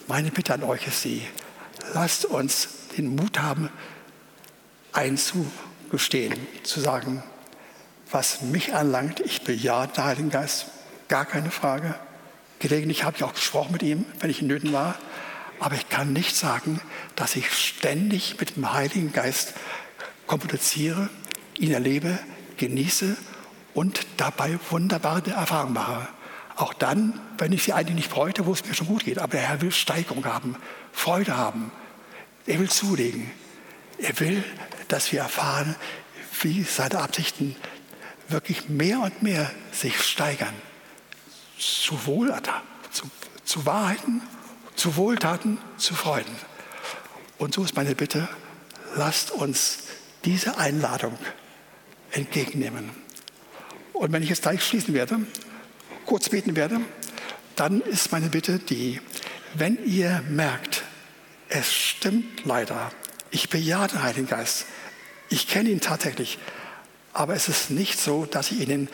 Meine 0.08 0.32
Bitte 0.32 0.52
an 0.52 0.64
euch 0.64 0.88
ist 0.88 1.02
sie, 1.02 1.24
lasst 1.94 2.24
uns 2.24 2.73
den 2.96 3.16
Mut 3.16 3.40
haben, 3.40 3.68
einzugestehen, 4.92 6.34
zu 6.62 6.80
sagen, 6.80 7.22
was 8.10 8.42
mich 8.42 8.74
anlangt, 8.74 9.20
ich 9.20 9.42
bejahe 9.42 9.88
den 9.88 10.04
Heiligen 10.04 10.30
Geist, 10.30 10.66
gar 11.08 11.24
keine 11.24 11.50
Frage. 11.50 11.94
Gelegentlich 12.60 13.04
habe 13.04 13.16
ich 13.16 13.24
auch 13.24 13.34
gesprochen 13.34 13.72
mit 13.72 13.82
ihm, 13.82 14.06
wenn 14.20 14.30
ich 14.30 14.40
in 14.40 14.46
Nöten 14.46 14.72
war. 14.72 14.94
Aber 15.60 15.74
ich 15.74 15.88
kann 15.88 16.12
nicht 16.12 16.36
sagen, 16.36 16.80
dass 17.16 17.36
ich 17.36 17.50
ständig 17.52 18.38
mit 18.40 18.56
dem 18.56 18.72
Heiligen 18.72 19.12
Geist 19.12 19.54
kommuniziere, 20.26 21.08
ihn 21.58 21.72
erlebe, 21.72 22.18
genieße 22.56 23.16
und 23.74 24.06
dabei 24.16 24.58
wunderbare 24.70 25.30
Erfahrungen 25.30 25.74
mache. 25.74 26.08
Auch 26.56 26.72
dann, 26.72 27.20
wenn 27.38 27.52
ich 27.52 27.64
sie 27.64 27.72
eigentlich 27.72 27.96
nicht 27.96 28.10
bräuchte, 28.10 28.46
wo 28.46 28.52
es 28.52 28.64
mir 28.64 28.74
schon 28.74 28.86
gut 28.86 29.04
geht. 29.04 29.18
Aber 29.18 29.32
der 29.32 29.40
Herr 29.40 29.60
will 29.60 29.72
Steigerung 29.72 30.24
haben, 30.24 30.56
Freude 30.92 31.36
haben. 31.36 31.72
Er 32.46 32.58
will 32.58 32.70
zulegen. 32.70 33.30
Er 33.98 34.18
will, 34.20 34.44
dass 34.88 35.12
wir 35.12 35.20
erfahren, 35.20 35.76
wie 36.42 36.62
seine 36.62 36.98
Absichten 36.98 37.56
wirklich 38.28 38.68
mehr 38.68 39.00
und 39.00 39.22
mehr 39.22 39.50
sich 39.72 40.02
steigern 40.02 40.54
zu 41.58 42.06
Wohltaten, 42.06 42.68
zu, 42.90 43.10
zu 43.44 43.64
Wahrheiten, 43.66 44.22
zu 44.74 44.96
Wohltaten, 44.96 45.58
zu 45.76 45.94
Freuden. 45.94 46.34
Und 47.38 47.54
so 47.54 47.64
ist 47.64 47.76
meine 47.76 47.94
Bitte, 47.94 48.28
lasst 48.96 49.30
uns 49.30 49.78
diese 50.24 50.58
Einladung 50.58 51.18
entgegennehmen. 52.10 52.90
Und 53.92 54.12
wenn 54.12 54.22
ich 54.22 54.28
jetzt 54.28 54.42
gleich 54.42 54.64
schließen 54.64 54.94
werde, 54.94 55.18
kurz 56.06 56.28
beten 56.28 56.56
werde, 56.56 56.80
dann 57.56 57.80
ist 57.80 58.12
meine 58.12 58.28
Bitte 58.28 58.58
die, 58.58 59.00
wenn 59.54 59.84
ihr 59.86 60.22
merkt, 60.28 60.82
es 61.54 61.72
stimmt 61.72 62.44
leider, 62.44 62.90
ich 63.30 63.48
bejahe 63.48 63.88
den 63.88 64.02
Heiligen 64.02 64.26
Geist, 64.26 64.66
ich 65.28 65.48
kenne 65.48 65.70
ihn 65.70 65.80
tatsächlich, 65.80 66.38
aber 67.12 67.34
es 67.34 67.48
ist 67.48 67.70
nicht 67.70 67.98
so, 67.98 68.26
dass 68.26 68.50
ich 68.50 68.68
ihn 68.68 68.88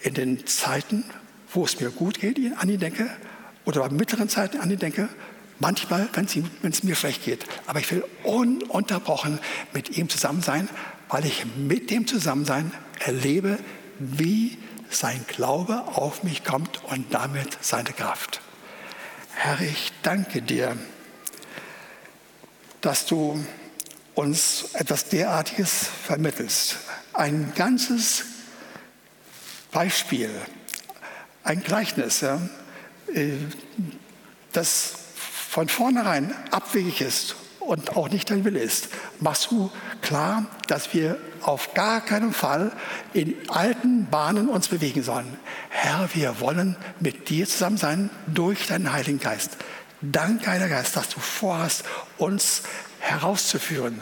in, 0.00 0.14
den 0.14 0.46
Zeiten 0.46 1.04
wo 1.52 1.64
es 1.64 1.80
mir 1.80 1.90
gut 1.90 2.20
geht, 2.20 2.38
an 2.58 2.68
ihn 2.68 2.78
denke, 2.78 3.08
oder 3.64 3.80
bei 3.80 3.88
mittleren 3.88 4.28
Zeiten 4.28 4.58
an 4.58 4.70
ihn 4.70 4.78
denke, 4.78 5.08
manchmal, 5.58 6.08
wenn 6.12 6.26
es 6.70 6.82
mir 6.82 6.94
schlecht 6.94 7.24
geht. 7.24 7.44
Aber 7.66 7.80
ich 7.80 7.90
will 7.90 8.04
ununterbrochen 8.22 9.38
mit 9.72 9.96
ihm 9.96 10.08
zusammen 10.08 10.42
sein, 10.42 10.68
weil 11.08 11.24
ich 11.24 11.44
mit 11.56 11.90
dem 11.90 12.06
Zusammensein 12.06 12.72
erlebe, 12.98 13.58
wie 13.98 14.58
sein 14.90 15.24
Glaube 15.26 15.84
auf 15.86 16.22
mich 16.22 16.44
kommt 16.44 16.82
und 16.84 17.12
damit 17.14 17.58
seine 17.60 17.92
Kraft. 17.92 18.40
Herr, 19.34 19.60
ich 19.60 19.92
danke 20.02 20.42
dir, 20.42 20.76
dass 22.80 23.06
du 23.06 23.44
uns 24.14 24.74
etwas 24.74 25.08
derartiges 25.08 25.88
vermittelst. 26.04 26.76
Ein 27.12 27.52
ganzes 27.54 28.24
Beispiel 29.70 30.30
ein 31.48 31.62
Gleichnis, 31.62 32.20
ja, 32.20 32.40
äh, 33.14 33.32
das 34.52 34.92
von 35.48 35.68
vornherein 35.68 36.34
abwegig 36.50 37.00
ist 37.00 37.36
und 37.60 37.96
auch 37.96 38.10
nicht 38.10 38.30
dein 38.30 38.44
Wille 38.44 38.60
ist, 38.60 38.88
machst 39.20 39.50
du 39.50 39.70
klar, 40.02 40.46
dass 40.66 40.92
wir 40.92 41.18
auf 41.40 41.72
gar 41.72 42.02
keinen 42.02 42.32
Fall 42.32 42.72
in 43.14 43.34
alten 43.48 44.06
Bahnen 44.10 44.48
uns 44.48 44.68
bewegen 44.68 45.02
sollen. 45.02 45.38
Herr, 45.70 46.08
wir 46.12 46.40
wollen 46.40 46.76
mit 47.00 47.30
dir 47.30 47.46
zusammen 47.46 47.78
sein 47.78 48.10
durch 48.26 48.66
deinen 48.66 48.92
Heiligen 48.92 49.20
Geist. 49.20 49.56
Danke, 50.00 50.50
Heiliger 50.50 50.76
Geist, 50.76 50.96
dass 50.96 51.08
du 51.08 51.18
vorhast, 51.18 51.84
uns 52.18 52.62
herauszuführen 53.00 54.00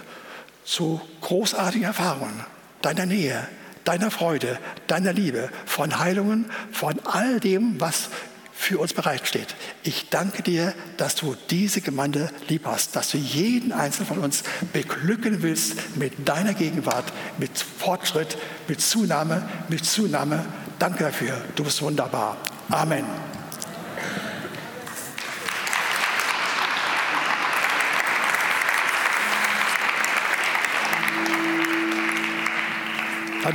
zu 0.65 1.01
großartigen 1.23 1.87
Erfahrungen 1.87 2.45
deiner 2.83 3.07
Nähe, 3.07 3.49
deiner 3.85 4.11
Freude, 4.11 4.59
deiner 4.89 5.13
Liebe, 5.13 5.49
von 5.65 5.99
Heilungen, 5.99 6.51
von 6.73 7.01
all 7.05 7.41
dem, 7.41 7.81
was 7.81 8.11
für 8.53 8.79
uns 8.79 8.95
bereitsteht. 8.95 9.55
Ich 9.83 10.09
danke 10.09 10.43
dir, 10.43 10.75
dass 10.97 11.15
du 11.15 11.37
diese 11.51 11.83
Gemeinde 11.83 12.31
lieb 12.49 12.63
hast, 12.65 12.97
dass 12.97 13.11
du 13.11 13.19
jeden 13.19 13.73
einzelnen 13.73 14.09
von 14.09 14.19
uns 14.19 14.45
beglücken 14.73 15.43
willst 15.43 15.97
mit 15.97 16.29
deiner 16.29 16.55
Gegenwart, 16.55 17.13
mit 17.39 17.59
Fortschritt, 17.59 18.39
mit 18.67 18.81
Zunahme, 18.81 19.47
mit 19.69 19.85
Zunahme. 19.85 20.45
Danke 20.79 21.05
dafür. 21.05 21.43
Du 21.55 21.65
bist 21.65 21.83
wunderbar. 21.83 22.39
Amen. 22.71 23.05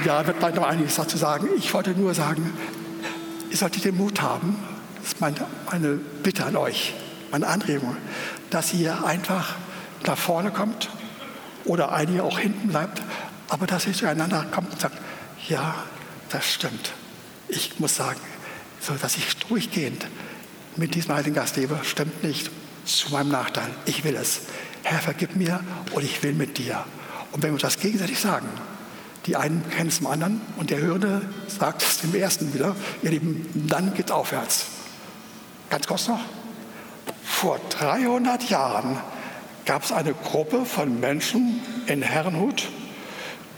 Ja, 0.05 0.25
wird 0.25 0.39
bald 0.39 0.55
noch 0.55 0.63
einiges 0.63 0.95
dazu 0.95 1.17
sagen. 1.17 1.49
Ich 1.57 1.73
wollte 1.73 1.91
nur 1.91 2.13
sagen, 2.13 2.53
ihr 3.49 3.57
solltet 3.57 3.83
den 3.83 3.97
Mut 3.97 4.21
haben, 4.21 4.57
das 4.95 5.13
ist 5.13 5.21
meine, 5.21 5.35
meine 5.69 5.99
Bitte 6.23 6.45
an 6.45 6.55
euch, 6.55 6.93
meine 7.29 7.45
Anregung, 7.45 7.97
dass 8.49 8.73
ihr 8.73 9.03
einfach 9.03 9.55
nach 10.05 10.17
vorne 10.17 10.49
kommt 10.49 10.89
oder 11.65 11.91
einige 11.91 12.23
auch 12.23 12.39
hinten 12.39 12.69
bleibt, 12.69 13.01
aber 13.49 13.67
dass 13.67 13.85
ihr 13.85 13.93
zueinander 13.93 14.45
kommt 14.49 14.71
und 14.71 14.79
sagt, 14.79 14.97
ja, 15.49 15.75
das 16.29 16.51
stimmt. 16.51 16.93
Ich 17.49 17.79
muss 17.79 17.95
sagen, 17.95 18.19
so 18.79 18.93
dass 18.93 19.17
ich 19.17 19.35
durchgehend 19.37 20.07
mit 20.77 20.95
diesem 20.95 21.13
Heiligen 21.13 21.35
Geist 21.35 21.57
lebe, 21.57 21.77
stimmt 21.83 22.23
nicht 22.23 22.49
zu 22.85 23.11
meinem 23.11 23.29
Nachteil. 23.29 23.69
Ich 23.85 24.03
will 24.03 24.15
es. 24.15 24.43
Herr, 24.83 24.99
vergib 24.99 25.35
mir 25.35 25.59
und 25.91 26.03
ich 26.03 26.23
will 26.23 26.33
mit 26.33 26.57
dir. 26.57 26.83
Und 27.33 27.43
wenn 27.43 27.49
wir 27.49 27.53
uns 27.53 27.61
das 27.61 27.77
gegenseitig 27.77 28.19
sagen, 28.19 28.47
die 29.25 29.35
einen 29.35 29.63
kennen 29.69 29.89
es 29.89 29.97
zum 29.97 30.07
anderen 30.07 30.41
und 30.57 30.69
der 30.69 30.79
Hörende 30.79 31.21
sagt 31.47 31.83
es 31.83 31.99
dem 31.99 32.13
Ersten 32.15 32.53
wieder, 32.53 32.75
ihr 33.03 33.11
Lieben, 33.11 33.47
dann 33.67 33.93
geht 33.93 34.07
es 34.07 34.11
aufwärts. 34.11 34.65
Ganz 35.69 35.87
kurz 35.87 36.07
noch. 36.07 36.19
Vor 37.23 37.59
300 37.69 38.49
Jahren 38.49 38.97
gab 39.65 39.83
es 39.83 39.91
eine 39.91 40.13
Gruppe 40.13 40.65
von 40.65 40.99
Menschen 40.99 41.61
in 41.87 42.01
Herrenhut, 42.01 42.69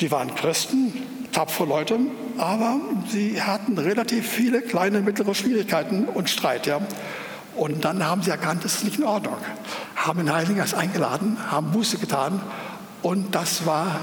die 0.01 0.11
waren 0.11 0.35
Christen, 0.35 0.93
tapfere 1.31 1.67
Leute, 1.67 1.99
aber 2.37 2.79
sie 3.09 3.41
hatten 3.41 3.77
relativ 3.77 4.27
viele 4.27 4.61
kleine, 4.61 5.01
mittlere 5.01 5.33
Schwierigkeiten 5.33 6.05
und 6.05 6.29
Streit. 6.29 6.67
Ja. 6.67 6.81
Und 7.55 7.85
dann 7.85 8.03
haben 8.05 8.21
sie 8.21 8.31
erkannt, 8.31 8.65
das 8.65 8.75
ist 8.75 8.83
nicht 8.83 8.97
in 8.97 9.05
Ordnung, 9.05 9.37
haben 9.95 10.19
den 10.19 10.33
Heiligen 10.33 10.57
Geist 10.57 10.73
eingeladen, 10.73 11.37
haben 11.49 11.71
Buße 11.71 11.97
getan 11.97 12.41
und 13.01 13.35
das 13.35 13.65
war 13.65 13.99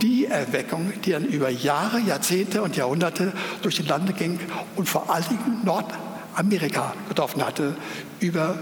die 0.00 0.26
Erweckung, 0.26 0.92
die 1.04 1.12
dann 1.12 1.24
über 1.24 1.48
Jahre, 1.50 2.00
Jahrzehnte 2.00 2.62
und 2.62 2.76
Jahrhunderte 2.76 3.32
durch 3.62 3.76
die 3.76 3.82
Lande 3.82 4.12
ging 4.12 4.38
und 4.76 4.88
vor 4.88 5.12
allen 5.12 5.24
Dingen 5.28 5.60
Nordamerika 5.64 6.94
getroffen 7.08 7.44
hatte, 7.44 7.76
über 8.20 8.58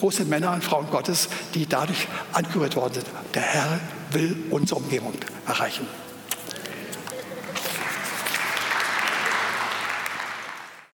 große 0.00 0.24
Männer 0.24 0.52
und 0.52 0.64
Frauen 0.64 0.88
Gottes, 0.90 1.28
die 1.54 1.66
dadurch 1.66 2.08
angerührt 2.32 2.76
worden 2.76 2.94
sind. 2.94 3.06
Der 3.34 3.42
Herr 3.42 3.80
will 4.10 4.36
unsere 4.50 4.80
Umgebung 4.80 5.14
erreichen. 5.46 5.86